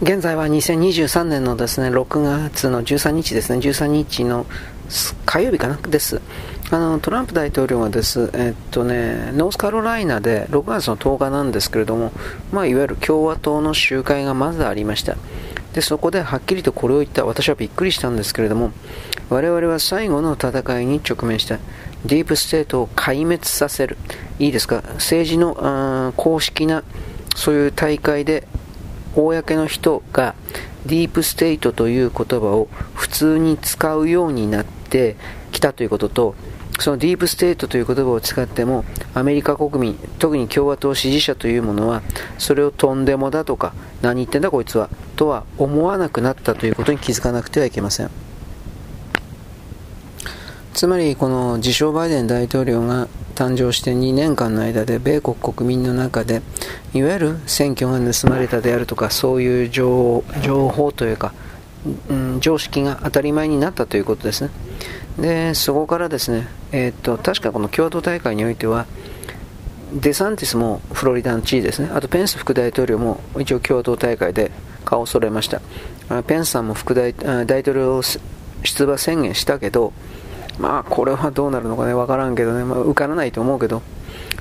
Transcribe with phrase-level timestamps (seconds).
[0.00, 4.46] 現在は2023年のですね、6月の13日ですね、13日の
[5.26, 5.76] 火曜日かな？
[5.76, 6.22] です。
[6.70, 12.12] あの、トランプ大統領がです、えっとね、ノースカロライナで6月の10日なんですけれども、
[12.52, 15.16] まあ、いわゆる共和党の集会がまずありました。
[15.72, 18.70] で、そこではっきりとこれを言った、私はびっくりしたんですけれども、
[19.30, 21.58] 我々は最後の戦いに直面した。
[22.06, 23.96] ディープステートを壊滅させる。
[24.38, 24.76] いいですか？
[24.94, 26.84] 政治の公式な
[27.34, 28.46] そういう大会で
[29.14, 30.34] 公の人が
[30.86, 35.16] ディープステイトという言葉を普通に使うようになって
[35.52, 36.34] きたということと、
[36.78, 42.02] そのディープステートという言葉を使っても、アメリカ国民、特に共和党支持者というものは、
[42.38, 48.10] それをとんでもだとか、何言ってんだこいつは、とは思わなくなったということに気づかなくてはいけません。
[50.72, 56.42] つまり、この自称バイデン大統領が誕生して2年間の間で米国国民の中で
[56.92, 61.32] いわゆる選挙が盗まれたであるとかそういう情報というか、
[62.08, 64.50] うん、常識が当たり前になったということですね。
[65.20, 68.86] でそこからですね、えー、っと確かこの共和党大会においては
[69.92, 71.90] デサンティスもフロリダの知事ですね。
[71.94, 74.50] あとペンス副大統領も一応共和党大会で
[74.84, 75.60] 顔を揃えました。
[76.24, 79.92] ペンスさんも副大大統領出馬宣言したけど
[80.58, 83.82] まあこれはどうなるのかね、わからんけどね、まあ、受からないと思うけど、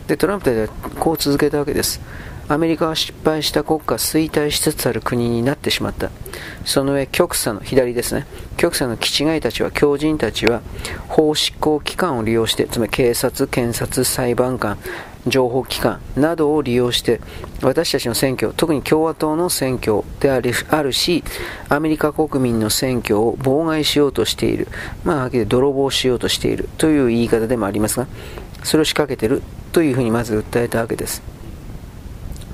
[0.07, 2.01] でトランプ大統領はこう続けたわけです。
[2.49, 6.11] アメリカは失敗した国家衰退しつつある国になってしまった。
[6.63, 8.25] その上、極左の左ですね。
[8.55, 10.61] 極左の気違いたちは、狂人たちは、
[11.09, 14.77] 法執行機関を利用して、つまり警察、検察、裁判官、
[15.29, 17.21] 情報機関などを利用して
[17.61, 21.23] 私たちの選挙特に共和党の選挙であるし
[21.69, 24.67] アメリカ国民の選挙を妨害しようとしている。
[25.03, 26.69] まあはっきり泥棒しようとしている。
[26.77, 28.07] という言い方でもありますが
[28.63, 31.21] それを仕掛けているというふうにまず訴えたわけです。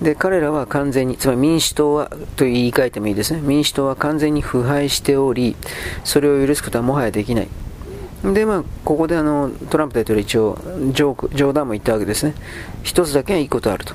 [0.02, 3.42] で彼らは完全につまり民主党はと言い換えてもいいですね。
[3.42, 5.56] 民主党は完全に腐敗しており
[6.04, 7.48] それを許すことはもはやできない。
[8.24, 10.58] で、まあ、ここであのトランプ大統領一応
[10.94, 12.34] ジョーク、冗談も言ったわけですね。
[12.84, 13.94] 一つだけはいいことあると。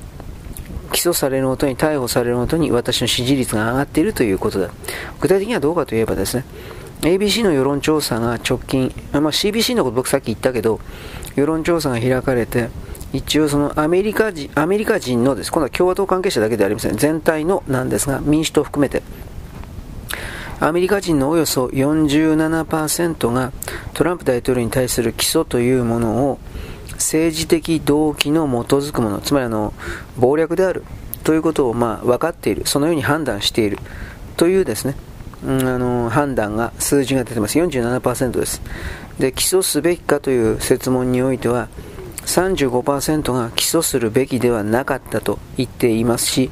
[0.93, 4.71] 起訴されるごとに、逮捕されるごとに私の支持率が上がっているということだ。
[5.21, 6.45] 具体的にはどうかといえばですね、
[7.03, 10.81] ABC の世論調査が直近、まあ、CBC のこと僕さっき言ったけど、
[11.37, 12.69] 世論調査が開かれて、
[13.13, 16.97] 一応そのアメリカ人アメリカ人のです、今度は共和党関係者だけではありません。
[16.97, 19.03] 全体のなんですが、民主党含めて、
[20.61, 23.53] アメリカ人のおよそ47%が
[23.95, 26.39] トランプ大統領に対する起訴というものを
[26.95, 29.73] 政治的動機の基づくもの、つまりあの
[30.17, 30.85] 暴略である
[31.23, 33.79] ということをまあ分かっている、そのように判断している
[34.37, 34.97] というですね、
[35.45, 37.59] うん、あの判断が、数字が出てます。
[37.59, 38.61] 47%です。
[39.19, 41.69] で、起訴すべきかという設問においては、
[42.27, 46.51] 35%が起訴するべきではなかったと言っていますし、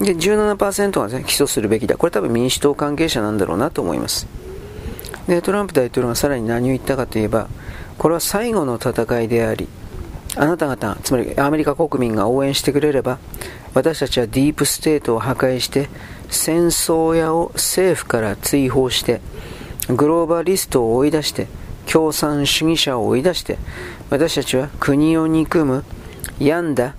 [0.00, 1.96] で、17%が、ね、起訴するべきだ。
[1.96, 4.26] これ多分民主党関係者なんだろうなと思います。
[5.26, 7.48] で、トランプ大統領がさらに何を言ったかといえば、
[7.98, 9.68] これは最後の戦いであり、
[10.36, 13.18] あなた方、つまりアメリカ国民が応援してくれれば、
[13.72, 15.88] 私たちはディープステートを破壊して、
[16.28, 19.20] 戦争屋を政府から追放して、
[19.88, 21.46] グローバリストを追い出して、
[21.90, 23.58] 共産主義者を追い出して、
[24.10, 25.84] 私たちは国を憎む
[26.38, 26.94] 病んだ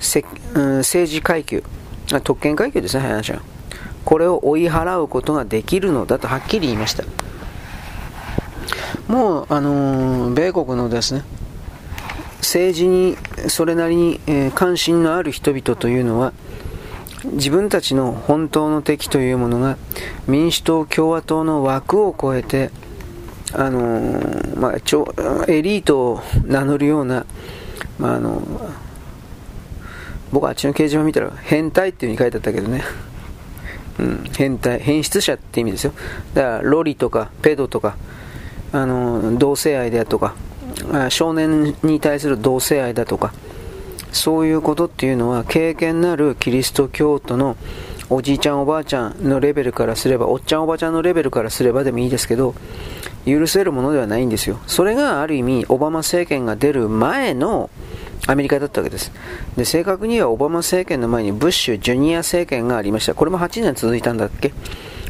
[0.00, 0.24] せ
[0.54, 1.62] うん、政治階級、
[2.24, 3.40] 特権階級ですね、話は。
[4.04, 7.04] これを追い払うことができるのだとはっきり言いました。
[9.06, 11.22] もう、あのー、米国のですね、
[12.38, 13.16] 政治に
[13.48, 16.32] それなりに、えー、関心のある人々というのは、
[17.24, 19.76] 自分たちの本当の敵というものが
[20.26, 22.70] 民主党、共和党の枠を超えて、
[23.52, 24.72] あのー、まあ、
[25.48, 27.26] エリートを名乗るような、
[27.98, 28.42] まあ、あの
[30.32, 32.82] 僕はあっちの掲示板見たら変態っていう風に書いてあったけどね。
[33.98, 35.92] うん、変態、変質者って意味ですよ。
[36.32, 37.96] だから、ロリとか、ペドとか、
[38.72, 40.34] あの、同性愛だとか、
[41.10, 43.34] 少年に対する同性愛だとか、
[44.12, 47.56] そういうことっていうのは、経験のあるキリスト教徒の
[48.08, 52.54] おじいちゃんおばあちゃんのレベルからすれば、おっちゃんおばちゃんのレベルからすればでもいいですけど、
[53.26, 54.58] 許せるものではないんですよ。
[54.66, 57.68] それがある意味、オバマ政権が出る前の
[58.26, 59.12] アメリカだったわけです。
[59.56, 63.14] で、正確にはオバマ政権の前にブッシュジュニア政権がありました。
[63.14, 64.52] これも8年続いたんだっけ？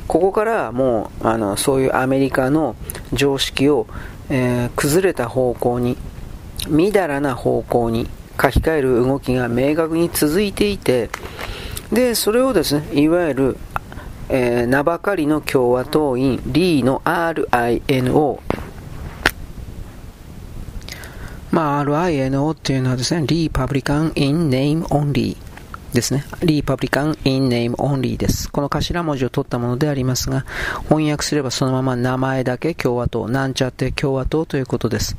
[0.06, 2.74] ここからもう、あの、そういうアメリカの
[3.12, 3.86] 常識を、
[4.28, 5.96] えー、崩れた方向に、
[6.68, 8.08] みだらな方向に
[8.40, 11.10] 書き換える動きが明確に続いていて、
[11.92, 13.56] で、それをですね、いわゆる、
[14.28, 18.40] えー、名ばかりの共和党員、リーの RINO、
[21.50, 25.36] まあ、RINO っていうのはですね、リーパブリカン in name only
[25.92, 26.24] ですね。
[26.42, 28.50] リーパブリカン in name only です。
[28.50, 30.44] この頭文字を取ったものでありますが、
[30.88, 35.16] 翻訳すればそのまま名前だけ共和党、なんちゃって共和党ということです。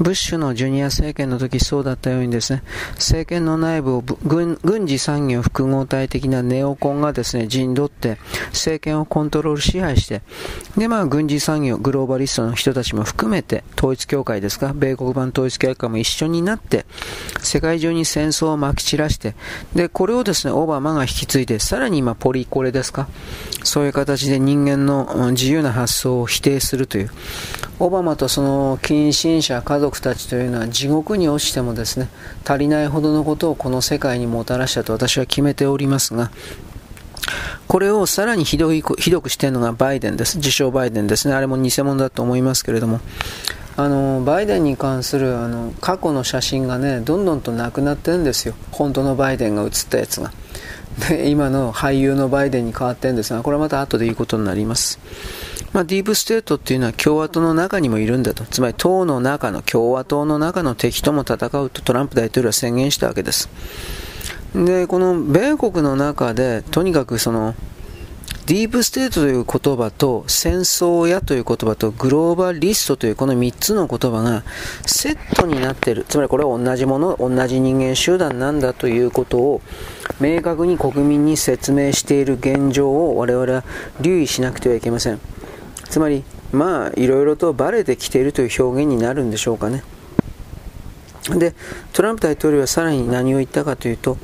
[0.00, 2.62] ブッシュのジュニア政権の時そうだったようにですね、
[2.94, 8.18] 政権の内部を軍軍事産業複合体的なネオコンがですね、陣取って
[8.50, 10.22] 政権をコントロール支配して、
[10.76, 16.86] でまあ軍事産業、グローバリストの人たちも含めて、統一協会ですか、米国版統一協会も一緒になって、
[17.40, 19.34] 世界中に戦争をまき散らして、
[19.74, 23.08] で、ここれをですね、オバマが引き継いで、さらに今、ポリコレですか、
[23.62, 27.10] そういう形で人間の自由な発想を否定するという、
[27.78, 32.10] オバマとその近親者、家族たちというのは地獄に落ちてもですね、
[32.46, 36.30] 足りないほどのことをこの世界にもたらしたと私は決めておりますが、
[37.66, 40.36] これをさらにひどいひどくしているのがバイデンです。
[40.36, 41.34] 自称バイデンですね。
[41.34, 43.00] あれも偽物だと思いますけれども。
[43.76, 50.32] あのバイデンに関するあの過去の写真がねどんどんとなくなってるんですよ本当のバイデンが写ったやつが
[51.08, 55.00] で今の俳優のバイデンに変わってるんですがこれはまた後で言うことになります
[55.74, 58.44] まあ、ディープステートっていうのは共和党の中にもいるんだと。
[58.44, 63.48] つまり党の中の、共和党の中の敵とも戦うとトランプ大統領は宣言したわけです。
[64.54, 67.56] で、この米国の中で、とにかくその、
[68.46, 74.42] ディープステートという言葉と戦争屋という言葉とグローバリストというこの3つの言葉が
[74.84, 76.04] セットになっている。
[76.06, 79.62] つまりこれは同じもの、同じ人間集団なんだということを
[80.20, 83.64] 明確に国民に説明している現状を我々は
[84.02, 85.20] 留意しなくてはいけません。
[85.88, 89.82] つまり、まあ、いろいろとバレてきているという表現になるんでしょうかね。
[91.30, 91.54] で、
[91.94, 94.18] トランプ大統領はさらに何を言ったかというと、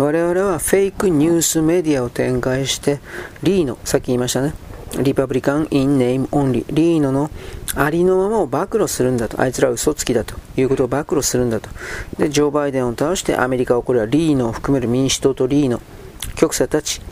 [0.00, 3.00] 我々はフェイクニュースメディアを展開して、
[3.42, 4.54] リーノ、さっき言いましたね、
[5.02, 7.30] リパブリカン・イン・ネーム・オンリー、リーノの
[7.74, 11.68] ありのままを暴露するんだと、あいつらは嘘つきだということを暴露するんだと。
[12.16, 15.82] で、ジョー・バイデンを倒してアメリカをこれはリーノを含める民主党とリーノ、
[16.34, 17.02] 極左たち、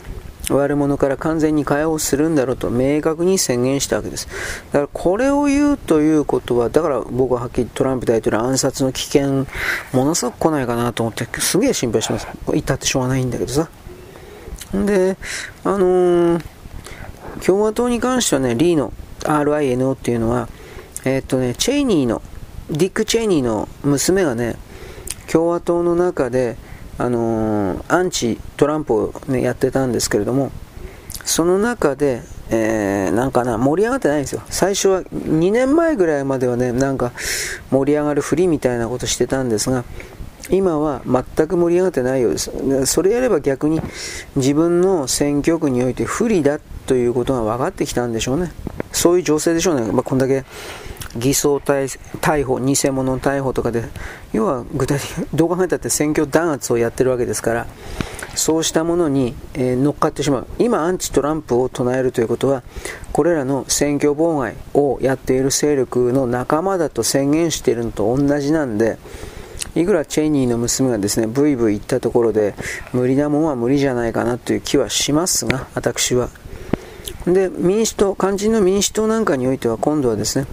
[0.53, 4.27] 悪者から完全に解放するんだろうと明確に宣言したわけです。
[4.71, 9.45] だからこれを言うということは、だから僕ははっきりトランプ大統領暗殺の危険、
[9.93, 12.27] ものすごく来ないかなと思って、すげえ心配します。
[12.51, 13.69] 言ったってしょうがないんだけどさ。
[14.73, 15.17] で、
[15.63, 16.43] あのー、
[17.45, 20.47] 共和党に関してはね、リーノ、RINO っていうのは、
[21.05, 22.21] えー、っとね、チェイニーの、
[22.69, 24.55] ディック・チェイニーの娘がね、
[25.31, 26.57] 共和党の中で、
[26.99, 30.51] あのー、アンチトランプを、ね、やってたんですけれども、
[31.23, 34.41] その中で、えー、なんかな、盛り上がってないんですよ。
[34.49, 37.13] 最初は、2年前ぐらいまではね、なんか
[37.71, 39.85] 盛り上がるふりみたいなことしてたんですが、
[40.49, 42.51] 今は全く盛り上がってないようです。
[42.85, 43.79] それやれば逆に
[44.35, 48.51] 自分の選挙区において不利だということが分かってきたんでしょうね。
[48.91, 49.91] そういう情勢でしょうね。
[49.91, 50.43] まあ、こんだけ
[51.17, 53.83] 偽装逮捕、偽物逮捕とかで、
[54.31, 57.67] 要は具体的に、どう考えたって選挙弾圧をやってるわけですから、
[58.35, 60.47] そうしたものに、えー、乗っかってしまう。
[60.59, 62.63] 今、アンチトランプを唱えるということは、
[63.11, 68.97] これらの選挙妨害をやっている勢力の仲間だと宣言しているのと同じなんで、
[69.75, 72.55] いくらチェイニーの娘がですね、ブイブイ言ったところで、
[72.93, 76.29] 無理なもんは無理じゃないかなという気はしますが、私は。
[77.25, 80.45] で、民主党、肝心の民主党なんかにおいては、今度はですね、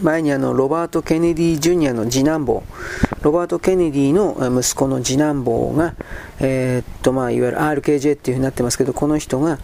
[0.00, 2.62] 前にあのロバート・ケネディ・ジュニアの次男坊、
[3.22, 5.94] ロバート・ケネディの息子の次男坊が、
[6.38, 9.58] えー、っとまあ、いわゆる RKJ っていうふうになってますけど、この人が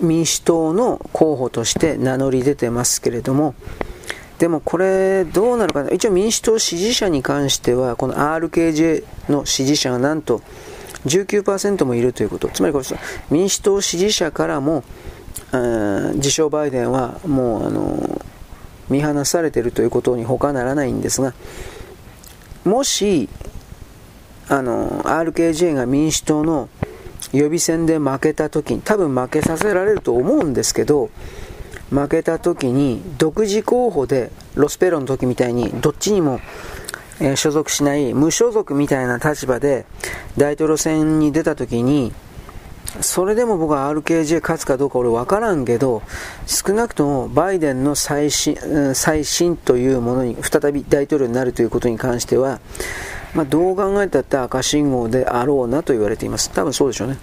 [0.00, 3.54] 民主党の候補として名乗り出てますけれども、
[4.38, 10.40] でもこれどうなるかな、一応民主党支持者に関しては、この RKJ の支持者がなんと
[11.04, 12.84] 19%もいるということ、つまりこれ
[13.30, 14.84] 民主党支持者からも、
[16.14, 18.22] 自称バイデンはもうあの
[18.90, 21.34] 見放されているということに他ならないんですが、
[22.64, 23.28] もし、
[24.48, 26.68] あの、RKJ が民主党の
[27.32, 31.10] 予備選で負けた時に、多分負けさせられると思うんですけど、
[31.90, 36.40] 負けた時に独自候補でロスペロの時みたいにどっちにも、
[37.20, 39.86] え所属しない無所属みたいな立場で
[40.36, 42.12] 大統領選に出た時に
[43.00, 46.02] それでも僕は RKJ 勝つかどうか俺分からんけど、
[46.46, 48.56] 少なくともバイデンの再審
[48.94, 52.60] 再審というものに再び大統領になるということに関しては、
[53.34, 56.50] まあ、どう考えたって赤信号であろうなと言われています。
[56.50, 57.18] 多分そうでしょうね。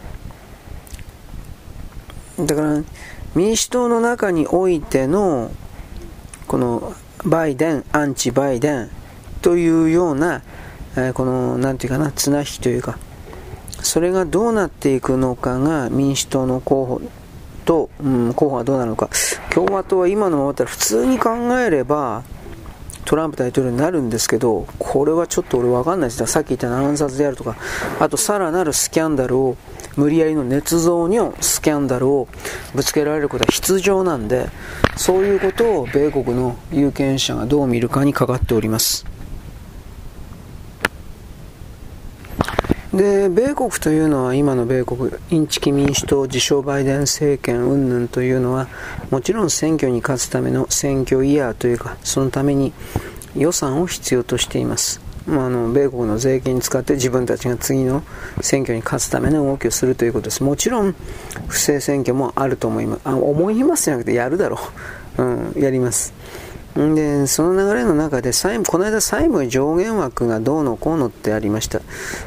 [2.40, 2.84] だから、
[3.34, 5.52] 民主党の中においての、
[6.48, 6.94] この
[7.26, 8.90] バイデン、アンチバイデン
[9.42, 10.44] というような、
[10.96, 12.98] えー、この、なんていうかな、綱引きというか、
[13.86, 17.02] それがどうなっていくのかが民主党の候補
[17.66, 19.10] と、うん、候補はどうなるのか
[19.52, 22.24] 共和党は今のままだったら普通に考えれば
[23.06, 26.26] トランプ大統領になるんですけど、これはちょっと俺分かんないです。
[26.26, 27.56] さっき言った暗殺であるとか、
[28.00, 29.58] あとさらなるスキャンダルを、
[29.96, 32.28] 無理やりの捏造のスキャンダルを
[32.74, 34.50] ぶつけられることは必要なんで、
[34.98, 39.06] そういうことを米国の有権者がどう見るかにかかっております。
[42.96, 48.70] で米国というのは今の米国インチキ民主党自称バイデン政権云々というのは
[49.12, 52.72] もちろん選挙に勝つための選挙イヤーというかそのために
[53.36, 58.02] 予算を必要としています、まあ、あの米国の税金使って自分たちが次の
[58.40, 60.42] 選挙に勝つための動きをするということです。
[60.44, 60.96] もちろん
[61.48, 63.02] 不正選挙もあると思います。
[63.04, 64.58] あ思いますじゃなくてやるだろ
[65.18, 66.14] う、うん、やります。
[66.76, 71.80] でその流れの中で債務この間債務上限枠がどうのこうのってありました。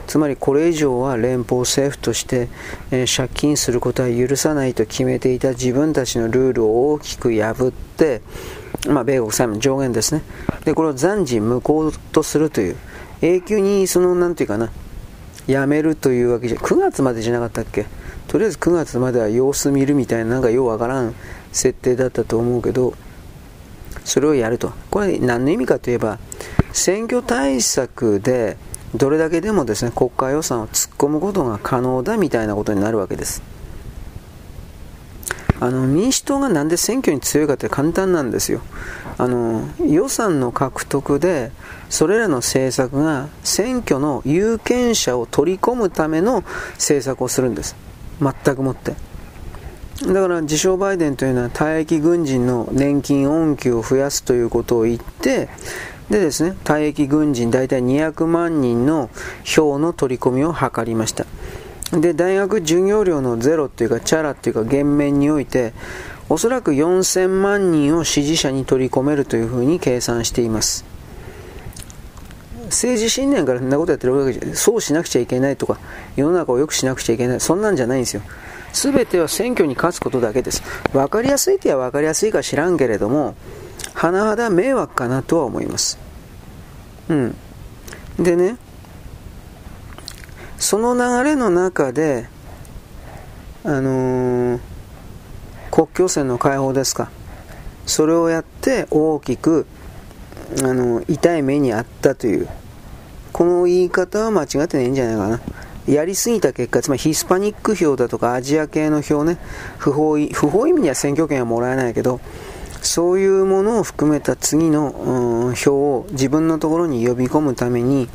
[0.06, 2.48] つまりこれ以上は連邦政府として、
[2.90, 8.22] えー、借金することは許さないと決めていた自分たちのルールを大きく破って、
[8.88, 10.22] まあ、米国債務上限ですね。
[10.64, 12.76] でこれを暫時無効とするという。
[13.20, 14.70] 永久にそのなんていうかな。
[15.46, 17.86] やめるというわけじゃ9月までじゃなかったっけ？
[18.28, 21.14] とりあえず9月までは様子見るみたいななんかようわからん
[21.52, 22.92] 設定だったと思うけど
[24.08, 24.72] それをやると。
[24.90, 26.18] これ何の意味かといえば、
[26.72, 28.56] 選挙対策で
[28.94, 33.42] どれだけでもですね、国家予算を突っ込むことが可能だみたいなことになるわけです。
[35.60, 38.60] あの民主党がなんで選挙に強いかって簡単なんですよ。
[39.18, 41.50] あの予算の獲得で
[41.90, 47.76] それらの政策が選挙の有権者を取り込むための政策をするんです。
[48.20, 49.07] 全くもって。
[50.06, 55.48] だから自称バイデンというのは退役軍人の年金恩給を増やすということを言って
[56.08, 59.10] でですね退役軍人大体200万人の
[59.44, 61.26] 票の取り込みを図りました。
[61.92, 65.72] で大学授業料のゼロっていうかチャラっていうか減免において
[66.28, 70.84] おそらく4000万人を支持者に取り込めるというふうに計算しています。
[72.66, 75.78] 政治信念からそんなことやってるわけじゃそうしなくちゃいけないとか
[76.16, 78.22] 世の中を良くしなくちゃいけないそんなんじゃないんですよ。
[78.72, 80.62] 全ては選挙に勝つことだけです。
[80.92, 83.34] 分かりやすいっては分かりやすいか知らんけれども、
[83.94, 85.98] 甚だ迷惑かなとは思います。
[87.08, 87.36] うん。
[88.18, 88.56] でね、
[90.58, 92.28] その流れの中で、
[93.64, 94.60] あのー、
[95.70, 97.10] 国境線の解放ですか。
[97.86, 99.66] それをやって大きく、
[100.62, 102.48] あの、痛い目にあったという、
[103.32, 105.40] この言い方は間違ってないんじゃないかな。
[105.88, 109.38] やりすぎた結果、つまりヒスパニック票だとかアジア系の票ね、
[109.78, 112.20] 不法意不法意味には選挙権はもらえないけど、
[112.82, 118.08] そういうものを含めた次の、うん、票を自分のところに呼び込むために、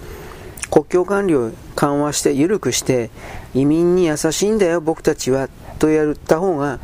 [0.71, 3.09] 国境管理を緩和して、緩くして、
[3.53, 5.49] 移民に優しいんだよ、僕たちは、
[5.79, 6.79] とやった方が、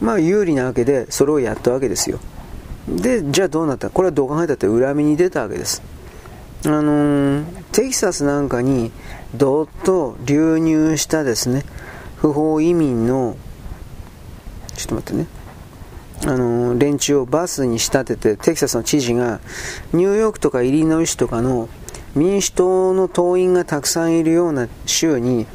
[0.00, 2.18] まあ有利なわけで、それをやったわけですよ。
[2.88, 3.90] で、じゃあどうなった？
[3.90, 5.82] これはどう考えたって恨みに出たわけです。
[6.66, 8.90] あのー、テキサスなんかに
[9.34, 11.64] どっと流入したですね、
[12.16, 13.36] 不法移民の、
[14.76, 15.26] ちょっと待ってね、
[16.26, 19.40] あの、連中をバスに仕立てて、テキサスの知事が、
[19.92, 21.68] ニューヨークとかイリノイ州とかの
[22.14, 25.46] 民主党の党員がたくさんいるような州に、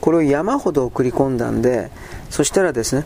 [0.00, 1.90] これを山ほど送り込んだんで、
[2.30, 3.04] そしたらですね、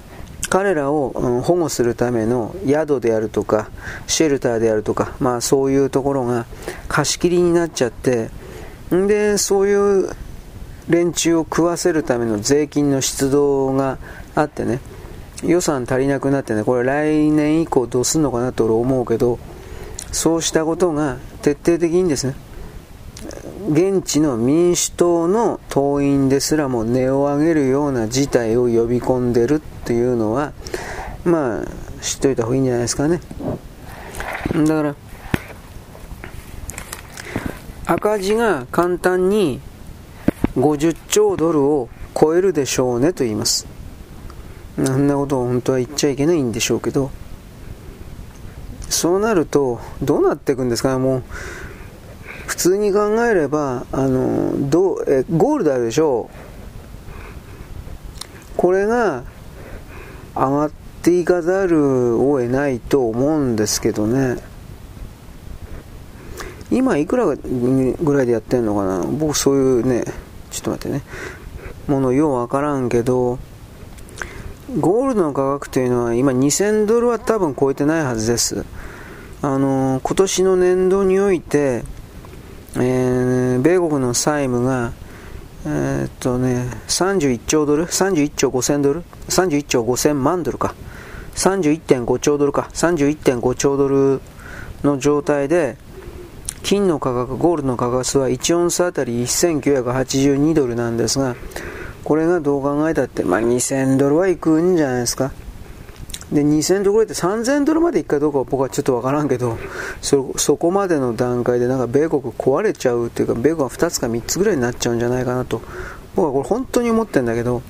[0.51, 3.71] 彼らを、保護するための宿であるとか、
[4.07, 6.45] シェルターであるとか、まあそういうところが
[6.89, 8.31] 貸し切りになっちゃって、
[8.95, 10.11] んでそういう
[10.89, 13.99] 連中を食わせるための税金の出動が
[14.35, 14.81] あってね
[15.45, 19.39] 予算足りなくなってねこれ来年以降どうすんのかなと俺思うけど
[20.13, 22.35] そうしたことが徹底的にですね
[23.71, 30.53] 現地の民主党の党員ですらも値を上げるような事態を呼び込んでるっていうのは
[31.25, 31.65] まあ
[32.03, 33.21] 知っといた方がいいんじゃないですかね。
[34.55, 34.95] だから
[37.91, 39.61] 赤字が簡単に
[40.55, 43.67] 50兆ドルを超えるでしょうねと言います。
[44.77, 47.11] そんなことを本当は言っちゃいけないんでしょうけど、
[48.89, 51.23] そうなると、どうなっていくんですかね、もう、
[52.47, 56.31] 普通に考えれば、あの、どう、え、ゴールドあるでしょ
[58.55, 58.57] う。
[58.57, 59.25] これが
[60.37, 60.71] 上がっ
[61.03, 64.37] ていかざるを得ないと思うんですけどね。
[66.71, 69.05] 今いくらぐらいでやってんのかな？
[69.05, 70.05] 僕そういうね、
[70.51, 71.03] ちょっと待ってね、
[71.89, 73.39] ものようわからんけど、
[74.79, 78.65] ゴールドの価格というのは今2000ドルは多分超えてないはずです。
[79.43, 81.83] あの、今年の年度において、
[82.77, 84.93] えー、米国の債務が、
[85.67, 90.75] えー、っとね、31兆ドル ?31 兆5000ドル ?31 兆5000万ドルか。
[91.35, 92.69] 31.5兆ドルか。
[92.73, 94.21] 31.5兆ドル
[94.85, 95.77] の状態で、
[96.63, 101.37] 金の価格、ゴールドの価格は1オンスあたり1982ドルなんですが、
[102.05, 105.33] これがどう考えたって、まあ、2000ドルはいくんじゃないですか。
[106.33, 109.59] で、2000ドルぐらいって3000ドルまでいくかどうかは僕はちょっとわからんけど、
[110.01, 115.61] そ、そこまでの段階でなんか米国壊れちゃうっていうか、米国は2つか3つぐらいになっちゃうんじゃないかなと、
[116.15, 117.63] 僕はこれ本当に思ってるんだけど、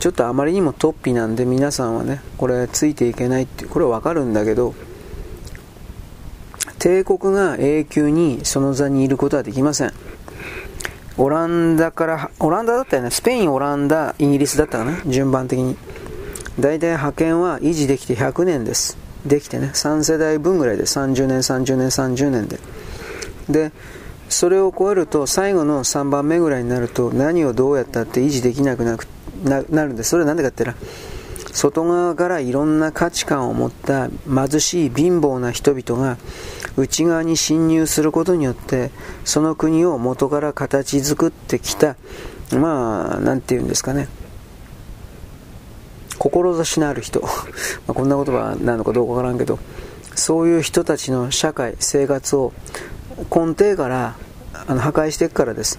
[0.00, 4.74] ちょっとあまりにも突飛なんで皆さんはね、これついていけないって、これはわかるんだけど、
[6.84, 9.92] 帝国が永久にその座にいることはできません。
[11.16, 15.78] オランダから、オランダだったよね、スペイン、オランダ、イギリスだったかな、順番的に。
[16.60, 18.98] 大体派遣は維持できて100年です。
[19.24, 22.58] できてね、3世代分ぐらいで、30年、30年、30年で。
[23.48, 23.72] で、
[24.28, 28.98] それを超えると、最後の3番目ぐらいになると、何をどうやったって維持できなくな
[29.86, 30.10] るんです。
[30.10, 36.18] それは何でかって言ったら、外側からいろんな価値観を持った貧しい貧乏な人々が
[36.76, 38.90] 内側に侵入することによって
[39.24, 41.96] その国を元から形作ってきた
[42.52, 44.08] まあ何て言うんですかね。
[46.18, 47.22] 志のある人。
[47.86, 49.58] まこんな言葉なのかどうかわからんけど
[50.14, 52.52] そういう人たちの社会生活を
[53.34, 54.16] 根底から
[54.66, 55.78] あの破壊していくからです。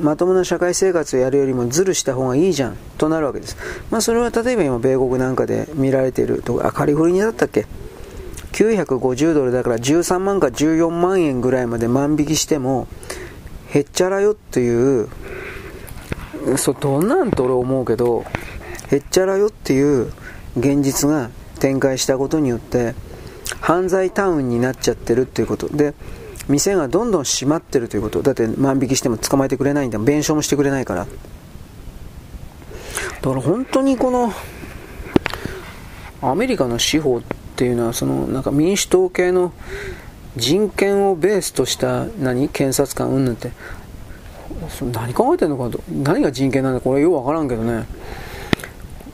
[0.00, 3.56] まともな社会生活をやるよりもズルした方がいいじゃんとなるわけです、
[3.90, 7.66] まあ、それは例えば今米国なんかで見られているとあカリフォルニアだったっけ？
[8.52, 12.86] 950ドルだから13万か14万円ぐらいまで万引きしても
[13.70, 15.08] へっちゃらよっていう
[16.56, 18.24] そうどんなんと俺思うけど
[18.90, 20.12] へっちゃらよっていう
[20.56, 21.30] 現実が
[21.60, 22.94] 展開したことによって
[23.60, 25.68] 犯罪タウンになっちゃってるっていうこと。
[25.68, 25.94] で
[26.48, 28.20] 店がどんどん閉まってるということ。
[28.20, 31.06] だって万引きしても捕まえてくれないんだ弁償もしてくれないから。
[31.06, 31.10] だ
[33.30, 34.32] から本当にこの
[36.20, 39.52] アメリカの司法ってていうのはそのなんか民主党系の
[40.34, 43.52] 人権をベースとした何検察官うんぬんって。
[44.92, 45.80] 何考えてんのかと。
[45.88, 47.86] 何が人権なんだこれようわからんけどね。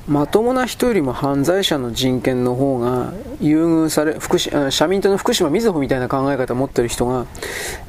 [0.07, 7.27] まともな人よりも犯罪者の人権の方が優遇され福社民党の福島みずほみたいな考え方を持ってる人が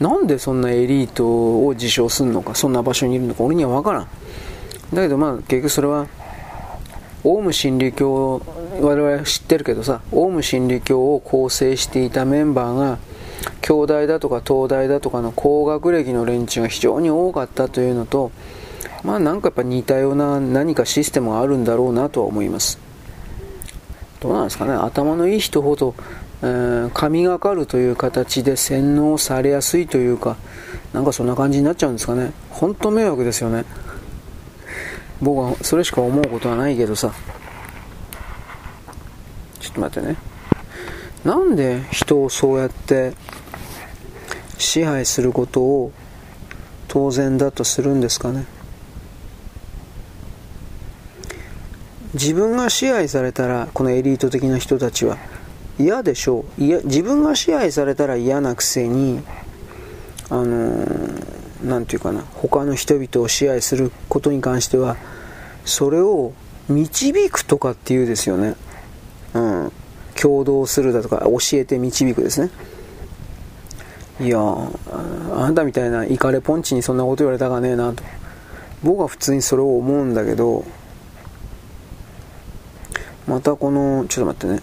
[0.02, 4.08] なんでそんなエリートを自称するのかそんな場所にいるのか俺には分からん。
[4.94, 6.08] だけどまあ結局それは
[7.24, 8.42] オウム真理教
[8.82, 12.98] 我々知ってるけどさオウム真理教を構成していたメンバーが
[13.62, 18.32] 京大だとか東大だとかの高学歴の連中が非常に多かったというのと
[19.04, 22.80] まあなんかやっぱ似たような何かシステムがあるんだろうなとは思います。
[24.20, 24.74] どうなんですかね。
[24.74, 25.96] 頭のいい人ほど、
[26.42, 30.36] えー、神がかるという形で洗脳されやすいというか
[30.94, 32.34] なんかそんな感じになっちゃうんですかね。
[32.50, 33.64] 本当迷惑ですよね。
[35.22, 37.14] 僕はそれしか思うことはないけどさ。
[39.60, 40.18] ちょっと待ってね。
[41.24, 43.14] なんで人をそうやって
[44.58, 45.92] 支配することを
[46.88, 48.46] 当然だとするんですかね？
[52.14, 55.18] 自分が支配されたらこのエリート的な人たちは
[55.78, 56.64] 嫌でしょう。
[56.64, 59.22] いや自分が支配されたら嫌なくせに
[60.30, 60.86] あの
[61.64, 64.96] 何、て言うかな他の人々を支配することに関しては
[65.66, 66.34] それを
[66.70, 68.56] 導くとかっていうですよね。
[69.34, 69.72] うん。
[70.20, 72.50] 共同するだとか教えて導くですね。
[74.20, 78.04] いやあんたみたいなイカレポンチにそんなこと言われたかねえなと。
[78.84, 80.66] 僕は普通にそれを思うんだけど
[83.28, 84.62] またこのちょっと待ってね。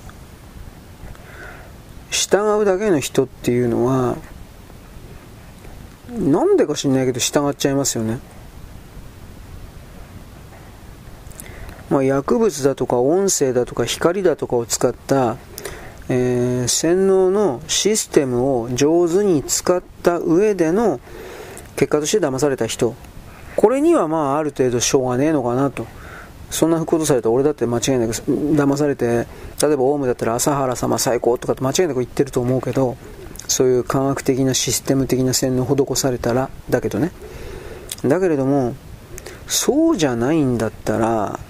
[2.11, 4.16] 従うだけの人っていうのは
[6.11, 8.18] なんでか知んないけど従っちゃいますよね。
[11.90, 15.37] まあ、薬物だとか音声だとか光だとかを使った、
[16.09, 21.01] えー、洗脳のシステムを上手に使った上での
[21.77, 22.94] 結果として騙された人。
[23.57, 25.87] これにはまあある程度しょうがねえのかなと。
[26.51, 29.27] そんなことされたら俺だって間違いなく騙されて
[29.61, 32.96] 例えばオウムだったら朝原様最高とかって間違いなく言ってると思うけど
[33.49, 37.11] そういう科学的なシステム的な洗脳を施されたらだけどね。
[38.05, 38.77] だけれども
[39.46, 41.40] そうじゃないんだったら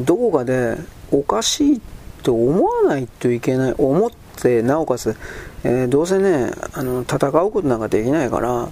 [0.00, 0.76] どこかで
[1.10, 1.80] おかしい
[2.22, 5.16] と思わないといけない思ってなおかつ、
[5.64, 8.68] えー、どうせねあの戦うことなんかできないから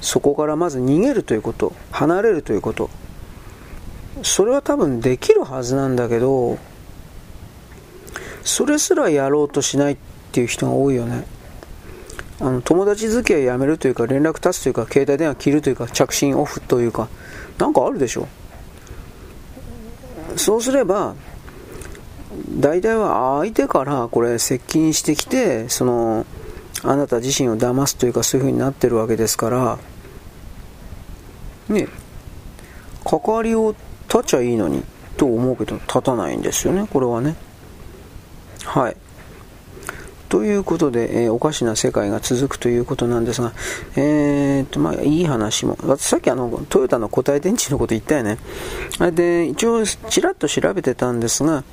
[0.00, 2.90] そこからまず逃げるということ離れるということ。
[4.22, 6.58] それは多分できるはずなんだけど
[8.44, 9.96] それすらやろうとしないっ
[10.32, 11.24] ていう人が多いよね。
[12.40, 17.08] あの友達付き合いやめるというか連絡断つというか携帯電話切るというか着信オフというか
[17.58, 18.26] なんかあるでしょ。
[20.36, 21.14] そうすれば
[22.58, 26.26] 大体は相手からこれ接近してきてその
[26.82, 29.78] あなた自身を騙すというかそういう風になってるわけですから
[31.68, 31.88] ね
[33.04, 33.74] 関わりを
[34.08, 34.82] 立っちゃいいのに
[35.16, 37.36] と思うけど立たないんですよねこれはね。
[38.64, 38.96] はい。
[40.32, 43.52] ということで、えー、おかしな世界が続くということなんですが、
[43.96, 45.76] えー、と、まあ、いい話も。
[45.98, 48.38] さっきあの、トヨタの固体電池のこと言ったよね。
[48.98, 51.64] あれで、一応、ちらっと調べてたんですが、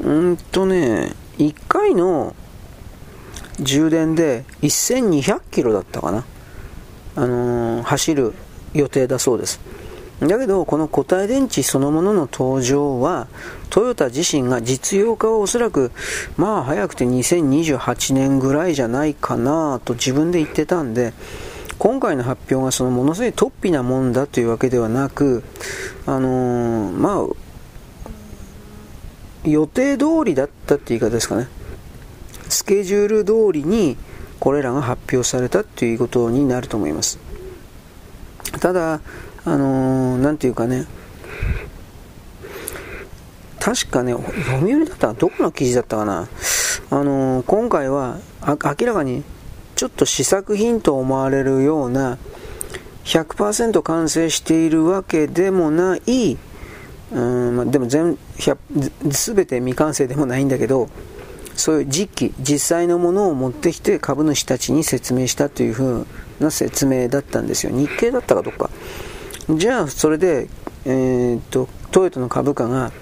[0.00, 2.36] うんとね、1回の
[3.58, 6.24] 充電で1200キロだったかな。
[7.16, 8.32] あのー、走る
[8.74, 9.58] 予定だそうです。
[10.20, 13.28] だけど、この固体電池そのものの登場は、
[13.70, 15.92] トヨタ自身が実用化はおそらく、
[16.36, 21.12] まあ早くて2028年ぐらいじゃないかなと自分で言ってたんで、
[21.78, 25.44] 今回の発表がそのものすごい突飛なもんだというわけではなく、
[26.06, 27.26] あのー、まあ、
[29.44, 31.46] 予定通りだったって言い方ですかね。
[32.48, 33.96] スケジュール通りに
[34.40, 37.20] これらが発表されたということになると思います。
[38.60, 39.00] ただ、
[39.50, 40.84] あのー、ていうかね、
[43.58, 46.28] 確かね、読売だったらどこの記事だったかな。
[46.90, 49.24] あのー、今回は明らかに
[49.74, 52.18] ちょっと試作品と思われるような
[53.04, 56.36] 100%完成しているわけでもない、
[57.12, 58.18] うんまあ、でも全
[59.02, 60.88] 全て未完成でもないんだけど、
[61.56, 66.06] そういう実機、実際のものを持ってきて株主たちに説明したというふう
[66.38, 67.72] な説明だったんですよ。
[67.72, 68.70] 日経だったかどっか。
[69.50, 70.48] じゃあそれで、
[70.84, 72.92] えー、っとトヨタの株価が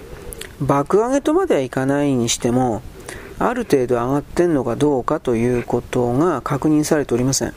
[0.61, 2.81] 爆上げとまではいかないにしても
[3.37, 7.53] ある程度上がってんのかどうかということが確認されておりません。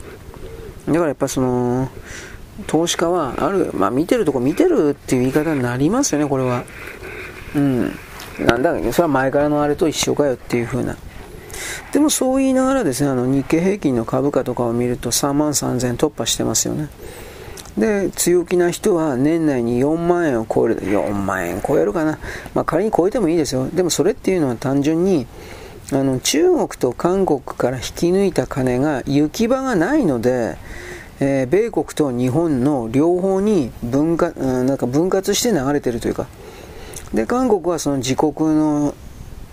[0.87, 1.89] だからやっぱその
[2.67, 6.65] 投資家はある、まあ、見てるとこ見てるっていう言い方になりますよねこれは。
[7.55, 7.93] うん。
[8.41, 10.97] なんだそれは前からのあれと一緒かよっていう風な。
[11.93, 16.89] でもそう言いながらですねあの日経平均の株価とかを見ると3万3000突破してますよね。
[17.79, 20.81] で強気な人は年内に4万円を超える。
[20.83, 22.19] 4万円超えるかな、
[22.55, 23.69] まあ、仮に超えてもいいですよ。
[23.73, 25.27] でもそれっていうのは単純に
[25.93, 30.57] あの中国と韓国から引き抜いた金が行き場がないので、
[31.21, 36.27] えー、米国と日本の両方に分割なんか分割して流れてるというか。
[37.15, 38.95] で韓国はその自国の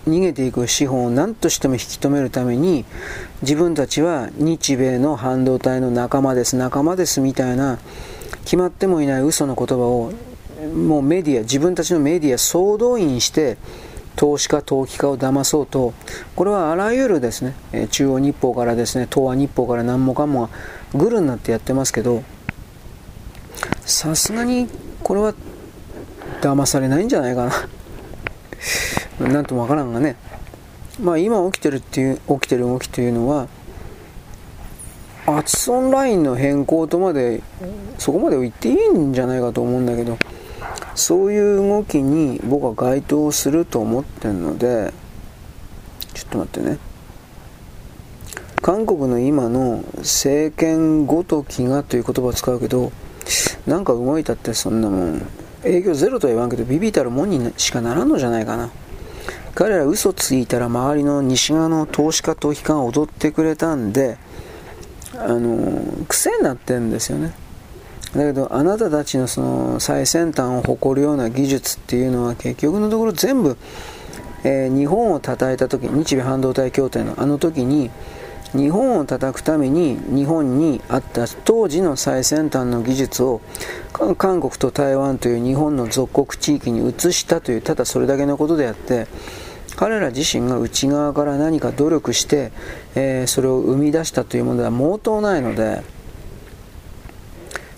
[0.06, 2.84] 逃げていく資本を何としても引き止めるために
[3.42, 7.78] 自分たちは日米の半導体の仲間です仲間ですみたいな
[8.48, 10.10] 決まってもいない嘘の言葉を
[10.74, 13.58] もうメディア自分たちのメディア総動員して
[14.16, 15.92] 投資家投機家を騙そうと
[16.34, 20.50] これはあらゆるですね中央日報からですね東亜日報から何もかもが
[20.94, 22.22] グルになってやってますけど
[23.82, 24.66] さすがに
[25.02, 25.34] これは
[26.40, 27.44] 騙されないんじゃないか
[29.20, 29.28] な。
[29.28, 30.16] なんともわからんがね、
[31.02, 33.46] まあ、今起きてるっていう起きてる動きというのは
[35.36, 37.42] アツソンラインの変更とまで
[37.98, 40.16] そこまで言っていいんじゃないかと思うんだけど
[40.94, 44.92] そういう動きに僕は該当すると思ってるので
[46.14, 46.78] ちょっと待ってね。
[48.62, 52.90] 韓国の今の政権ごときがという言葉を使うけど
[53.66, 55.26] なんか動いたってそんなもん。
[55.62, 58.70] 営業ゼロとは言わんけどビビたるもんにしかならんのじゃないかな。
[59.54, 64.16] 彼ら嘘ついたら周りの西側の投資家投機家が踊ってくれたんで
[65.16, 67.32] あの癖になってんですよね。
[68.14, 73.56] だけどあなたたちのその最先端を誇るような技術っていうのは結局のところ全部、
[74.44, 77.90] えー、日本を叩いた時日米半導体協定のあの時に
[78.52, 83.42] 日本を叩くために日本にあった当時の最先端の技術を
[84.16, 89.06] 韓国と台湾という日本の属国地域に移したというただそれだけのことであって
[89.78, 92.50] 彼ら自身が内側から何か努力して、
[92.96, 95.82] えー、それを生み出したというものでは毛頭ないので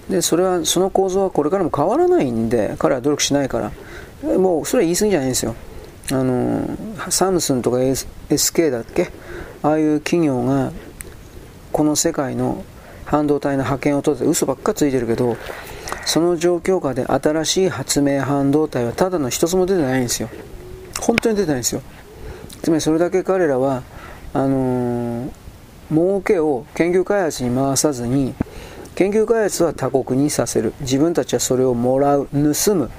[0.08, 3.70] でそれはその構造はこれからも変わらないんで彼は努力しないから。
[4.22, 5.54] もうそれは言い過ぎじゃないんですよ。
[6.12, 6.76] あの
[7.10, 9.10] サムスンとか SK だっけ？
[9.62, 10.72] ああいう企業が
[11.72, 12.64] この世界の
[13.06, 15.38] 半導体の覇権を取って嘘ばっかついてるけど
[16.04, 20.28] その状況下で新しい発明半導体はただの一つも出てないんですよ。
[21.00, 21.82] 本当に出てないんですよ。
[22.62, 23.82] つまりそれだけ彼らは
[24.32, 25.30] あのー、
[25.90, 28.34] 儲けを研究開発に回さずに
[28.94, 30.74] 研究開発は他国にさせる。
[30.80, 32.90] 自分たちはそれをもらう盗む。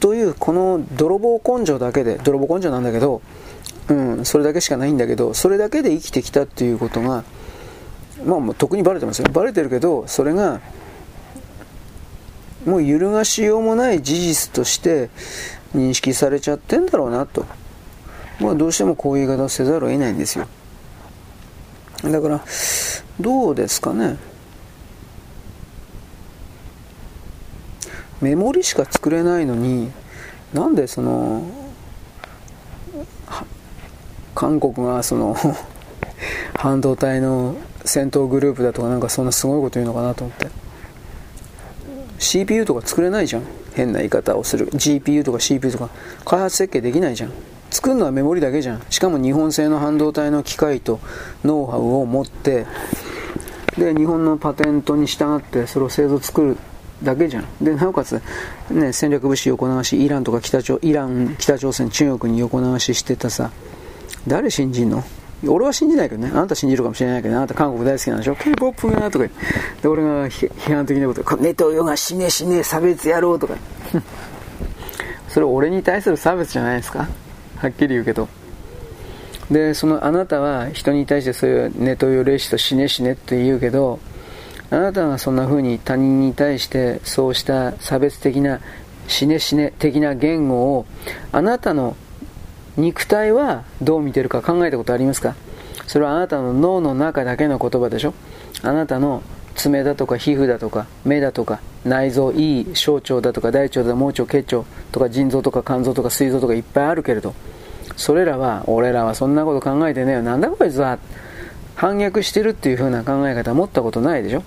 [0.00, 3.20] というこの泥棒根性だけで泥棒根性なんだけど
[3.88, 7.24] うん、それだけしかないんだけどそれだけで生きてきたっていうことが
[8.24, 9.28] まあもう特にバレてますよ。
[9.32, 10.60] バレてるけどそれが
[12.66, 15.08] もう揺るがしようもない事実として
[15.74, 17.44] 認識されちゃってんだろうなと。
[18.40, 20.46] まあ、どうしてもこういう言い方をせざるを得ないんですよ。
[22.04, 22.44] だから
[23.20, 24.16] どうですかね。
[28.20, 29.90] メモリしか作れないのに
[30.52, 31.44] なんでその
[34.34, 35.36] 韓国がその
[36.54, 40.48] 半導体の戦闘グループだとかなんかそんなすごいこと言うのかなと思って。
[42.18, 43.42] CPU とか作れないじゃん。
[43.78, 44.68] 変な言い方をする。
[44.68, 45.88] GPU とか CPU とか。
[46.24, 47.32] 開発設計できないじゃん。
[47.70, 48.82] 作るのはメモリだけじゃん。
[48.90, 51.00] しかも日本製の半導体の機械と
[51.44, 52.66] ノウハウを持って。
[53.76, 56.56] で日本のパテントに従ってそれを製造作る
[57.02, 57.46] だけじゃん。
[57.60, 58.20] でなおかつ、
[58.70, 63.50] ね、戦略物資横流しイランとか北朝イラン北朝鮮中国に横流ししてたさ。
[64.26, 65.04] 誰信じんの？
[65.46, 66.30] 俺は信じないけどね。
[66.32, 68.36] あなた信じるかもしれないけどあなた韓国大好きなんでしょ。
[68.36, 69.26] K-POP がとか
[69.82, 73.54] で俺が批判的なことネトヨが死ね死ね差別やろうとか。
[75.28, 77.08] それ俺に対する差別じゃないですか。
[77.56, 78.28] はっきり言うけど。
[79.50, 83.98] でそのあなたは人に対してそういうネトヨ霊視と死ね死ねって言うけど
[84.70, 88.60] あなたがそんな風に他人に対してそうした差別的な
[89.06, 90.86] 死ね死ね的な言語を
[91.32, 91.96] あなたの
[92.78, 95.34] 肉体はどう見てるか考えたことありますか？
[95.86, 98.14] それはあなたの脳の中だけの言葉でしょ？
[98.62, 99.22] あなたの
[99.56, 107.34] 爪だとか皮膚だとか目だとか内臓いい小腸だとか大腸だ盲腸結腸とか腎臓とか肝臓とか膵臓とかいっぱいあるけれど
[107.96, 110.22] それらは俺らはそんなこと考えてねえよ。
[110.22, 110.98] なんだこいつは？
[111.74, 114.44] 反逆してるっていう風な考え方持ったことないでしょ？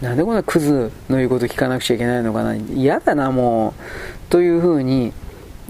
[0.00, 2.54] なんでこんなクズの言うこと聞かなくちゃいけないのかな？
[2.54, 4.30] 嫌だなもう。
[4.30, 5.12] という風に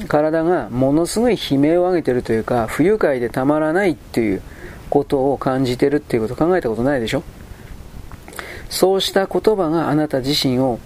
[0.09, 4.43] 体がものすごい悲鳴を上げてるというか不愉快でたまらないっていう
[4.91, 7.23] ことを感じてるっていうことを考えたことないでしょ？
[8.69, 10.79] そうした言葉があなた自身を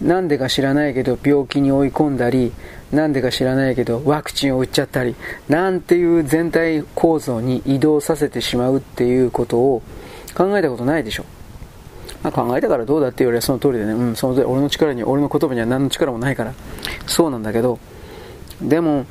[0.00, 2.52] なんでか知らないけど病気に追い込んだり
[2.90, 5.14] なんでか知らないけどワクチンを打っちゃったり
[5.48, 9.82] なんていう全体構造に移動させてしまうっていうことを
[10.34, 11.24] 考えたことないでしょ？
[12.22, 14.46] まあ、考えたからどうだって言われその通りでね、うん、その通り。
[14.46, 16.52] 俺の力に俺の言葉には何の力もないから。
[17.06, 17.78] そうなんだけど
[18.62, 19.06] でも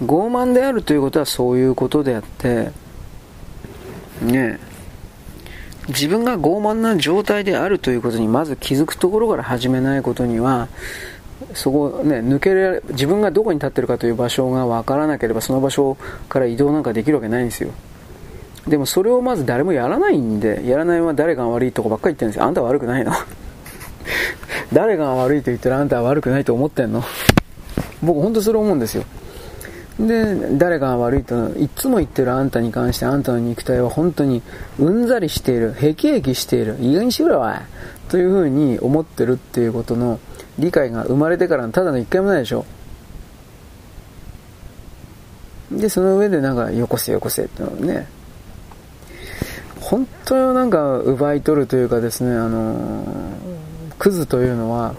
[0.00, 2.70] 傲慢であるということはそういうことであって
[4.22, 4.60] ね
[5.88, 10.68] 自分が傲慢な状態であるということにまず気づくところから始めないことには
[11.54, 15.96] そこね抜けられ自分がどこに立ってるかという場所が分からなければその場所
[16.28, 17.70] から移動なんかできるわけないんですよ。
[18.66, 22.44] でもそれをまず誰もやらないんでやらないまま誰が悪いとこばっかり言ってるんですよ。
[22.44, 23.12] あんた悪くないの。
[24.72, 27.02] 誰が悪いと言ったらあんたは悪くないと思ってんの。
[28.02, 29.04] 僕本当それ思うんですよ。
[29.98, 34.42] で誰かが悪いといつも言ってるあんたに関してあんたの肉体は本当に
[34.78, 37.52] うんざりしているへきへきしている意外にしろおい
[38.08, 40.20] というふうに思ってるっていうことの
[40.56, 42.64] 理解が生まれてからただの一回もないでしょ。
[45.72, 48.06] でその上でなんかよこせよこせってのね。
[49.80, 53.14] 本当になんか奪い取るというかですねあの
[53.98, 54.94] クズというのは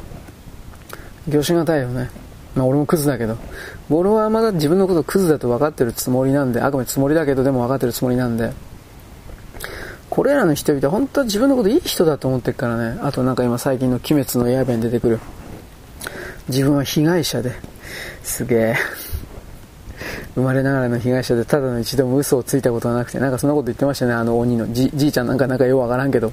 [1.27, 2.09] 業種がたいよね。
[2.55, 3.37] まあ俺もクズだけど、
[3.89, 8.51] 俺はまだ自分のことクズだと分かってるつもりなんで、あくまでつもりだけどでも分かってるつもりなんで、
[10.09, 12.99] これらの人々は本当は自分のこといい人だと思ってるからね。
[13.01, 15.19] あとなんか今最近の鬼滅の刃に出てくる。
[16.47, 17.53] 自分は被害者で、
[18.23, 18.75] すげえ。
[20.33, 24.71] 生まれながらの被害者でただの一度も嘘をついたことはなくて、なんかそんなこと言ってましたね、あの鬼の。
[24.73, 26.31] じじいちゃんなんかなんかようわからんけど。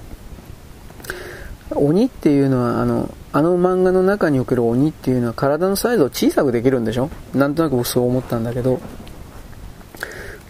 [1.75, 7.11] 鬼っていうのは、あの、あの漫画の中における鬼っていうのは体のサイズを小さくできるんでしょ？
[7.35, 8.81] なんとなく僕そう思ったんだけど、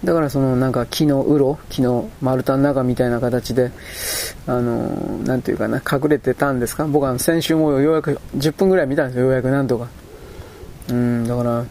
[0.04, 3.72] だからそのなんか木の鱗、木の丸太の中みたいな形で、
[4.46, 4.88] あの、
[5.24, 6.86] なんていうかな、隠れてたんですか？
[6.86, 9.88] 僕は先週もようやく10分ぐらい見たんですよ、ようやくなんとか。
[10.90, 11.64] うん、だから、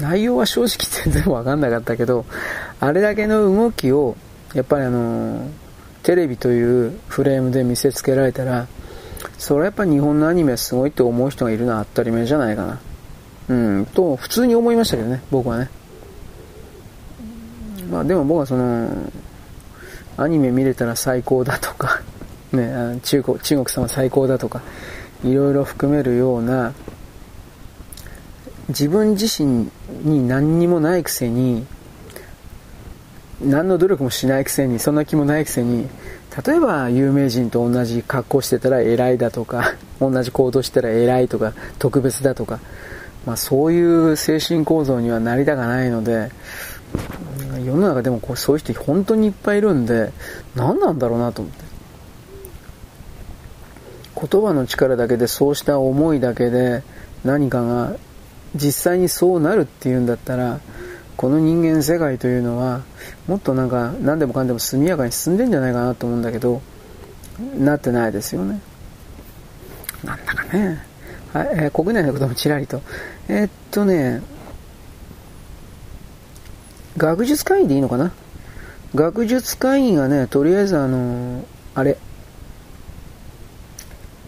[0.00, 0.68] 内容は正直
[1.04, 2.24] 全然わかんなかったけど、
[2.80, 4.16] あれだけの動きを、
[4.54, 5.48] やっぱりあの
[6.08, 8.66] テレビというフレームで見せつけられたら、
[9.36, 12.80] それはやっぱ日本のアニメすごいって思う人がいるのは当たり前じゃないかな。
[13.50, 15.68] うん、と、普通に思いましたけどね、僕はね。
[17.90, 18.90] まあでも僕はその、
[20.16, 22.00] アニメ見れたら最高だとか、
[22.56, 24.62] ね、中国、中国様最高だとか、
[25.22, 26.72] いろいろ含めるような、
[28.70, 29.68] 自分自身
[30.04, 31.66] に何にもないくせに、
[33.40, 35.88] 何の努力もしないくせに、そんな気もないくせに、
[36.46, 42.58] 例えば有名人と同じ格好してたら偉いだとか、 同じ行動してたら偉いとか、特別だとか、
[43.26, 46.30] まあそういう精神構造にはなりたくないので、
[47.64, 50.12] 世の中でもこうそういう人本当にいっぱいいるんで、
[50.56, 51.68] 何なんだろうなと思って。
[54.20, 56.82] 言葉の力だけでそうした思いだけで
[57.24, 57.92] 何かが
[58.56, 60.58] 実際にそうなるっていうんだったら
[61.18, 62.82] この人間世界というのは
[63.26, 66.62] もっとなんか何でもかんでも速やかに進んでんじゃないかなと思うんだけど
[67.58, 68.60] なってないですよね。
[70.04, 70.80] なんだかね、
[71.32, 72.82] はいえー、国内のこともちらりと。
[73.28, 74.22] えー、っとね
[76.96, 78.12] 学術会議でいいのかな？
[78.94, 81.98] 学術会議がねとりあえずあのあれ。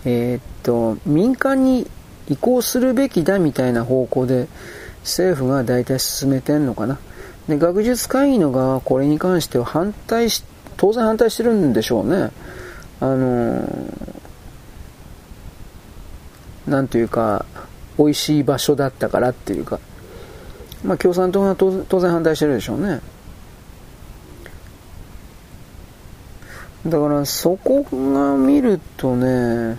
[0.04, 1.88] え、っと民間に
[2.28, 4.48] 移行するべきだみたいな方向で
[5.02, 6.98] 政府が大体進めてんのかな？
[7.48, 10.44] で、学術会議の側はこれに関しては反対し、
[10.76, 12.30] 当然反対してるんでしょうね。
[13.00, 13.66] あの
[16.66, 17.46] なんというか、
[17.98, 19.80] 美味しい場所だったからっていうか、
[20.84, 23.00] まあ共産党が当然反対してるでしょうね。
[26.86, 29.76] だからそこが見るとね、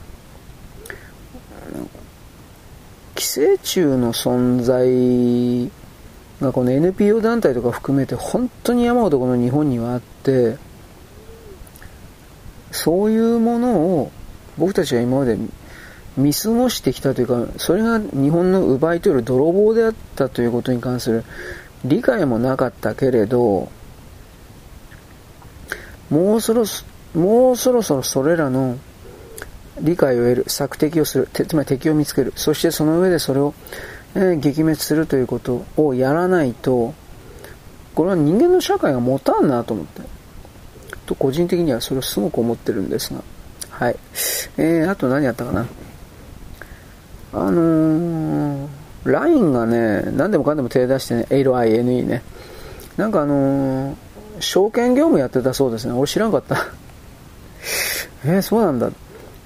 [3.21, 5.69] 寄生虫の存在
[6.41, 10.57] がこの NPO 団体とか含めて本当に山ほどこの日本にはあって
[12.71, 14.11] そういうものを
[14.57, 15.37] 僕たちが今まで
[16.17, 21.23] 見過ごしてきたというかそれが日本の奪い取る泥棒であったということに関する
[21.85, 23.71] 理解もなかったけれど
[26.09, 26.63] もうそろ
[27.13, 28.79] もうそろそろそれらの
[29.81, 33.53] 理解を得る、索敵をする、つまり敵を見つける、そしてその上でそれを、
[34.15, 36.93] えー、撃滅するということをやらないと、
[37.95, 40.01] これは人間の社会が持たんなと思って。
[41.05, 43.21] と、個人的にはそれをすごく思ってるんですが。
[43.69, 43.95] はい。
[44.57, 45.67] えー、あと何やったかな。
[47.33, 48.67] あのー、
[49.05, 52.23] LINE がね、何でもかんでも手出してね、LINE ね。
[52.97, 53.95] なんかあのー、
[54.39, 55.93] 証券業務やってたそうですね。
[55.93, 56.57] 俺知らんかった。
[58.25, 58.89] えー、そうなんだ。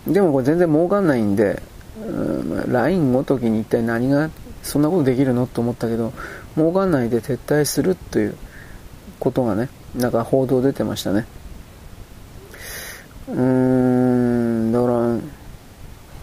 [0.07, 1.61] でもこれ全然儲かんないんで、
[1.99, 4.29] うん、LINE ごときに一体何が
[4.61, 6.13] そんなことできるのと思ったけど、
[6.55, 8.35] 儲かんないで撤退するという
[9.19, 11.25] ことがね、なんか報道出てましたね。
[13.29, 14.93] うーん、だから、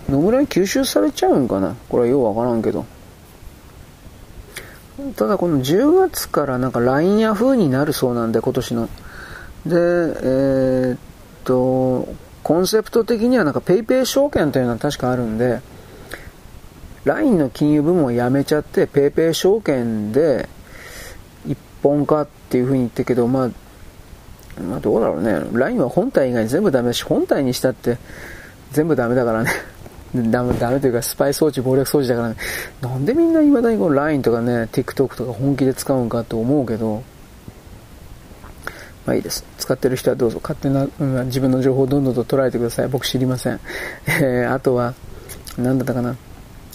[0.08, 1.74] どのぐらい吸収されちゃうんかな？
[1.88, 2.84] これはようわからんけど。
[5.16, 8.88] ただこの10月からなんか LINE ヤフーになるそうなんで、今年の。
[9.66, 10.98] で、えー、っ
[11.44, 12.08] と、
[12.42, 15.60] コンセプト的にはなんか PayPay 証券というのは確かあるんで、
[17.04, 20.48] LINE の金融部門をやめちゃって PayPay 証券で
[21.46, 25.40] 一本化っていうふうに言ってるけど、まあ、まあどうだろうね。
[25.52, 27.98] LINE は本体以外全部ダメだし、本体にしたって
[28.72, 29.50] 全部ダメだからね。
[30.30, 32.36] ダメ、ダメというかスパイ装置、暴力装置だからね。
[32.80, 37.02] なんでみんな未だにこの LINE とかね、TikTok とか本気で使うんかと思うけど、
[39.06, 39.44] まあいいです。
[39.58, 42.88] 使ってる人はどうぞ勝手な、うん、自分の情報をどんどんと捉えてください。
[42.88, 43.60] 僕知りません。
[44.06, 44.94] えー、あとは、
[45.58, 46.16] 何だったかな。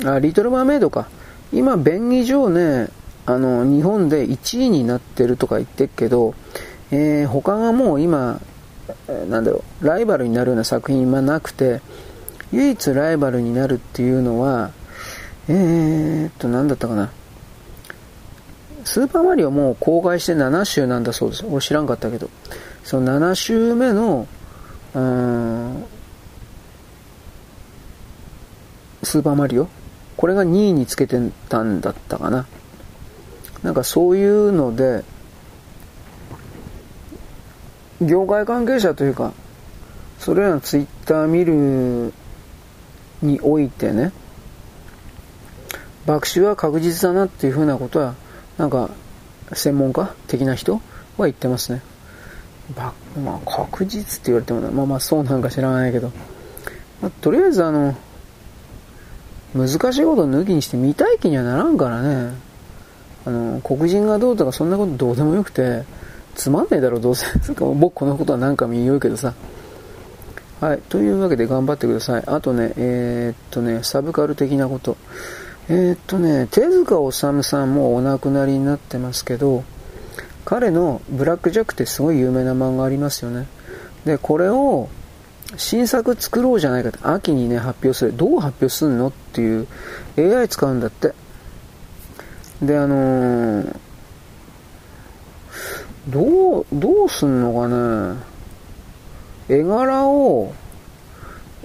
[0.05, 1.07] あ、リトルマーメイドか。
[1.53, 2.89] 今、便宜上ね、
[3.25, 6.33] あの、日本で1位になってるとか言ってるけど、
[6.91, 8.39] えー、他がもう今、
[9.29, 11.81] なんだろう、ライバルになるような作品はなくて、
[12.51, 14.71] 唯一ライバルになるっていうのは、
[15.49, 17.11] えーっと、何だったかな。
[18.87, 21.45] スーパーマリオも公開して7週なんだそうです。
[21.45, 22.29] 俺知らんかったけど。
[22.85, 24.25] その7週目の、
[24.93, 25.83] うん、
[29.03, 29.67] スーパーマリオ？
[30.15, 31.19] これが2位につけて
[31.49, 32.47] たんだったかな。
[33.61, 35.03] なんかそういうので、
[38.01, 39.33] 業界関係者というか、
[40.17, 42.13] それらのツイッター見る
[43.21, 44.13] においてね、
[46.05, 48.15] 爆死は確実だなっていうふうなことは
[48.57, 48.89] なんか、
[49.53, 50.73] 専門家的な人
[51.17, 51.81] は言ってますね。
[52.75, 56.11] ば、まあ、確実って言われてもまあまあそうなんか知らないけど、
[57.01, 57.95] まあ、とりあえずあの、
[59.55, 62.33] 難しいこと抜きにして見たい気にはならんからね。
[63.25, 65.83] あの、黒人がどうとかそんなことどうでもよくて、
[66.35, 67.25] つまんないだろう、どうせ。
[67.55, 69.33] 僕このことは何か言うけどさ。
[70.59, 70.79] はい。
[70.89, 72.23] というわけで頑張ってください。
[72.25, 74.97] あとね、えー、っとね、サブカル的なこと。
[75.69, 79.65] えー、っとね、手塚治虫さんもお亡くなりになってますけど、
[80.45, 83.47] 彼のブラックジャックってすごい有名な漫画ありますよね。
[84.05, 84.87] で、これを
[85.57, 88.15] 新作作ろうじゃないかって、秋にね、発表する。
[88.15, 89.67] どう発表すんのっていう
[90.17, 91.13] AI 使うんだって。
[92.61, 93.75] で、あのー、
[96.07, 97.67] どう、どうすんのか
[99.49, 99.57] ね。
[99.59, 100.53] 絵柄を、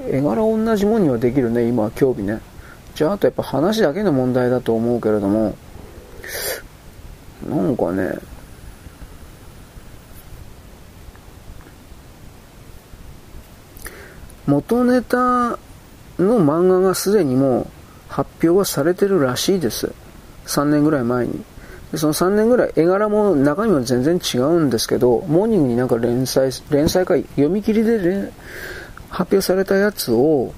[0.09, 2.41] 絵柄同じもんにはできるね、今は興味ね。
[2.95, 5.57] じゃあ、あとやっぱ話だけの問題だと思うけれども、
[7.49, 8.19] なんかね、
[14.47, 15.59] 元ネタの
[16.19, 17.67] 漫画がすでにもう
[18.09, 19.93] 発表はされてるらしいです。
[20.47, 21.45] 3年ぐらい前に。
[21.93, 28.33] でその3年ぐらい、絵柄も中身も全然違うんですけど、モーニングになんか連載、連載会、読み切りで
[29.11, 30.55] 発表されたやつを、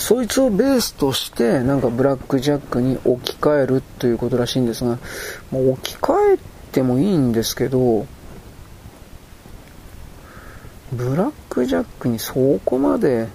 [0.00, 4.98] そいつをベースとして、なんかブラックジャックに置き換えるということらしいんですが、
[5.50, 6.38] もう置き換え
[6.72, 8.06] てもいいんですけど、
[10.90, 13.28] ブラックジャックにそこまで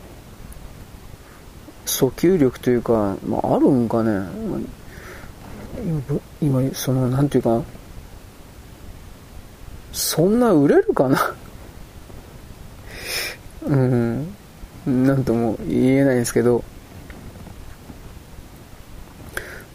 [1.86, 4.28] 訴求力というか、まあ、あるんかね？
[6.42, 7.62] 今、その、なんていうか、
[9.94, 11.36] そんな売れるかな？
[13.70, 14.36] うん、
[14.88, 16.64] なんとも言えないんですけど、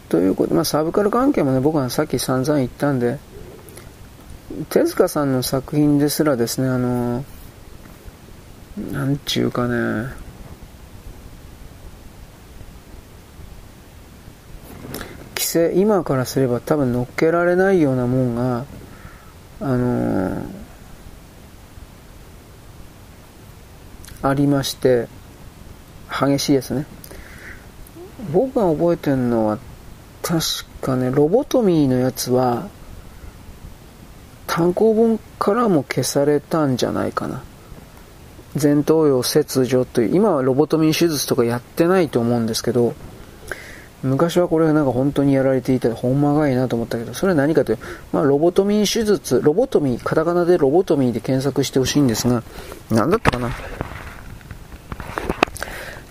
[0.09, 3.19] ということで、まあ、サブカル関係もね、僕はさっき散々言ったんで、
[4.69, 7.23] 手塚さんの作品ですらですね、あの、
[8.91, 10.13] なんちゅうかね、
[15.35, 18.65] 規制、今からすれば多分乗っけられないようなもんが、
[19.59, 20.60] あの
[24.23, 25.07] ありまして、
[26.09, 26.85] 激しいですね。
[28.31, 29.57] 僕が覚えてるのは、
[30.21, 30.41] 確
[30.81, 32.67] かね、ロボトミーのやつは、
[34.47, 37.41] 単行本からも消されたんじゃないかな。
[38.61, 42.93] 前頭葉切除という、今はロボトミー手術とかやってないと思うんですけど、
[44.03, 47.79] 昔はこれがなんか本当にやられていたほんまがいいなと思ったけど、それは何かという、
[48.11, 52.43] まあ、ロボトミー手術、ロボトミー、カタカナでロボトミーで検索してほしいんですが、
[52.89, 53.51] 何だったかな？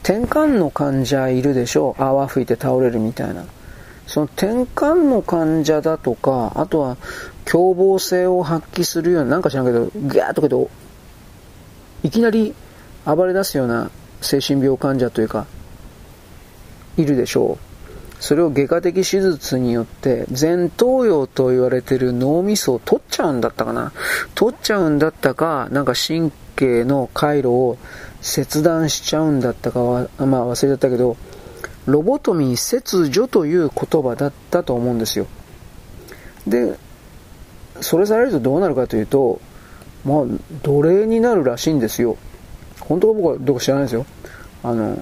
[0.03, 1.95] 転換の患者いるでしょ？
[1.99, 3.45] 泡吹いて倒れるみたいな。
[4.07, 6.97] その転換の患者だとか、あとは
[7.45, 10.57] 凶暴性を発揮するような、なんか知らんけど、ガーッとかで、
[12.03, 12.55] いきなり
[13.05, 13.91] 暴れ出すような
[14.21, 15.47] 精神病患者というか、
[16.97, 18.23] いるでしょう。
[18.23, 23.93] それを外科的手術によって前頭葉と言われてる脳みそを取っちゃうんだったかな
[24.35, 27.79] 取っちゃうんだったか、なんか神経の回路を
[28.31, 31.17] 切断しちゃうんだったかは、まあ忘れちゃったけど、
[31.87, 35.27] ロボトミー切除という言葉だったと思うんですよ。
[36.47, 36.79] で、
[37.81, 39.41] それされるとどうなるかというと、
[40.05, 40.25] まあ、
[40.63, 42.17] 奴隷になるらしいんですよ。
[42.79, 44.07] 本当は僕はどこ知らないですよ。
[44.63, 44.97] あの、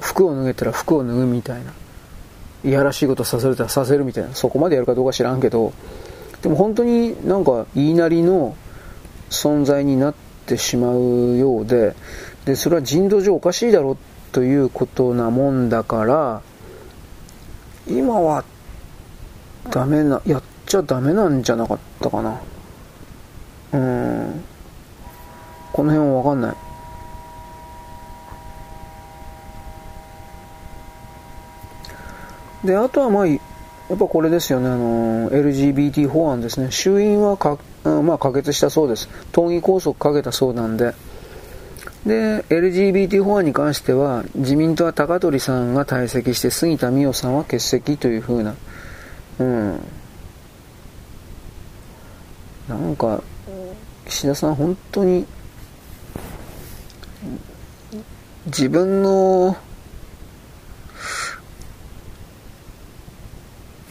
[0.00, 1.72] 服を脱げたら服を脱ぐみたいな。
[2.62, 4.34] いやらしいことさせるたらさせるみたいな。
[4.34, 5.72] そこまでやるかどうか知らんけど、
[6.42, 8.54] でも本当になんか言いなりの
[9.30, 10.14] 存在になっ
[10.46, 11.94] てしまうようで、
[12.46, 13.96] で、それは人道上おかしいだろう
[14.32, 16.40] ということなもんだから、
[17.88, 18.44] 今は
[19.70, 22.40] ダメな、やっちゃダメなんじゃなかったかな。
[23.72, 24.44] うん。
[25.72, 26.56] この辺はわかんない。
[32.64, 33.38] で、あとはまあ、やっ
[33.98, 36.70] ぱこれですよね、あの、LGBT 法案ですね。
[36.70, 39.08] 衆院はか、まあ、可決したそうです。
[39.32, 40.94] 党議拘束かけたそうなんで。
[42.06, 48.54] で、LGBT 法案に関しては、自民党は高取さんが退席して、杉田水脈さんは欠席というふうな、
[49.40, 49.80] うん。
[52.68, 53.20] なんか、
[54.06, 55.26] 岸田さん本当に、
[58.46, 59.56] 自分の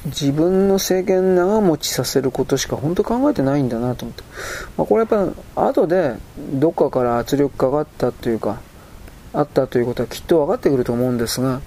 [0.05, 4.23] 自分の政権長持ちさせることしか本当考えてないんだなと思って。
[4.77, 8.61] まあ、これやっぱ後でどっかから圧力かかったというか、
[9.33, 11.61] あったということはきっと分かってくると思うんですが、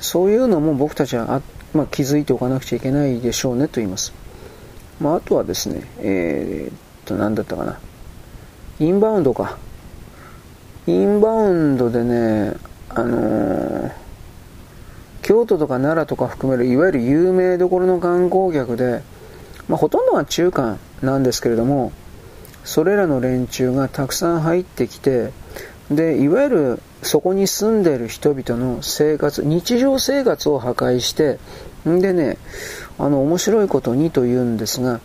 [0.00, 1.42] そういうのも僕たちはあ、
[1.72, 4.12] まあ、気づいておかなくちゃいけないでしょうねと言います。
[5.00, 7.78] まあ、あとはですね、えー、っと、何だったかな。
[8.80, 9.56] インバウンドか。
[10.86, 12.54] インバウンドでね、
[12.88, 14.05] あのー
[15.26, 19.02] 京都とか奈良とか含めるいわゆる有名どころの観光客で、
[19.66, 21.90] まあ、ほとんどは中間なんですけれども
[22.62, 25.32] それらの連中がたくさん入ってきて
[25.90, 31.40] でいわゆるそこに住んでいる人々の生活日常生活を破壊して
[31.84, 32.38] でね
[32.96, 35.00] あの面白いことにと言うんですが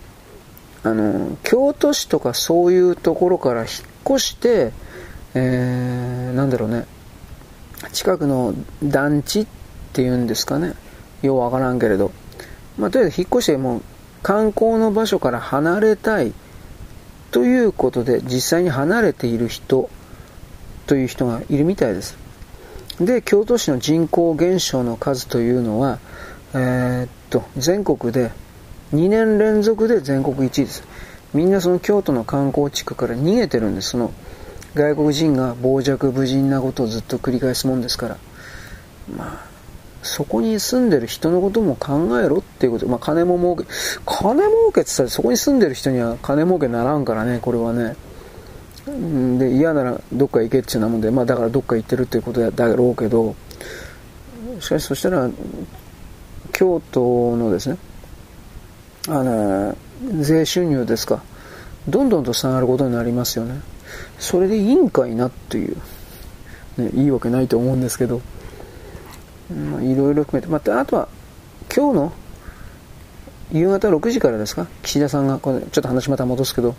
[0.84, 3.70] あの京都市とかそういうところから引っ
[4.08, 4.72] 越して、
[5.34, 6.86] えー、なんだろうね
[7.92, 8.54] 近くの
[8.84, 9.61] 団地って
[9.92, 10.74] っていうんですかね。
[11.22, 12.12] ようわからんけれど。
[12.78, 13.82] まあ、とりあえず引っ越してもう
[14.24, 16.34] 観光の場所から離れたい
[17.32, 19.90] ということで実際に離れている人
[20.88, 22.18] という人がいるみたいです。
[23.00, 26.00] で、京都市の人口減少の数というのは、
[26.54, 28.32] えー、っと、全国で
[28.94, 30.84] 2年連続で全国1位です。
[31.34, 33.90] みんなその京都の観光地区から逃げてるんです。
[33.90, 34.14] その
[34.76, 38.18] 外国人が傍若無人なことをずっと繰り返すもんですから。
[39.18, 39.51] まあ
[40.04, 43.66] そこに住んでる人のことも考えろっていうこと、まあ、金も儲け、
[44.06, 47.96] 金儲けって言ったらそこに住んでる人には金儲けならんからね、これはね。
[49.38, 53.36] で、嫌ならどっか行けっていうなもんで、まあだからどっか行ってるっていうことだろうけど、
[54.60, 55.30] しかしそしたら、
[56.52, 57.78] 京都のですね、
[59.08, 59.78] あの、
[60.20, 61.22] 税収入ですか、
[61.88, 63.62] どんどんと下がることになりますよね。
[64.20, 65.78] それでいいんかいなっていう、
[66.78, 68.22] ね、いいわけないと思うんですけど、
[69.82, 71.08] いろいろ含めて、また、あとは、
[71.74, 72.14] 今日の
[73.52, 76.76] 夕方6時からですか、岸田さんが、これちょっと話また戻すけど、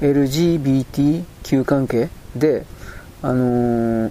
[0.00, 2.64] LGBTQ 関係で、
[3.22, 4.10] あのー、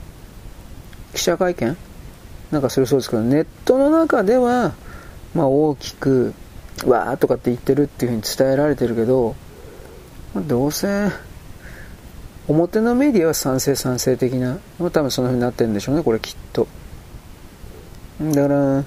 [1.13, 1.77] 記者会見？
[2.51, 4.73] なんかするそうですけど、ネットの中では、
[5.33, 6.33] まあ、大きく、
[6.85, 9.35] わーとかって言ってるっていうふうに伝えられてるけど、
[10.33, 11.09] まあ、どうせ、
[12.47, 16.67] 表のメディアは賛成賛成的な、多分そのふうになってるんでしょうね、これきっと。
[18.21, 18.83] だから、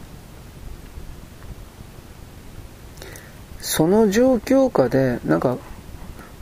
[3.60, 5.58] その状況下で、なんか、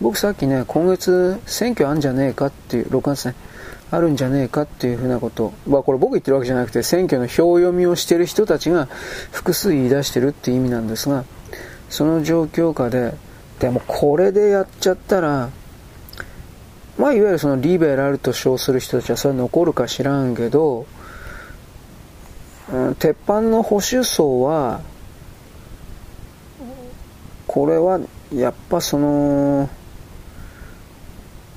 [0.01, 3.35] 僕さっきね、今月選挙あんじゃねえかっていう、6月ね、
[3.91, 8.87] あるんじゃねえかっていうふうなこと、まあこれ僕言ってるわけじゃなくて、選挙の票読みをしてる人たちが
[9.33, 11.25] 複数言い出してるっていう意味なんですが、
[11.89, 13.15] その状況下で、
[13.59, 15.51] でもこれでやっちゃったら、
[16.99, 20.87] まあいわゆるそのリベラルと称する人たちはそれ残るか知らんけど、
[22.99, 24.81] 鉄板の保守層は、
[27.47, 28.01] これは
[28.35, 29.69] やっぱその、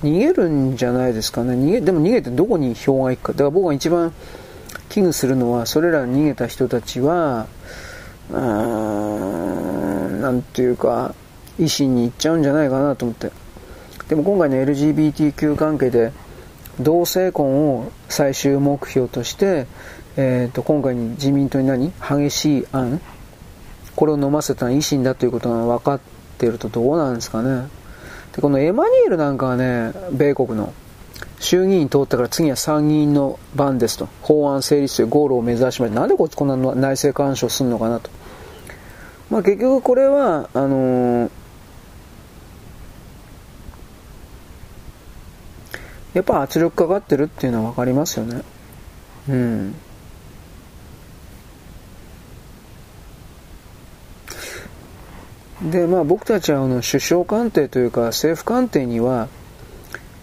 [0.04, 1.54] 逃げるんじゃないですかね。
[1.56, 3.34] 逃げ、でも逃げてどこに票が行くか。
[3.34, 4.14] だから僕が一番
[4.90, 7.48] 危惧するのは、それら逃げた人たちは、
[8.32, 11.16] うん、なんていうか、
[11.60, 13.32] 維新に行っちゃうんじゃないかなと思って。
[14.08, 16.12] でも今回の LGBTQ 関係で、
[16.80, 19.68] 同性婚を最終目標として、
[20.22, 21.94] えーと、今回に自民党に何？
[22.02, 23.00] 激しい案？
[23.96, 26.00] これを飲ませたのは維新だということが分かっ
[26.38, 27.70] ているとどうなんですかね。
[28.36, 30.74] で、このエマニュエルなんかはね、米国の
[31.40, 34.10] 衆議院通ったから次は参議院の番ですと。
[34.22, 38.10] 法案成立というゴールを目指しまして、なんでこいつこんな内政干渉するのかなと。
[39.30, 41.32] まあ結局これは、あのー、
[46.14, 48.42] やっぱ圧力かかってるっていうのは分かりますよね。
[49.30, 49.76] うん。
[55.62, 59.28] で、まあ僕たちはあの首相官邸というか政府官邸には、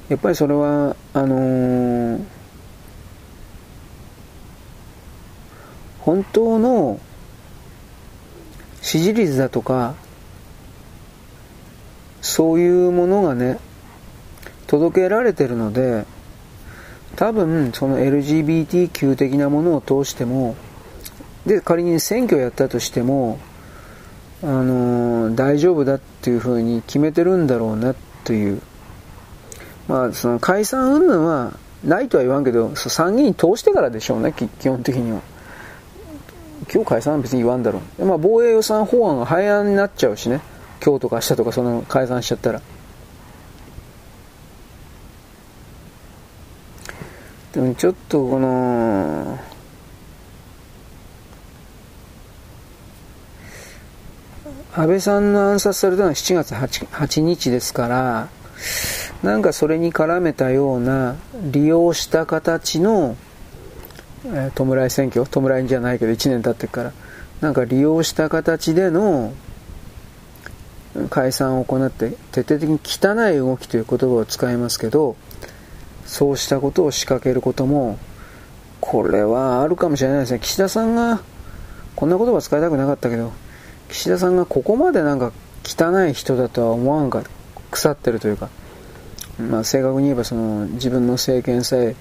[0.09, 2.25] やっぱりそれは、あのー、
[6.01, 7.01] 本当の
[8.81, 9.95] 支持率だとか、
[12.23, 13.59] そういうものがね、
[14.67, 16.07] 届けられてるので、
[17.17, 20.57] 多分その LGBTQ 的なものを通しても、
[21.45, 23.39] で、仮に選挙やったとしても、
[24.43, 28.61] あの、大丈夫だっていうふうに決めてるんだろうなという。
[29.89, 31.53] まあ、その解散云々は
[31.85, 35.21] ないとは言わんけど、参議院通してからでしょうね、基本的には。
[36.73, 38.05] 今日解散は別に言わんだろう。
[38.05, 40.41] まあ、防衛予算法案が廃案になっちゃうしね。
[40.85, 42.61] 今日とか明日とかその解散しちゃったら。
[47.53, 49.39] でもちょっとこの、
[54.79, 58.29] 安倍さんの暗殺されたのは7月 8, 8日ですから、
[59.23, 61.17] なんかそれに絡めたような
[61.51, 63.17] 利用した形の、
[64.27, 66.93] えー、弔い選挙弔いじゃないけど1年経ってから、
[67.41, 69.33] なんか利用した形での
[71.09, 75.17] 解散を行って徹底的に汚い動きという言葉を使いますけど、
[76.05, 77.99] そうしたことを仕掛けることも、
[78.83, 80.41] これはあるかもしれないですね。
[80.41, 81.23] 岸田さんが、
[81.95, 83.33] こんな言葉使いたくなかったけど、
[83.97, 85.33] 岸田さんがここまでなんか
[85.65, 87.25] 汚い人だとは思わんか
[87.71, 88.51] 腐ってるというか、
[89.39, 91.97] まあ、正確に言えばその自分の政権さえ、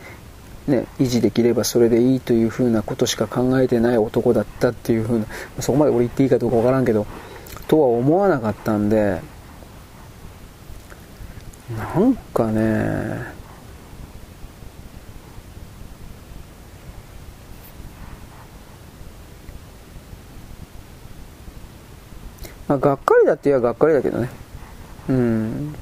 [0.68, 5.26] ね、維持できればそれでいいというふうなことしか考えてない男だったっていうふうな
[5.62, 7.08] そこまで俺言っていいかどうかわからんけど
[7.70, 9.22] とは思わなかったんで
[11.78, 13.22] なんかね
[22.68, 24.30] まあ、がっかりだって言えばがっかりだけどね。
[25.10, 25.76] うん。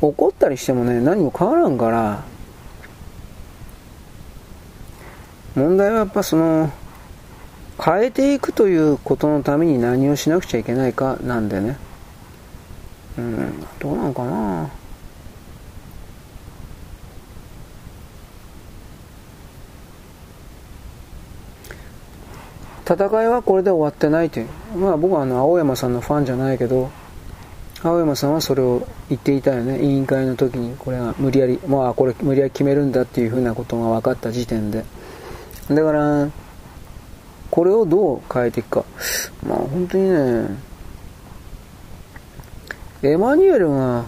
[0.00, 2.24] 怒ったりしてもね、何も変わらんから、
[5.56, 6.70] 問題はやっぱその、
[7.84, 11.76] 変えていくということのために何をしなくちゃいけないかなんでね。
[13.18, 14.70] うん、どうなんかな
[22.88, 24.48] 戦いはこれで終わってないという。
[24.78, 26.90] まあ僕はあの青山さんのファンじゃないけど、
[27.82, 29.82] 青山さんはそれを言っていたよね。
[29.82, 34.86] 委員会の時にこれが無理やり、まあこれ無理やり決めるんだっていうふうなことが分かった時点で。
[35.68, 36.28] だから、
[37.50, 38.84] これをどう変えていくか。
[39.46, 40.46] まあ本当にね、
[43.02, 44.04] エマニュエルが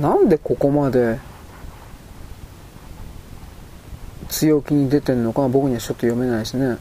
[0.00, 1.18] なんでここまで
[4.30, 6.78] 強気に出てるのか僕にはちょっと読めないですね。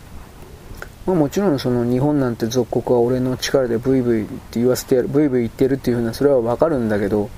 [1.06, 7.30] まあ、もちろんその日本なんて属国は俺の力でブイブイって言わせてやる、ブイブイ言ってるっていうふうなそれはわかるんだけど、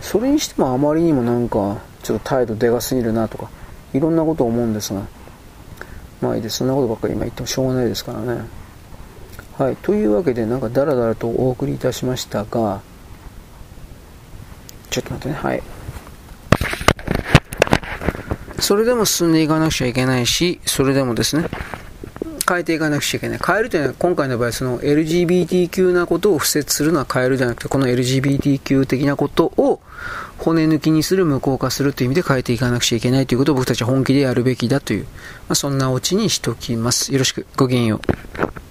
[0.00, 3.50] それにしてもあまりにもなんかちょっと態度でかすぎるなとか、
[3.92, 5.02] いろんなことを思うんですが、
[6.22, 6.58] まあいいです。
[6.58, 8.42] そんなことばっかり今言ってもしょうがないですからね。
[9.58, 9.76] はい。
[9.76, 12.80] というわけでなんかダラダラとお送りいたしましたが、
[14.88, 15.34] ちょっと待ってね。
[15.34, 15.62] はい。
[18.58, 21.46] それでも進んでいかなくちゃいけないし、それでもですね、
[22.50, 23.38] 変えていかなくちゃいけない。
[23.38, 29.80] 変えるというのは、今回の場合、その LGBTQ なことを敷設するのは変えるじゃなくて、この LGBTQ 的なことを
[30.36, 35.10] 骨抜きにする、無効化するという意味で変えていかなくちゃいけないということを僕たちは本気でやるべきだという、ま
[35.50, 37.12] あ、そんなオチにしときます。
[37.12, 37.46] よろしく。
[37.56, 38.69] ごきげんよう。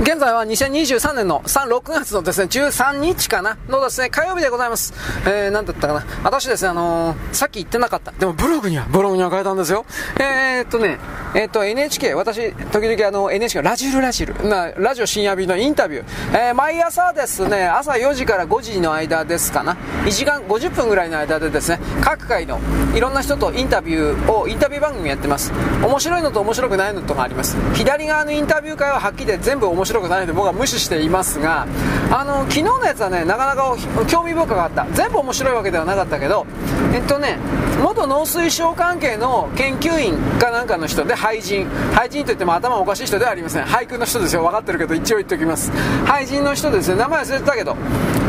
[0.00, 4.94] 現在は2023年の3、6月のですね、13日かなのですね、火曜日でございます。
[5.26, 6.06] えー、なんだったかな。
[6.22, 8.12] 私ですね、あのー、さっき言ってなかった。
[8.12, 9.84] でもブログには、ブログには書いたんですよ。
[10.20, 10.98] えー、っとね、
[11.34, 16.04] えー、っと、NHK、私、時々あの、NHK、ラジルラジル、な、ラジオ深夜便のインタビュー。
[16.48, 19.76] えー、毎朝ですね、朝4時から5時の間ですかな。
[20.04, 22.60] 1時間50分ぐらいの間でですね、各界の
[22.94, 25.52] いろんな人とインタビューを、インタビュー番組やってます。
[25.82, 27.56] 面白いのと面白くないのとがあります。
[27.74, 31.66] 左側のインタビュー会ははっきりで全部面白白くないので僕は無視していますが、
[32.10, 33.76] あの、昨日のやつはね、なかなか
[34.06, 34.86] 興味深かった。
[34.92, 36.46] 全部面白いわけではなかったけど、
[36.92, 37.38] えっとね、
[37.82, 41.68] 元農水省関係の研究員かなんかの人で俳人。
[41.92, 43.64] 俳人といっても頭おかしい人ではありません。
[43.64, 44.42] 俳句の人ですよ。
[44.42, 45.70] 分かってるけど、一応言っておきます。
[46.04, 46.96] 俳人の人ですね。
[46.96, 47.76] 名前忘れてたけど。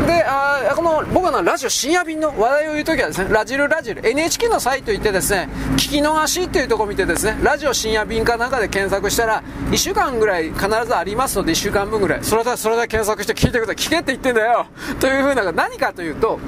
[0.06, 12.24] で、あこの、僕のラジオ深夜便の話題を言うときはですね、ラジルラジル、NHK のサイト行ってですね、聞き逃しっていうとこ見てですね、ラジオ深夜便かなんかで検索したら、1週間ぐらい必ずありますので、1週間分ぐらい。
[12.24, 13.76] それで、それで検索して聞いてください。
[13.76, 14.66] 聞けって言ってんだよ。
[15.00, 16.38] というふうな、何かというと、